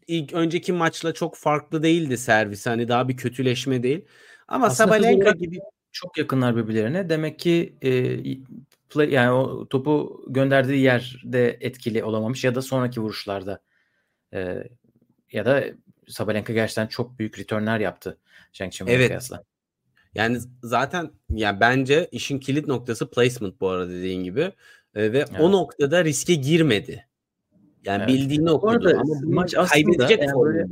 ilk 0.10 0.34
önceki 0.34 0.74
maçla 0.74 1.14
çok 1.14 1.36
farklı 1.36 1.84
değildi 1.84 2.18
servis. 2.18 2.66
Hani 2.66 2.88
daha 2.88 3.08
bir 3.08 3.18
kötüleşme 3.18 3.84
değil. 3.84 4.06
Ama 4.48 4.66
Aslında 4.66 4.88
Sabalenka 4.88 5.32
gibi 5.32 5.60
Çok 5.92 6.18
yakınlar 6.18 6.56
birbirlerine. 6.56 7.10
Demek 7.10 7.40
ki 7.40 7.76
e, 7.82 7.92
play, 8.90 9.10
yani 9.10 9.32
o 9.32 9.68
topu 9.68 10.26
gönderdiği 10.28 10.80
yerde 10.82 11.58
etkili 11.62 12.04
olamamış 12.04 12.44
ya 12.44 12.56
da 12.56 12.62
sonraki 12.62 13.02
vuruşlarda 13.02 13.62
e, 14.34 14.64
ya 15.32 15.46
da 15.46 15.64
Sabalenka 16.08 16.54
gerçekten 16.54 16.88
çok 16.88 17.20
büyük 17.20 17.40
returnler 17.40 17.80
yaptı 17.80 18.18
Zheng 18.54 18.72
Qinwen'e 18.72 18.96
Evet. 18.96 19.08
kıyasla. 19.08 19.44
Yani 20.16 20.40
zaten 20.64 21.12
ya 21.30 21.60
bence 21.60 22.10
işin 22.12 22.40
kilit 22.40 22.68
noktası 22.68 23.10
placement 23.10 23.62
bu 23.62 23.70
arada 23.70 23.90
dediğin 23.90 24.24
gibi. 24.24 24.42
E, 24.96 25.14
ve 25.14 25.18
evet. 25.18 25.30
o 25.40 25.52
noktada 25.52 26.04
riske 26.04 26.36
girmedi. 26.36 27.09
Yani 27.86 28.04
evet. 28.04 28.08
bildiğini 28.08 28.52
okudu 28.52 28.90
ama 28.90 29.14
maç 29.24 29.54
kaybedecek 29.54 30.20
yani 30.20 30.32
böyle, 30.46 30.68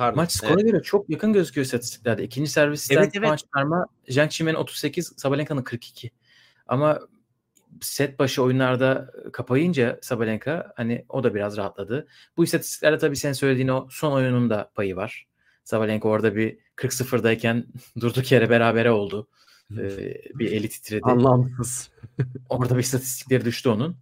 Pardon. 0.00 0.16
Maç 0.16 0.32
skora 0.32 0.52
evet. 0.52 0.72
göre 0.72 0.82
çok 0.82 1.10
yakın 1.10 1.32
gözüküyor 1.32 1.64
istatistiklerde. 1.64 2.24
İkinci 2.24 2.50
servisten 2.50 2.96
evet, 2.96 3.10
evet. 3.14 3.28
maç 3.28 3.40
çıkarma 3.40 3.86
Zhang 4.08 4.30
Qimen'in 4.30 4.56
38, 4.56 5.12
Sabalenka'nın 5.16 5.62
42. 5.62 6.10
Ama 6.66 7.00
set 7.80 8.18
başı 8.18 8.42
oyunlarda 8.42 9.12
kapayınca 9.32 9.98
Sabalenka 10.02 10.72
hani 10.76 11.04
o 11.08 11.24
da 11.24 11.34
biraz 11.34 11.56
rahatladı. 11.56 12.06
Bu 12.36 12.44
istatistiklerde 12.44 12.98
tabii 12.98 13.16
sen 13.16 13.32
söylediğin 13.32 13.68
o 13.68 13.88
son 13.90 14.12
oyunun 14.12 14.50
da 14.50 14.70
payı 14.74 14.96
var. 14.96 15.26
Sabalenka 15.64 16.08
orada 16.08 16.36
bir 16.36 16.58
40-0'dayken 16.76 17.64
durduk 18.00 18.32
yere 18.32 18.50
berabere 18.50 18.90
oldu. 18.90 19.28
Ee, 19.78 20.14
bir 20.34 20.52
eli 20.52 20.68
titredi. 20.68 21.02
Anlamsız. 21.02 21.90
orada 22.48 22.74
bir 22.74 22.82
istatistikleri 22.82 23.44
düştü 23.44 23.68
onun. 23.68 23.96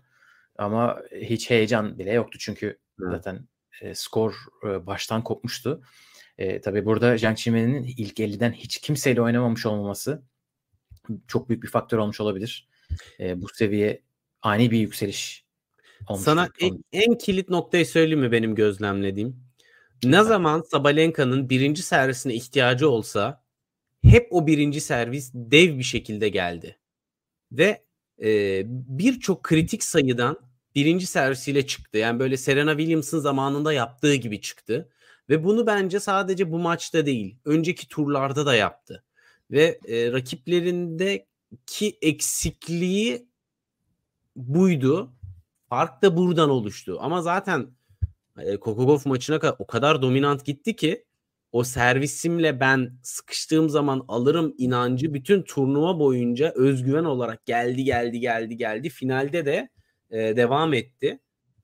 Ama 0.59 1.03
hiç 1.21 1.51
heyecan 1.51 1.99
bile 1.99 2.13
yoktu 2.13 2.39
çünkü 2.41 2.67
evet. 2.67 3.11
zaten 3.11 3.49
e, 3.83 3.95
skor 3.95 4.35
e, 4.65 4.87
baştan 4.87 5.25
kopmuştu. 5.25 5.83
E, 6.39 6.61
tabii 6.61 6.85
burada 6.85 7.19
Zhang 7.19 7.37
Qimen'in 7.37 7.85
ilk 7.85 8.19
50'den 8.19 8.53
hiç 8.53 8.79
kimseyle 8.79 9.23
oynamamış 9.23 9.67
olmaması 9.67 10.23
çok 11.29 11.49
büyük 11.49 11.63
bir 11.63 11.69
faktör 11.69 11.99
olmuş 11.99 12.21
olabilir. 12.21 12.69
E, 13.21 13.43
bu 13.43 13.49
seviye 13.49 14.03
ani 14.43 14.71
bir 14.71 14.79
yükseliş 14.79 15.45
olmuş. 16.07 16.25
Sana 16.25 16.49
en, 16.61 16.85
en 16.93 17.19
kilit 17.19 17.49
noktayı 17.49 17.87
söyleyeyim 17.87 18.21
mi 18.21 18.33
benim 18.33 18.55
gözlemlediğim? 18.55 19.49
Ne 20.05 20.17
evet. 20.17 20.27
zaman 20.27 20.63
Sabalenka'nın 20.71 21.51
birinci 21.51 21.83
servisine 21.83 22.35
ihtiyacı 22.35 22.91
olsa 22.91 23.45
hep 24.03 24.29
o 24.31 24.47
birinci 24.47 24.81
servis 24.81 25.31
dev 25.35 25.79
bir 25.79 25.83
şekilde 25.83 26.29
geldi. 26.29 26.79
Ve 27.53 27.85
e, 28.23 28.63
birçok 28.67 29.43
kritik 29.43 29.85
sayıdan 29.85 30.48
birinci 30.79 31.07
servisiyle 31.07 31.67
çıktı. 31.67 31.99
Yani 31.99 32.19
böyle 32.19 32.37
Serena 32.37 32.77
Williams'ın 32.79 33.19
zamanında 33.19 33.73
yaptığı 33.73 34.15
gibi 34.15 34.41
çıktı. 34.41 34.89
Ve 35.31 35.45
bunu 35.45 35.67
bence 35.67 36.01
sadece 36.01 36.53
bu 36.53 36.59
maçta 36.59 37.07
değil, 37.07 37.37
önceki 37.45 37.89
turlarda 37.89 38.47
da 38.47 38.55
yaptı. 38.55 39.05
Ve 39.51 39.79
e, 39.89 40.13
rakiplerindeki 40.13 41.99
eksikliği 42.03 43.29
buydu. 44.37 45.13
Fark 45.69 46.03
da 46.03 46.17
buradan 46.17 46.51
oluştu. 46.51 46.99
Ama 47.01 47.23
zaten 47.23 47.67
e, 48.39 48.57
Kokogov 48.57 48.99
maçına 49.05 49.39
kadar 49.39 49.57
o 49.59 49.67
kadar 49.67 50.03
dominant 50.03 50.45
gitti 50.45 50.77
ki 50.77 51.05
o 51.53 51.65
servisimle 51.65 52.61
ben 52.61 52.99
sıkıştığım 53.03 53.69
zaman 53.69 54.05
alırım 54.09 54.55
inancı 54.59 55.15
bütün 55.15 55.43
turnuva 55.43 55.99
boyunca 55.99 56.53
özgüven 56.57 57.05
olarak 57.05 57.47
geldi 57.47 57.85
geldi 57.85 58.21
geldi 58.21 58.57
geldi. 58.57 58.89
Finalde 58.89 59.47
de 59.47 59.69
e, 60.11 60.37
devam 60.37 60.75
etti. 60.75 61.19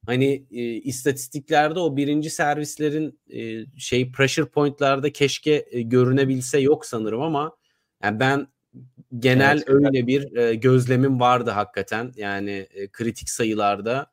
Hani 0.07 0.47
e, 0.51 0.63
istatistiklerde 0.63 1.79
o 1.79 1.97
birinci 1.97 2.31
servislerin 2.31 3.21
e, 3.31 3.67
şey 3.79 4.13
pressure 4.13 4.47
point'larda 4.47 5.13
keşke 5.13 5.67
e, 5.71 5.83
görünebilse 5.83 6.59
yok 6.59 6.87
sanırım 6.87 7.23
ama 7.23 7.57
yani 8.03 8.21
ben 8.21 8.49
genel 9.19 9.57
evet, 9.57 9.69
öyle 9.69 10.07
bir 10.07 10.37
e, 10.37 10.55
gözlemim 10.55 11.21
vardı 11.21 11.51
hakikaten. 11.51 12.13
Yani 12.17 12.67
e, 12.75 12.89
kritik 12.89 13.31
sayılarda 13.31 14.07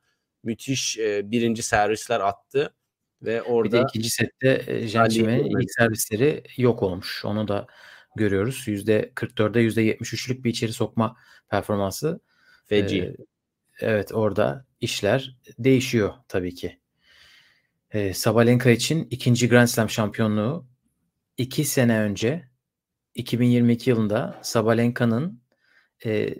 müthiş 0.43 0.97
e, 0.97 1.31
birinci 1.31 1.63
servisler 1.63 2.19
attı 2.19 2.73
ve 3.21 3.41
orada 3.41 3.77
bir 3.77 3.81
de 3.81 3.85
ikinci 3.89 4.09
sette 4.09 4.63
e, 4.67 4.79
ilk 4.79 5.71
servisleri 5.71 6.43
yok 6.57 6.83
olmuş. 6.83 7.25
Onu 7.25 7.47
da 7.47 7.67
görüyoruz. 8.15 8.63
%44'e 8.67 9.63
%73'lük 9.63 10.43
bir 10.43 10.49
içeri 10.49 10.73
sokma 10.73 11.17
performansı. 11.49 12.19
Feci. 12.65 13.01
Ee, 13.01 13.15
evet 13.83 14.11
orada 14.13 14.65
işler 14.81 15.37
değişiyor 15.59 16.13
tabii 16.27 16.55
ki. 16.55 16.79
Ee, 17.91 18.13
Sabalenka 18.13 18.69
için 18.69 19.07
ikinci 19.09 19.49
Grand 19.49 19.67
Slam 19.67 19.89
şampiyonluğu 19.89 20.67
iki 21.37 21.65
sene 21.65 21.99
önce 21.99 22.49
2022 23.15 23.89
yılında 23.89 24.39
Sabalenka'nın 24.41 25.41
e, 26.05 26.35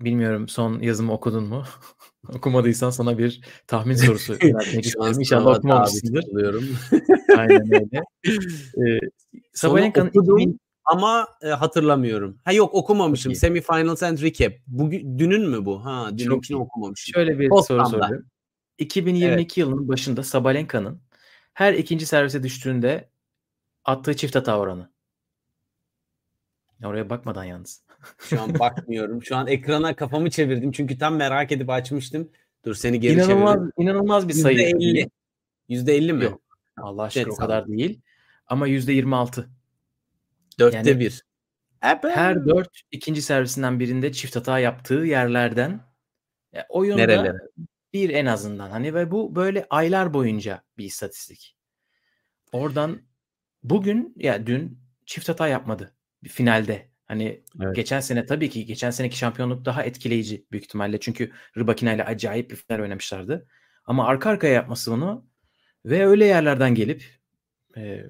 bilmiyorum 0.00 0.48
son 0.48 0.80
yazımı 0.80 1.12
okudun 1.12 1.44
mu? 1.44 1.64
Okumadıysan 2.28 2.90
sana 2.90 3.18
bir 3.18 3.40
tahmin 3.66 3.94
sorusu 3.94 4.32
yöneltmek 4.42 4.86
istiyorum. 4.86 5.16
İnşallah 5.18 5.56
okumamışsındır. 5.58 6.24
Aynen 7.38 7.74
öyle. 7.74 8.02
Ee, 8.76 8.98
Sabalenka'nın 9.52 10.08
2000... 10.08 10.60
ama 10.90 11.28
e, 11.42 11.48
hatırlamıyorum. 11.48 12.38
Ha 12.44 12.52
yok 12.52 12.74
okumamışım. 12.74 13.30
Peki. 13.30 13.40
Semifinals 13.40 14.02
and 14.02 14.18
recap. 14.22 14.52
Bugün 14.66 15.18
dünün 15.18 15.48
mü 15.48 15.64
bu? 15.64 15.84
Ha 15.84 16.10
dününkini 16.18 16.56
okumamışım. 16.56 17.14
Şöyle 17.14 17.38
bir 17.38 17.48
Postamda. 17.48 17.84
soru 17.84 18.02
soruyorum. 18.02 18.26
2022 18.78 19.42
evet. 19.42 19.56
yılının 19.56 19.88
başında 19.88 20.22
Sabalenka'nın 20.22 21.00
her 21.54 21.74
ikinci 21.74 22.06
servise 22.06 22.42
düştüğünde 22.42 23.08
attığı 23.84 24.16
çift 24.16 24.34
hata 24.34 24.58
oranı. 24.58 24.90
Oraya 26.84 27.10
bakmadan 27.10 27.44
yalnız. 27.44 27.82
Şu 28.18 28.42
an 28.42 28.54
bakmıyorum. 28.58 29.22
Şu 29.22 29.36
an 29.36 29.46
ekrana 29.46 29.96
kafamı 29.96 30.30
çevirdim 30.30 30.72
çünkü 30.72 30.98
tam 30.98 31.16
merak 31.16 31.52
edip 31.52 31.70
açmıştım. 31.70 32.30
Dur 32.64 32.74
seni 32.74 33.00
geri 33.00 33.14
inanılmaz, 33.14 33.54
çevirdim. 33.54 33.72
İnanılmaz 33.78 34.28
bir 34.28 34.32
sayı. 34.32 34.58
%50. 34.58 35.10
%50 35.68 36.12
mi? 36.12 36.24
Yok. 36.24 36.40
Allah 36.76 37.02
aşkına 37.02 37.22
evet, 37.22 37.32
o 37.32 37.36
kadar 37.36 37.68
değil. 37.68 38.00
Ama 38.46 38.68
%26. 38.68 39.46
Dörtte 40.60 40.76
yani, 40.76 41.00
bir. 41.00 41.24
Her 41.80 42.46
dört 42.46 42.80
ikinci 42.90 43.22
servisinden 43.22 43.80
birinde 43.80 44.12
çift 44.12 44.36
hata 44.36 44.58
yaptığı 44.58 44.94
yerlerden 44.94 45.80
yani 46.52 46.64
oyunda 46.68 46.96
Nerelere? 46.96 47.38
bir 47.92 48.10
en 48.10 48.26
azından. 48.26 48.70
Hani 48.70 48.94
ve 48.94 49.10
bu 49.10 49.34
böyle 49.34 49.66
aylar 49.70 50.14
boyunca 50.14 50.62
bir 50.78 50.84
istatistik. 50.84 51.56
Oradan 52.52 53.02
bugün 53.62 54.14
ya 54.16 54.46
dün 54.46 54.78
çift 55.06 55.28
hata 55.28 55.48
yapmadı 55.48 55.94
finalde. 56.28 56.90
Hani 57.06 57.44
evet. 57.62 57.76
geçen 57.76 58.00
sene 58.00 58.26
tabii 58.26 58.50
ki 58.50 58.66
geçen 58.66 58.90
seneki 58.90 59.18
şampiyonluk 59.18 59.64
daha 59.64 59.82
etkileyici 59.82 60.46
büyük 60.52 60.64
ihtimalle. 60.64 61.00
Çünkü 61.00 61.32
Rybakina 61.56 61.92
ile 61.92 62.04
acayip 62.04 62.50
bir 62.50 62.56
final 62.56 62.80
oynamışlardı. 62.80 63.48
Ama 63.84 64.06
arka 64.06 64.30
arkaya 64.30 64.54
yapması 64.54 64.92
bunu 64.92 65.26
ve 65.84 66.06
öyle 66.06 66.24
yerlerden 66.24 66.74
gelip 66.74 67.04
e, 67.76 68.04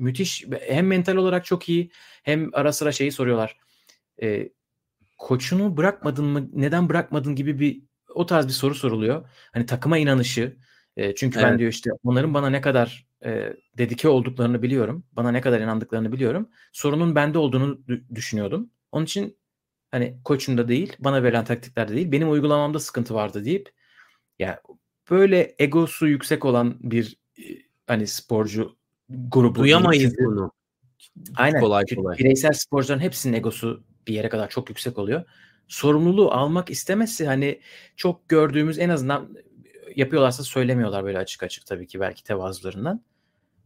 müthiş 0.00 0.44
hem 0.60 0.86
mental 0.86 1.16
olarak 1.16 1.44
çok 1.44 1.68
iyi 1.68 1.90
hem 2.22 2.50
ara 2.52 2.72
sıra 2.72 2.92
şeyi 2.92 3.12
soruyorlar. 3.12 3.56
E, 4.22 4.48
koçunu 5.18 5.76
bırakmadın 5.76 6.24
mı? 6.24 6.48
Neden 6.52 6.88
bırakmadın 6.88 7.34
gibi 7.34 7.60
bir 7.60 7.82
o 8.14 8.26
tarz 8.26 8.46
bir 8.46 8.52
soru 8.52 8.74
soruluyor. 8.74 9.28
Hani 9.52 9.66
takıma 9.66 9.98
inanışı. 9.98 10.56
E, 10.96 11.14
çünkü 11.14 11.38
evet. 11.38 11.50
ben 11.50 11.58
diyor 11.58 11.70
işte 11.70 11.90
onların 12.04 12.34
bana 12.34 12.50
ne 12.50 12.60
kadar 12.60 13.06
e, 13.24 13.52
dedike 13.78 14.08
olduklarını 14.08 14.62
biliyorum. 14.62 15.04
Bana 15.12 15.30
ne 15.30 15.40
kadar 15.40 15.60
inandıklarını 15.60 16.12
biliyorum. 16.12 16.48
Sorunun 16.72 17.14
bende 17.14 17.38
olduğunu 17.38 17.80
düşünüyordum. 18.14 18.70
Onun 18.92 19.04
için 19.04 19.38
hani 19.90 20.18
koçunda 20.24 20.68
değil, 20.68 20.96
bana 20.98 21.22
verilen 21.22 21.44
taktiklerde 21.44 21.94
değil, 21.94 22.12
benim 22.12 22.30
uygulamamda 22.30 22.80
sıkıntı 22.80 23.14
vardı 23.14 23.44
deyip 23.44 23.70
ya 24.38 24.62
böyle 25.10 25.54
egosu 25.58 26.08
yüksek 26.08 26.44
olan 26.44 26.76
bir 26.80 27.16
hani 27.86 28.06
sporcu 28.06 28.79
grubu 29.10 29.58
duyamayız 29.58 30.14
bunu. 30.18 30.52
Aynen. 31.36 31.60
Kolay 31.60 31.84
kolay. 31.94 32.18
Bireysel 32.18 32.52
sporcuların 32.52 33.00
hepsinin 33.00 33.36
egosu 33.36 33.82
bir 34.06 34.14
yere 34.14 34.28
kadar 34.28 34.48
çok 34.48 34.68
yüksek 34.68 34.98
oluyor. 34.98 35.24
Sorumluluğu 35.68 36.30
almak 36.30 36.70
istemesi 36.70 37.26
hani 37.26 37.60
çok 37.96 38.28
gördüğümüz 38.28 38.78
en 38.78 38.88
azından 38.88 39.36
yapıyorlarsa 39.96 40.42
söylemiyorlar 40.42 41.04
böyle 41.04 41.18
açık 41.18 41.42
açık 41.42 41.66
tabii 41.66 41.86
ki 41.86 42.00
belki 42.00 42.24
tevazularından. 42.24 43.04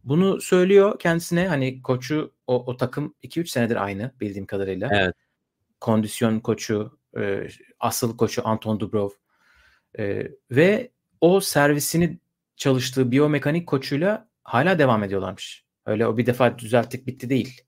Bunu 0.03 0.41
söylüyor 0.41 0.99
kendisine 0.99 1.47
hani 1.47 1.81
koçu 1.81 2.33
o, 2.47 2.65
o 2.65 2.77
takım 2.77 3.15
2-3 3.23 3.47
senedir 3.47 3.83
aynı 3.83 4.11
bildiğim 4.21 4.45
kadarıyla. 4.45 4.89
Evet. 4.91 5.15
Kondisyon 5.79 6.39
koçu, 6.39 6.99
e, 7.17 7.47
asıl 7.79 8.17
koçu 8.17 8.47
Anton 8.47 8.79
Dubrov 8.79 9.09
e, 9.99 10.31
ve 10.51 10.91
o 11.21 11.39
servisini 11.39 12.19
çalıştığı 12.55 13.11
biyomekanik 13.11 13.67
koçuyla 13.67 14.27
hala 14.45 14.79
devam 14.79 15.03
ediyorlarmış. 15.03 15.65
Öyle 15.85 16.07
o 16.07 16.17
bir 16.17 16.25
defa 16.25 16.59
düzelttik 16.59 17.07
bitti 17.07 17.29
değil. 17.29 17.61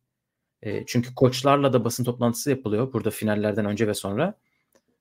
E, 0.62 0.86
çünkü 0.86 1.16
koçlarla 1.16 1.74
da 1.74 1.86
basın 1.86 2.04
toplantısı 2.04 2.50
yapılıyor 2.50 2.94
burada 2.94 3.10
finallerden 3.12 3.66
önce 3.66 3.88
ve 3.88 3.94
sonra. 3.94 4.40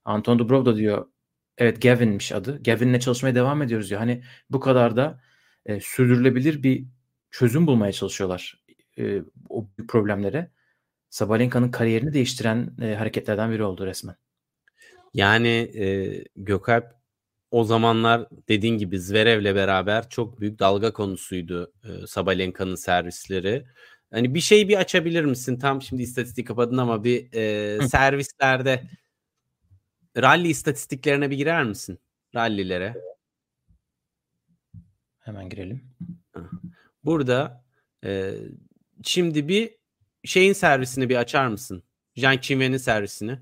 Anton 0.05 0.39
Dubrov 0.39 0.65
da 0.67 0.77
diyor 0.77 1.07
evet 1.59 1.83
Gavin'miş 1.83 2.33
adı. 2.33 2.63
Gavin'le 2.63 2.99
çalışmaya 2.99 3.35
devam 3.35 3.63
ediyoruz 3.63 3.91
diyor. 3.91 4.01
Hani 4.01 4.23
bu 4.51 4.61
kadar 4.61 4.97
da 4.97 5.23
e, 5.67 5.81
sürdürülebilir 5.81 6.63
bir 6.63 6.87
çözüm 7.31 7.67
bulmaya 7.67 7.93
çalışıyorlar 7.93 8.65
e, 8.99 9.23
o 9.49 9.69
problemlere. 9.89 10.51
Sabalenka'nın 11.11 11.71
kariyerini 11.71 12.13
değiştiren 12.13 12.71
e, 12.83 12.95
hareketlerden 12.95 13.51
biri 13.51 13.65
oldu 13.65 13.87
resmen. 13.87 14.17
Yani 15.15 15.49
e, 15.75 16.25
Gökalp 16.37 16.97
o 17.51 17.65
zamanlar 17.65 18.29
dediğin 18.49 18.79
gibi 18.79 19.01
Zverev'le 19.01 19.55
beraber 19.55 20.09
çok 20.09 20.41
büyük 20.41 20.59
dalga 20.59 20.93
konusuydu 20.93 21.73
e, 21.85 22.07
Sabalenka'nın 22.07 22.75
servisleri 22.75 23.67
Hani 24.11 24.35
bir 24.35 24.41
şey 24.41 24.69
bir 24.69 24.77
açabilir 24.77 25.25
misin? 25.25 25.59
Tam 25.59 25.83
şimdi 25.83 26.03
istatistik 26.03 26.49
kapadın 26.49 26.79
ama 26.79 27.05
bir 27.05 27.33
e, 27.33 27.89
servislerde 27.89 28.83
rally 30.17 30.51
istatistiklerine 30.51 31.31
bir 31.31 31.37
girer 31.37 31.65
misin? 31.65 31.99
Rallilere. 32.35 32.95
Hemen 35.19 35.49
girelim. 35.49 35.85
Burada 37.05 37.65
e, 38.05 38.35
şimdi 39.03 39.49
bir 39.49 39.75
şeyin 40.25 40.53
servisini 40.53 41.09
bir 41.09 41.17
açar 41.17 41.49
mısın? 41.49 41.83
Jean 42.17 42.39
Chimen'in 42.39 42.77
servisini. 42.77 43.39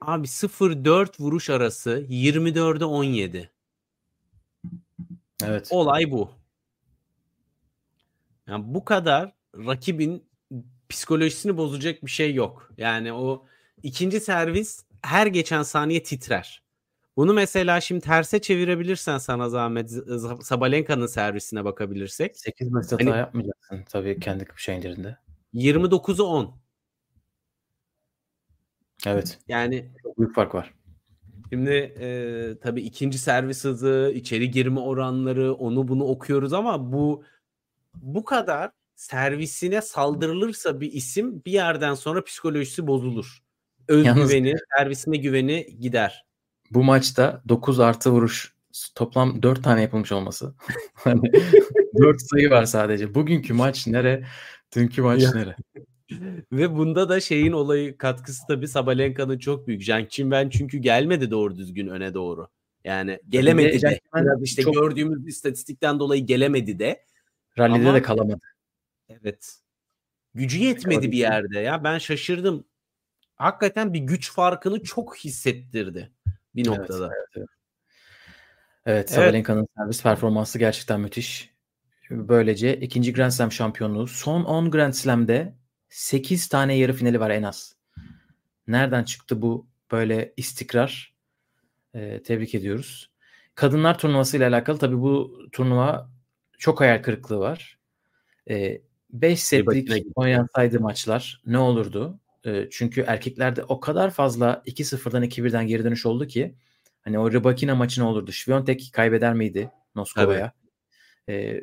Abi 0.00 0.26
0-4 0.26 1.20
vuruş 1.20 1.50
arası 1.50 2.06
24'e 2.08 2.84
17. 2.84 3.50
Evet. 5.44 5.68
Olay 5.70 6.10
bu. 6.10 6.30
Yani 8.46 8.64
bu 8.66 8.84
kadar 8.84 9.32
rakibin 9.54 10.24
psikolojisini 10.88 11.56
bozacak 11.56 12.04
bir 12.04 12.10
şey 12.10 12.34
yok. 12.34 12.72
Yani 12.76 13.12
o 13.12 13.46
ikinci 13.82 14.20
servis 14.20 14.84
her 15.02 15.26
geçen 15.26 15.62
saniye 15.62 16.02
titrer. 16.02 16.62
Bunu 17.16 17.32
mesela 17.32 17.80
şimdi 17.80 18.00
terse 18.00 18.40
çevirebilirsen 18.40 19.18
sana 19.18 19.48
zahmet 19.48 19.90
Sabalenka'nın 20.42 21.06
servisine 21.06 21.64
bakabilirsek. 21.64 22.38
8 22.38 22.72
basit 22.72 22.92
hata 22.92 23.04
hani, 23.04 23.18
yapmayacaksın 23.18 23.84
tabii 23.88 24.20
kendi 24.20 24.46
şeylerinde. 24.56 25.16
29'u 25.54 26.24
10. 26.24 26.59
Evet. 29.06 29.38
Yani 29.48 29.90
çok 30.02 30.18
büyük 30.18 30.34
fark 30.34 30.54
var. 30.54 30.74
Şimdi 31.52 31.70
e, 32.00 32.58
tabii 32.62 32.82
ikinci 32.82 33.18
servis 33.18 33.64
hızı, 33.64 34.12
içeri 34.14 34.50
girme 34.50 34.80
oranları, 34.80 35.54
onu 35.54 35.88
bunu 35.88 36.04
okuyoruz 36.04 36.52
ama 36.52 36.92
bu 36.92 37.24
bu 37.94 38.24
kadar 38.24 38.70
servisine 38.96 39.82
saldırılırsa 39.82 40.80
bir 40.80 40.92
isim 40.92 41.44
bir 41.44 41.52
yerden 41.52 41.94
sonra 41.94 42.24
psikolojisi 42.24 42.86
bozulur. 42.86 43.42
Özgüveni, 43.88 44.48
Yalnız, 44.48 44.62
servisine 44.78 45.16
güveni 45.16 45.78
gider. 45.80 46.26
Bu 46.70 46.84
maçta 46.84 47.42
9 47.48 47.80
artı 47.80 48.10
vuruş 48.10 48.54
toplam 48.94 49.42
4 49.42 49.64
tane 49.64 49.82
yapılmış 49.82 50.12
olması. 50.12 50.54
hani 50.94 51.32
4 51.98 52.22
sayı 52.22 52.50
var 52.50 52.64
sadece. 52.64 53.14
Bugünkü 53.14 53.52
maç 53.52 53.86
nere? 53.86 54.24
Dünkü 54.76 55.02
maç 55.02 55.22
nere? 55.34 55.56
Ve 56.52 56.74
bunda 56.76 57.08
da 57.08 57.20
şeyin 57.20 57.52
olayı 57.52 57.98
katkısı 57.98 58.46
tabii 58.48 58.68
Sabalenka'nın 58.68 59.38
çok 59.38 59.66
büyük. 59.66 59.82
Jank 59.82 60.10
ben 60.18 60.48
çünkü 60.48 60.78
gelmedi 60.78 61.30
doğru 61.30 61.56
düzgün 61.56 61.86
öne 61.86 62.14
doğru. 62.14 62.48
Yani 62.84 63.20
gelemedi 63.28 63.82
de. 63.82 64.00
Biraz 64.14 64.42
işte 64.42 64.62
çok... 64.62 64.74
gördüğümüz 64.74 65.26
istatistikten 65.26 65.98
dolayı 65.98 66.26
gelemedi 66.26 66.78
de. 66.78 67.04
Rally'de 67.58 67.88
Ama... 67.88 67.94
de 67.94 68.02
kalamadı. 68.02 68.40
Evet. 69.08 69.56
Gücü 70.34 70.58
yetmedi 70.58 71.12
bir 71.12 71.18
yerde 71.18 71.60
ya. 71.60 71.84
Ben 71.84 71.98
şaşırdım. 71.98 72.64
Hakikaten 73.34 73.94
bir 73.94 73.98
güç 73.98 74.32
farkını 74.32 74.82
çok 74.82 75.16
hissettirdi 75.16 76.12
bir 76.54 76.66
noktada. 76.66 77.04
Evet, 77.04 77.26
evet, 77.36 77.36
evet. 77.36 77.48
evet 78.86 79.10
Sabalenka'nın 79.10 79.68
servis 79.76 80.02
performansı 80.02 80.58
gerçekten 80.58 81.00
müthiş. 81.00 81.54
Böylece 82.10 82.76
ikinci 82.76 83.12
Grand 83.12 83.30
Slam 83.30 83.52
şampiyonluğu 83.52 84.06
son 84.06 84.44
10 84.44 84.70
Grand 84.70 84.92
Slam'de 84.92 85.54
8 85.90 86.48
tane 86.48 86.76
yarı 86.76 86.92
finali 86.92 87.20
var 87.20 87.30
en 87.30 87.42
az. 87.42 87.76
Nereden 88.66 89.04
çıktı 89.04 89.42
bu 89.42 89.66
böyle 89.92 90.32
istikrar? 90.36 91.14
Ee, 91.94 92.22
tebrik 92.22 92.54
ediyoruz. 92.54 93.10
Kadınlar 93.54 93.98
turnuvası 93.98 94.36
ile 94.36 94.46
alakalı 94.46 94.78
tabii 94.78 95.00
bu 95.00 95.40
turnuva 95.52 96.10
çok 96.58 96.80
hayal 96.80 97.02
kırıklığı 97.02 97.38
var. 97.38 97.78
5 98.48 98.82
ee, 99.22 99.36
setlik 99.36 100.06
oynansaydı 100.14 100.80
maçlar 100.80 101.42
ne 101.46 101.58
olurdu? 101.58 102.20
Ee, 102.46 102.68
çünkü 102.70 103.00
erkeklerde 103.00 103.64
o 103.64 103.80
kadar 103.80 104.10
fazla 104.10 104.62
2-0'dan 104.66 105.22
2-1'den 105.22 105.66
geri 105.66 105.84
dönüş 105.84 106.06
oldu 106.06 106.26
ki 106.26 106.54
hani 107.00 107.18
o 107.18 107.32
Rybakina 107.32 107.74
maçı 107.74 108.00
ne 108.00 108.04
olurdu? 108.04 108.32
Şviyontek 108.32 108.90
kaybeder 108.92 109.34
miydi 109.34 109.70
Noskova'ya? 109.94 110.52
Ee, 111.28 111.60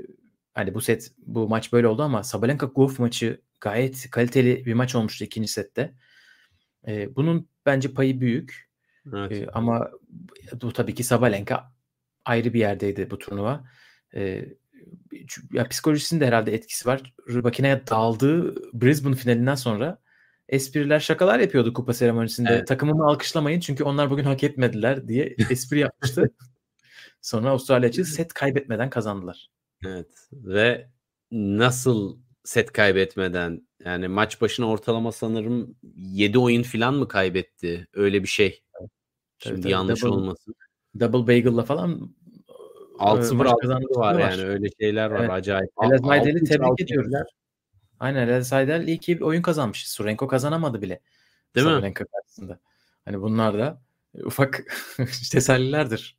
hani 0.54 0.74
bu 0.74 0.82
set 0.82 1.12
bu 1.18 1.48
maç 1.48 1.74
böyle 1.74 1.88
oldu 1.88 2.04
ama 2.04 2.24
Sabalenka 2.24 2.66
Gauff 2.66 3.00
maçı 3.00 3.42
gayet 3.62 4.12
kaliteli 4.12 4.66
bir 4.66 4.74
maç 4.74 4.96
olmuştu 4.96 5.24
ikinci 5.24 5.48
sette. 5.48 5.94
Ee, 6.88 7.16
bunun 7.16 7.50
bence 7.66 7.94
payı 7.94 8.22
büyük. 8.22 8.70
Evet. 9.14 9.32
Ee, 9.32 9.48
ama 9.54 9.92
bu 10.62 10.74
tabii 10.74 10.96
ki 10.96 11.04
Sabalenka 11.04 11.72
ayrı 12.26 12.54
bir 12.54 12.60
yerdeydi 12.60 13.10
bu 13.10 13.20
turnuva. 13.20 13.66
Ee, 14.16 14.46
ya 15.54 15.68
psikolojisinde 15.68 16.28
herhalde 16.28 16.54
etkisi 16.54 16.90
var. 16.90 17.14
Rubakina'ya 17.30 17.88
daldığı 17.88 18.56
Brisbane 18.82 19.16
finalinden 19.16 19.56
sonra 19.56 20.02
espriler 20.50 21.00
şakalar 21.00 21.40
yapıyordu 21.40 21.74
kupa 21.74 21.94
seremonisinde. 21.94 22.50
Evet. 22.52 22.68
Takımımı 22.68 23.06
alkışlamayın 23.06 23.60
çünkü 23.60 23.84
onlar 23.84 24.10
bugün 24.10 24.24
hak 24.24 24.44
etmediler 24.44 25.08
diye 25.08 25.36
espri 25.50 25.80
yapmıştı. 25.80 26.30
sonra 27.22 27.50
Avustralya 27.50 27.90
açığı 27.90 28.06
set 28.06 28.34
kaybetmeden 28.34 28.90
kazandılar. 28.90 29.50
Evet 29.86 30.28
ve 30.32 30.90
nasıl 31.32 32.18
set 32.48 32.72
kaybetmeden 32.72 33.68
yani 33.86 34.08
maç 34.08 34.42
başına 34.42 34.70
ortalama 34.70 35.12
sanırım 35.12 35.76
7 35.96 36.40
oyun 36.40 36.64
falan 36.64 36.94
mı 36.94 37.08
kaybetti? 37.08 37.88
Öyle 37.94 38.24
bir 38.24 38.28
şey. 38.28 38.64
Evet. 38.82 38.90
Şimdi 39.38 39.62
tabii, 39.62 39.72
yanlış 39.72 40.04
double, 40.04 40.14
olmasın. 40.14 40.56
Double 41.00 41.28
Bagel'la 41.28 41.64
falan 41.64 42.16
6-0 43.00 43.48
6 43.48 43.70
var, 43.70 43.82
var 43.90 44.20
yani 44.20 44.44
öyle 44.44 44.68
şeyler 44.80 45.12
var 45.12 45.20
evet. 45.20 45.30
acayip. 45.30 45.70
Elaz 45.84 46.02
Maydel'i 46.02 46.44
tebrik 46.44 46.82
ediyoruz. 46.82 47.14
Aynen 48.00 48.28
Elaz 48.28 48.52
Maydel 48.52 48.88
iyi 48.88 48.98
ki 48.98 49.20
oyun 49.22 49.42
kazanmış. 49.42 49.90
Surenko 49.90 50.28
kazanamadı 50.28 50.82
bile. 50.82 51.00
Değil 51.56 51.68
Surenko 51.68 52.04
mi? 52.04 52.10
karşısında. 52.10 52.60
Hani 53.06 53.22
bunlar 53.22 53.58
da 53.58 53.82
ufak 54.24 54.64
tesellilerdir. 55.32 56.18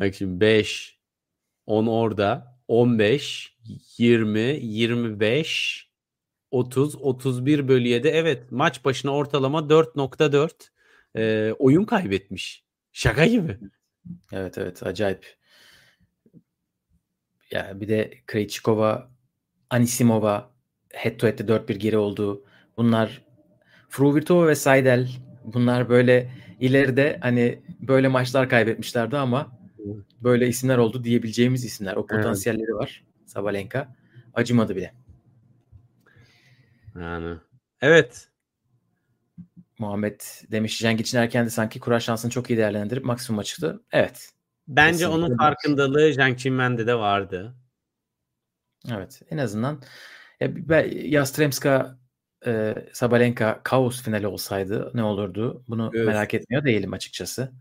Bak 0.00 0.14
şimdi 0.14 0.40
5 0.40 0.98
10 1.66 1.86
orada 1.86 2.57
15 2.68 3.56
20 3.98 4.40
25 4.40 5.88
30 6.50 6.96
31 6.96 7.68
bölü 7.68 7.88
7 7.88 8.08
evet 8.08 8.52
maç 8.52 8.84
başına 8.84 9.10
ortalama 9.10 9.58
4.4 9.58 10.50
e, 11.16 11.52
oyun 11.58 11.84
kaybetmiş. 11.84 12.64
Şaka 12.92 13.26
gibi. 13.26 13.58
Evet 14.32 14.58
evet 14.58 14.82
acayip. 14.82 15.36
Ya 17.50 17.80
bir 17.80 17.88
de 17.88 18.10
Krejcikova, 18.26 19.10
Anisimova 19.70 20.50
head 20.92 21.18
to 21.18 21.26
head'de 21.26 21.52
4-1 21.52 21.72
geri 21.72 21.98
oldu. 21.98 22.44
Bunlar 22.76 23.22
Fruvirtova 23.88 24.46
ve 24.48 24.54
Seidel 24.54 25.08
bunlar 25.44 25.88
böyle 25.88 26.30
ileride 26.60 27.18
hani 27.22 27.62
böyle 27.80 28.08
maçlar 28.08 28.48
kaybetmişlerdi 28.48 29.16
ama 29.16 29.57
böyle 30.22 30.48
isimler 30.48 30.78
oldu 30.78 31.04
diyebileceğimiz 31.04 31.64
isimler. 31.64 31.96
O 31.96 32.06
potansiyelleri 32.06 32.70
evet. 32.70 32.80
var. 32.80 33.04
Sabalenka 33.26 33.96
acımadı 34.34 34.76
bile. 34.76 34.94
Yani 37.00 37.36
evet 37.80 38.28
Muhammed 39.78 40.20
demiş 40.50 40.78
Cenk 40.78 41.00
için 41.00 41.18
erken 41.18 41.46
de 41.46 41.50
sanki 41.50 41.80
kura 41.80 42.00
şansını 42.00 42.30
çok 42.30 42.50
iyi 42.50 42.56
değerlendirip 42.56 43.04
maksimuma 43.04 43.44
çıktı. 43.44 43.82
Evet. 43.92 44.30
Bence 44.68 44.98
Kesinlikle 44.98 45.24
onun 45.24 45.36
farkındalığı 45.36 46.12
Cenk 46.12 46.38
Çinmen'de 46.38 46.86
de 46.86 46.94
vardı. 46.94 47.54
Evet. 48.90 49.22
En 49.30 49.38
azından 49.38 49.82
ya, 50.40 50.80
Yastremska 50.90 51.98
e, 52.46 52.74
Sabalenka 52.92 53.60
kaos 53.62 54.02
finali 54.02 54.26
olsaydı 54.26 54.90
ne 54.94 55.02
olurdu? 55.02 55.64
Bunu 55.68 55.90
evet. 55.94 56.06
merak 56.06 56.34
etmiyor 56.34 56.64
değilim 56.64 56.92
açıkçası. 56.92 57.52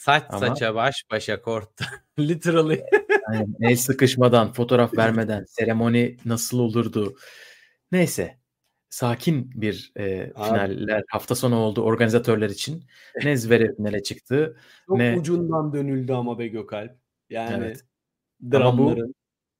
Saç 0.00 0.24
Ama, 0.28 0.38
saça 0.38 0.74
baş 0.74 1.04
başa 1.10 1.42
korktu. 1.42 1.84
Literally. 2.18 2.84
yani, 3.32 3.48
el 3.60 3.76
sıkışmadan, 3.76 4.52
fotoğraf 4.52 4.96
vermeden, 4.96 5.44
seremoni 5.44 6.16
nasıl 6.24 6.58
olurdu? 6.58 7.16
Neyse 7.92 8.38
sakin 8.90 9.50
bir 9.54 9.92
e, 9.96 10.32
finaller 10.32 11.02
hafta 11.08 11.34
sonu 11.34 11.56
oldu 11.56 11.82
organizatörler 11.82 12.50
için. 12.50 12.84
Ne 13.24 13.36
Zverev 13.36 13.76
finale 13.76 14.02
çıktı. 14.02 14.56
Çok 14.86 14.98
ne... 14.98 15.16
ucundan 15.18 15.72
dönüldü 15.72 16.12
ama 16.12 16.38
be 16.38 16.48
Gökalp. 16.48 16.98
Yani 17.30 17.64
evet. 17.64 17.84
dramların. 18.52 19.00
Ama 19.00 19.08
bu 19.08 19.14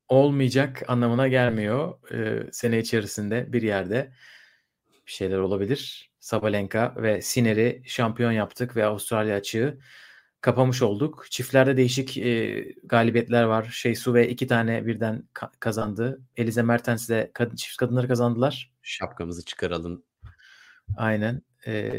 olmayacak 0.08 0.82
anlamına 0.88 1.28
gelmiyor. 1.28 2.12
Ee, 2.12 2.52
sene 2.52 2.78
içerisinde 2.78 3.52
bir 3.52 3.62
yerde 3.62 4.12
bir 5.06 5.12
şeyler 5.12 5.38
olabilir. 5.38 6.10
Sabalenka 6.20 6.94
ve 6.96 7.22
Siner'i 7.22 7.82
şampiyon 7.86 8.32
yaptık 8.32 8.76
ve 8.76 8.84
Avustralya 8.84 9.36
açığı 9.36 9.78
kapamış 10.40 10.82
olduk. 10.82 11.26
Çiftlerde 11.30 11.76
değişik 11.76 12.16
e, 12.18 12.60
galibiyetler 12.84 13.42
var. 13.42 13.64
Şey 13.72 13.94
Su 13.94 14.14
ve 14.14 14.28
iki 14.28 14.46
tane 14.46 14.86
birden 14.86 15.24
ka- 15.34 15.52
kazandı. 15.60 16.20
Elize 16.36 16.62
Mertens 16.62 17.08
ile 17.08 17.30
kadın, 17.34 17.56
çift 17.56 17.76
kadınları 17.76 18.08
kazandılar. 18.08 18.72
Şapkamızı 18.82 19.44
çıkaralım. 19.44 20.02
Aynen. 20.96 21.42
E, 21.66 21.92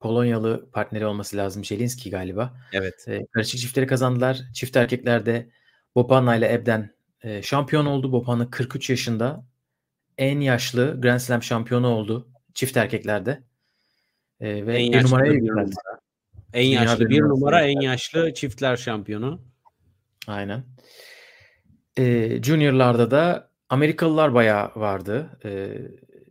Polonyalı 0.00 0.70
partneri 0.72 1.06
olması 1.06 1.36
lazım. 1.36 1.64
Jelinski 1.64 2.10
galiba. 2.10 2.56
Evet. 2.72 3.04
E, 3.08 3.26
karışık 3.32 3.60
çiftleri 3.60 3.86
kazandılar. 3.86 4.40
Çift 4.54 4.76
erkeklerde 4.76 5.50
Bopana 5.94 6.36
ile 6.36 6.52
Ebden 6.52 6.94
e, 7.22 7.42
şampiyon 7.42 7.86
oldu. 7.86 8.12
Bopana 8.12 8.50
43 8.50 8.90
yaşında 8.90 9.44
en 10.18 10.40
yaşlı 10.40 11.00
Grand 11.00 11.18
Slam 11.20 11.42
şampiyonu 11.42 11.88
oldu 11.88 12.28
çift 12.54 12.76
erkeklerde. 12.76 13.42
Ee, 14.40 14.66
ve 14.66 14.76
En 14.76 14.88
bir 14.88 14.94
yaşlı 14.94 15.08
numaraya 15.08 15.32
yükseldi. 15.32 15.50
numara. 15.58 15.99
En 16.54 16.66
yaşlı 16.66 17.08
bir 17.08 17.20
numara 17.20 17.60
en 17.60 17.80
yaşlı 17.80 18.34
çiftler 18.34 18.76
şampiyonu. 18.76 19.42
Aynen. 20.26 20.64
Ee, 21.98 22.42
juniorlarda 22.42 23.10
da 23.10 23.50
Amerikalılar 23.68 24.34
bayağı 24.34 24.70
vardı. 24.76 25.38
Ee, 25.44 25.78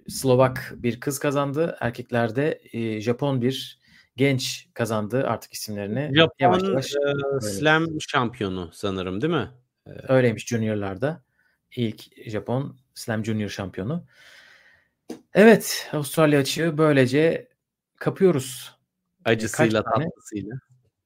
Slovak 0.09 0.73
bir 0.75 0.99
kız 0.99 1.19
kazandı. 1.19 1.77
Erkeklerde 1.79 2.61
e, 2.73 3.01
Japon 3.01 3.41
bir 3.41 3.79
genç 4.15 4.67
kazandı 4.73 5.27
artık 5.27 5.53
isimlerini. 5.53 6.11
Japon 6.15 6.35
yavaş 6.39 6.63
yavaş 6.63 6.93
e, 6.95 7.41
slam 7.41 7.87
şampiyonu 8.01 8.69
sanırım 8.73 9.21
değil 9.21 9.33
mi? 9.33 9.49
Öyleymiş 10.07 10.47
juniorlarda. 10.47 11.23
İlk 11.75 12.29
Japon 12.29 12.77
Slam 12.93 13.25
Junior 13.25 13.49
şampiyonu. 13.49 14.05
Evet, 15.33 15.89
Avustralya 15.93 16.39
açığı 16.39 16.77
böylece 16.77 17.47
kapıyoruz. 17.95 18.78
Acısıyla 19.29 19.83
tatlısıyla. 19.83 20.55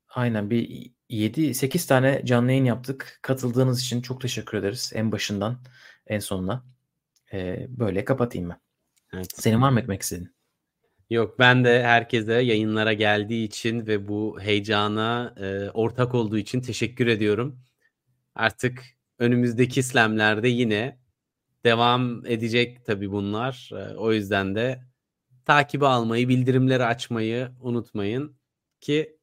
Aynen 0.10 0.50
bir 0.50 0.92
7-8 1.10 1.88
tane 1.88 2.22
canlı 2.26 2.52
yayın 2.52 2.66
yaptık. 2.66 3.20
Katıldığınız 3.22 3.82
için 3.82 4.02
çok 4.02 4.22
teşekkür 4.22 4.58
ederiz. 4.58 4.92
En 4.96 5.12
başından 5.12 5.58
en 6.08 6.20
sonuna. 6.20 6.64
Ee, 7.34 7.68
böyle 7.70 8.06
kapatayım 8.06 8.50
ben. 8.50 8.60
Evet. 9.14 9.28
Senin 9.36 9.62
var 9.62 9.70
mı 9.70 9.80
ekmek 9.80 10.02
istediğin? 10.02 10.36
Yok 11.10 11.40
ben 11.40 11.64
de 11.64 11.84
herkese 11.84 12.34
yayınlara 12.34 12.94
geldiği 12.94 13.46
için 13.46 13.88
ve 13.88 14.08
bu 14.08 14.38
heyecana 14.42 15.36
e, 15.38 15.70
ortak 15.70 16.16
olduğu 16.16 16.38
için 16.38 16.62
teşekkür 16.62 17.08
ediyorum. 17.08 17.60
Artık 18.36 18.84
önümüzdeki 19.20 19.84
slamlerde 19.84 20.48
yine 20.48 21.00
devam 21.66 22.26
edecek 22.26 22.86
tabii 22.86 23.12
bunlar. 23.12 23.70
E, 23.74 23.96
o 23.96 24.14
yüzden 24.14 24.56
de 24.56 24.84
takibi 25.46 25.86
almayı, 25.88 26.30
bildirimleri 26.30 26.86
açmayı 26.86 27.52
unutmayın 27.62 28.36
ki 28.82 29.18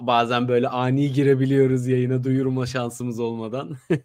bazen 0.00 0.48
böyle 0.48 0.68
ani 0.68 1.12
girebiliyoruz 1.12 1.86
yayına 1.86 2.24
duyurma 2.24 2.66
şansımız 2.66 3.20
olmadan. 3.20 3.76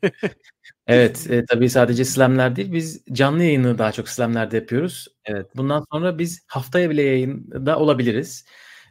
Evet, 0.88 1.28
e, 1.32 1.46
tabii 1.46 1.70
sadece 1.70 2.06
slamler 2.06 2.56
değil. 2.56 2.74
Biz 2.74 3.04
canlı 3.12 3.44
yayını 3.44 3.78
daha 3.78 3.92
çok 3.92 4.10
slamlerde 4.10 4.56
yapıyoruz. 4.58 5.08
Evet. 5.26 5.48
Bundan 5.56 5.86
sonra 5.92 6.20
biz 6.20 6.44
haftaya 6.48 6.90
bile 6.90 7.02
yayında 7.02 7.80
olabiliriz. 7.80 8.46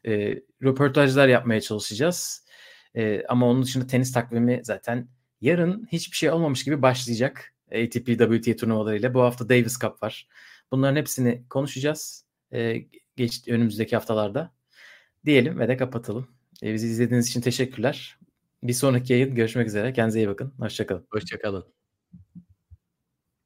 E, 0.06 0.34
röportajlar 0.62 1.28
yapmaya 1.28 1.60
çalışacağız. 1.60 2.44
E, 2.96 3.22
ama 3.28 3.46
onun 3.46 3.62
dışında 3.62 3.86
tenis 3.86 4.12
takvimi 4.12 4.60
zaten 4.64 5.08
yarın 5.40 5.88
hiçbir 5.92 6.16
şey 6.16 6.30
olmamış 6.30 6.64
gibi 6.64 6.82
başlayacak. 6.82 7.54
ATP 7.72 8.06
WTA 8.18 8.56
turnuvalarıyla. 8.56 9.14
Bu 9.14 9.22
hafta 9.22 9.48
Davis 9.48 9.78
Cup 9.80 10.02
var. 10.02 10.28
Bunların 10.72 10.96
hepsini 10.96 11.44
konuşacağız. 11.50 12.26
E, 12.52 12.76
geç, 13.16 13.48
önümüzdeki 13.48 13.96
haftalarda. 13.96 14.54
Diyelim 15.26 15.58
ve 15.58 15.68
de 15.68 15.76
kapatalım. 15.76 16.28
E, 16.62 16.74
bizi 16.74 16.86
izlediğiniz 16.86 17.28
için 17.28 17.40
teşekkürler. 17.40 18.18
Bir 18.62 18.72
sonraki 18.72 19.12
yayın 19.12 19.34
görüşmek 19.34 19.66
üzere. 19.68 19.92
Kendinize 19.92 20.20
iyi 20.20 20.28
bakın. 20.28 20.54
Hoşçakalın. 20.58 21.06
Hoşçakalın. 21.12 21.79